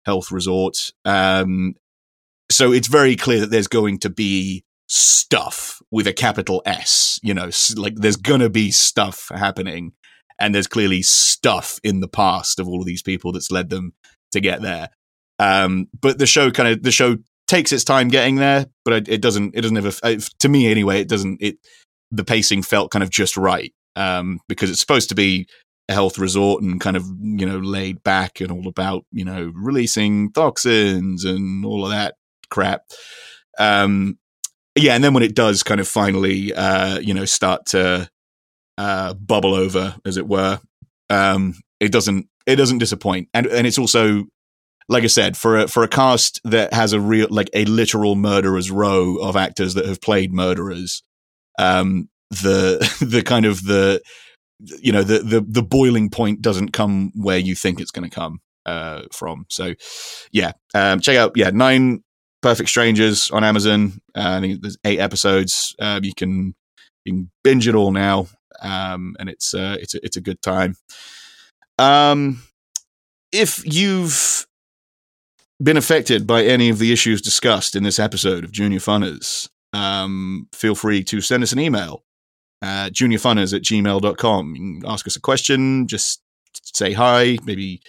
health 0.04 0.32
resort. 0.32 0.91
Um, 1.06 1.76
so 2.50 2.72
it's 2.72 2.88
very 2.88 3.16
clear 3.16 3.41
that 3.41 3.52
there's 3.52 3.68
going 3.68 4.00
to 4.00 4.10
be 4.10 4.64
stuff 4.88 5.82
with 5.91 6.08
a 6.08 6.14
capital 6.14 6.64
S. 6.66 7.20
You 7.22 7.36
know, 7.36 7.50
like 7.76 7.96
there's 7.96 8.18
going 8.18 8.41
to 8.41 8.50
be 8.50 8.72
stuff 8.72 9.30
happening, 9.30 9.93
and 10.40 10.54
there's 10.54 10.68
clearly 10.68 11.02
stuff 11.02 11.80
in 11.84 12.00
the 12.00 12.08
past 12.08 12.60
of 12.60 12.68
all 12.68 12.80
of 12.80 12.86
these 12.86 13.02
people 13.02 13.32
that's 13.32 13.52
led 13.52 13.70
them 13.70 13.94
to 14.32 14.40
get 14.40 14.62
there. 14.62 14.90
Um, 15.40 15.88
but 16.00 16.18
the 16.18 16.26
show 16.26 16.52
kind 16.52 16.70
of 16.70 16.84
the 16.84 16.92
show 16.92 17.18
takes 17.48 17.72
its 17.72 17.84
time 17.84 18.08
getting 18.08 18.36
there, 18.36 18.68
but 18.84 19.08
it, 19.08 19.22
doesn't. 19.22 19.56
It 19.56 19.62
doesn't 19.62 19.78
ever. 19.78 20.20
To 20.40 20.50
me, 20.50 20.70
anyway, 20.70 21.02
it 21.02 21.10
doesn't. 21.10 21.42
It 21.42 21.58
the 22.12 22.24
pacing 22.24 22.64
felt 22.64 22.92
kind 22.92 23.04
of 23.04 23.10
just 23.10 23.36
right 23.36 23.74
um, 23.96 24.40
because 24.48 24.70
it's 24.70 24.80
supposed 24.80 25.10
to 25.10 25.16
be 25.16 25.48
a 25.90 25.94
health 25.94 26.18
resort 26.18 26.64
and 26.64 26.82
kind 26.82 26.98
of 26.98 27.06
you 27.20 27.46
know 27.46 27.60
laid 27.60 28.04
back 28.04 28.42
and 28.42 28.52
all 28.52 28.68
about 28.68 29.06
you 29.12 29.26
know 29.26 29.52
releasing 29.56 30.32
toxins 30.32 31.26
and 31.26 31.66
all 31.66 31.86
of 31.86 31.92
that 31.92 32.16
crap. 32.50 32.82
Um, 33.58 34.18
yeah, 34.76 34.94
and 34.94 35.04
then 35.04 35.14
when 35.14 35.24
it 35.24 35.36
does 35.36 35.64
kind 35.64 35.80
of 35.80 35.88
finally, 35.88 36.54
uh, 36.54 37.00
you 37.00 37.14
know, 37.14 37.26
start 37.26 37.68
to 37.68 38.10
uh, 38.78 39.14
bubble 39.14 39.54
over, 39.54 39.96
as 40.06 40.18
it 40.18 40.28
were, 40.28 40.60
um, 41.10 41.56
it 41.80 41.92
doesn't 41.92 42.28
it 42.46 42.56
doesn't 42.58 42.80
disappoint, 42.80 43.30
and 43.34 43.48
and 43.48 43.66
it's 43.68 43.80
also 43.80 44.24
like 44.88 45.04
I 45.04 45.08
said, 45.08 45.36
for 45.36 45.58
a 45.58 45.68
for 45.68 45.84
a 45.84 45.88
cast 45.88 46.40
that 46.44 46.74
has 46.74 46.94
a 46.94 47.00
real 47.00 47.28
like 47.30 47.50
a 47.54 47.66
literal 47.66 48.16
murderers 48.16 48.70
row 48.70 49.18
of 49.18 49.36
actors 49.36 49.74
that 49.74 49.86
have 49.86 50.02
played 50.02 50.32
murderers, 50.32 51.04
um, 51.58 52.10
the 52.30 52.78
the 53.06 53.24
kind 53.24 53.46
of 53.46 53.64
the 53.64 54.02
you 54.60 54.92
know 54.92 55.04
the 55.04 55.20
the 55.20 55.42
the 55.42 55.64
boiling 55.64 56.10
point 56.10 56.42
doesn't 56.42 56.72
come 56.72 57.12
where 57.16 57.38
you 57.38 57.56
think 57.56 57.80
it's 57.80 57.92
going 57.92 58.10
to 58.10 58.16
come 58.16 58.39
uh, 58.66 59.04
from. 59.12 59.46
So 59.50 59.74
yeah, 60.32 60.52
um, 60.74 61.00
check 61.00 61.18
out 61.18 61.34
yeah 61.36 61.50
nine 61.50 62.04
Perfect 62.42 62.70
Strangers 62.70 63.32
on 63.32 63.43
Amazon. 63.43 63.93
Uh, 64.16 64.38
I 64.38 64.39
think 64.39 64.62
there's 64.62 64.78
eight 64.86 65.00
episodes. 65.00 65.76
Um, 65.80 66.04
you 66.04 66.14
can 66.16 66.54
you 67.06 67.14
can 67.14 67.32
binge 67.43 67.68
it 67.68 67.74
all 67.74 67.92
now, 67.92 68.28
um, 68.62 69.16
and 69.20 69.30
it's 69.30 69.54
uh, 69.54 69.78
it's 69.80 69.96
a, 69.96 70.06
it's 70.06 70.18
a 70.18 70.22
good 70.22 70.42
time. 70.42 70.76
Um, 71.78 72.44
if 73.32 73.62
you've 73.66 74.48
been 75.62 75.78
affected 75.78 76.28
by 76.28 76.44
any 76.44 76.70
of 76.70 76.80
the 76.80 76.92
issues 76.92 77.22
discussed 77.22 77.76
in 77.76 77.84
this 77.84 78.00
episode 78.00 78.44
of 78.44 78.52
Junior 78.52 78.80
Funners, 78.80 79.50
um, 79.74 80.48
feel 80.54 80.76
free 80.76 81.04
to 81.06 81.22
send 81.22 81.44
us 81.44 81.52
an 81.52 81.60
email 81.60 82.04
uh, 82.62 82.90
juniorfunners 82.90 83.54
at 83.54 83.62
gmail.com. 83.62 84.56
You 84.56 84.80
can 84.80 84.90
ask 84.90 85.06
us 85.08 85.16
a 85.16 85.22
question, 85.22 85.88
just 85.88 86.22
say 86.64 86.94
hi, 86.94 87.38
maybe 87.46 87.82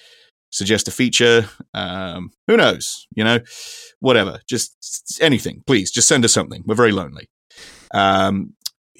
suggest 0.51 0.89
a 0.89 0.91
feature. 0.91 1.49
Um, 1.75 2.31
who 2.47 2.57
knows? 2.57 3.07
You 3.15 3.25
know, 3.25 3.39
whatever. 4.01 4.41
Just 4.49 5.19
anything, 5.21 5.63
please. 5.67 5.91
Just 5.91 6.09
send 6.09 6.25
us 6.25 6.33
something. 6.33 6.63
We're 6.67 6.75
very 6.75 6.93
lonely. 6.93 7.29
Um, 7.95 8.55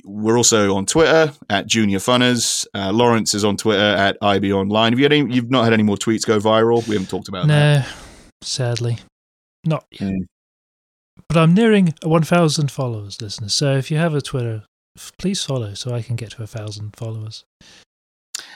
we're 0.07 0.37
also 0.37 0.77
on 0.77 0.87
Twitter 0.87 1.33
at 1.51 1.67
Junior 1.67 1.99
Funners. 1.99 2.67
Uh, 2.75 2.93
Lawrence 2.93 3.35
is 3.35 3.45
on 3.45 3.57
Twitter 3.57 3.83
at 3.83 4.17
IB 4.23 4.53
Online. 4.53 4.93
Have 4.93 4.99
you 4.99 5.05
had 5.05 5.13
any, 5.13 5.35
you've 5.35 5.51
not 5.51 5.65
had 5.65 5.73
any 5.73 5.83
more 5.83 5.97
tweets 5.97 6.25
go 6.25 6.39
viral? 6.39 6.87
We 6.87 6.95
haven't 6.95 7.11
talked 7.11 7.29
about 7.29 7.49
that. 7.49 7.77
no, 7.77 7.81
that. 7.81 7.95
sadly, 8.43 8.99
not 9.65 9.85
yet. 9.91 10.03
Mm. 10.03 10.27
But 11.29 11.39
I'm 11.39 11.55
nearing 11.55 11.93
1,000 12.03 12.71
followers, 12.71 13.21
listeners. 13.21 13.55
So 13.55 13.77
if 13.77 13.91
you 13.91 13.97
have 13.97 14.15
a 14.15 14.21
Twitter, 14.21 14.65
please 15.19 15.43
follow 15.43 15.75
so 15.75 15.93
I 15.93 16.03
can 16.03 16.15
get 16.15 16.31
to 16.33 16.43
a 16.43 16.47
thousand 16.47 16.95
followers. 16.95 17.45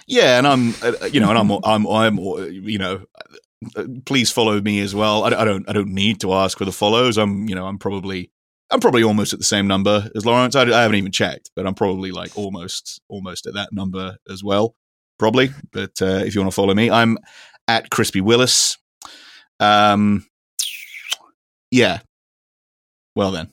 Yeah, 0.07 0.39
and 0.39 0.47
I'm, 0.47 0.75
uh, 0.83 1.07
you 1.07 1.21
know, 1.21 1.31
and 1.31 1.39
I'm, 1.39 1.51
I'm, 1.65 1.87
I'm, 1.87 2.19
uh, 2.19 2.43
you 2.45 2.79
know, 2.79 3.03
uh, 3.77 3.85
please 4.05 4.31
follow 4.31 4.61
me 4.61 4.81
as 4.81 4.95
well. 4.95 5.25
I, 5.25 5.29
I 5.29 5.45
don't, 5.45 5.69
I 5.69 5.73
don't 5.73 5.93
need 5.93 6.21
to 6.21 6.33
ask 6.33 6.59
for 6.59 6.65
the 6.65 6.73
follows. 6.73 7.19
I'm, 7.19 7.49
you 7.49 7.55
know, 7.57 7.67
I'm 7.67 7.79
probably, 7.79 8.31
I'm 8.71 8.81
probably 8.81 9.03
almost 9.03 9.33
at 9.33 9.39
the 9.39 9.45
same 9.45 9.67
number 9.67 10.09
as 10.15 10.25
Lawrence. 10.25 10.55
I, 10.55 10.63
I 10.63 10.83
haven't 10.83 10.97
even 10.97 11.13
checked, 11.13 11.51
but 11.57 11.67
I'm 11.67 11.75
probably 11.75 12.13
like 12.13 12.37
almost, 12.37 13.01
almost 13.09 13.47
at 13.47 13.55
that 13.55 13.73
number 13.73 14.17
as 14.29 14.45
well, 14.45 14.75
probably. 15.19 15.51
But 15.73 16.01
uh, 16.01 16.23
if 16.25 16.35
you 16.35 16.41
want 16.41 16.53
to 16.53 16.55
follow 16.55 16.75
me, 16.75 16.91
I'm 16.91 17.19
at 17.67 17.91
Crispy 17.91 18.21
Willis. 18.21 18.79
Um, 19.59 20.27
yeah. 21.71 22.01
Well 23.17 23.33
then, 23.33 23.51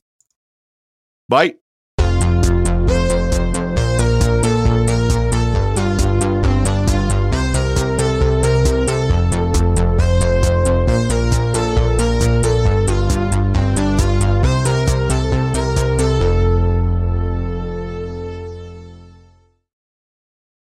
bye. 1.27 1.55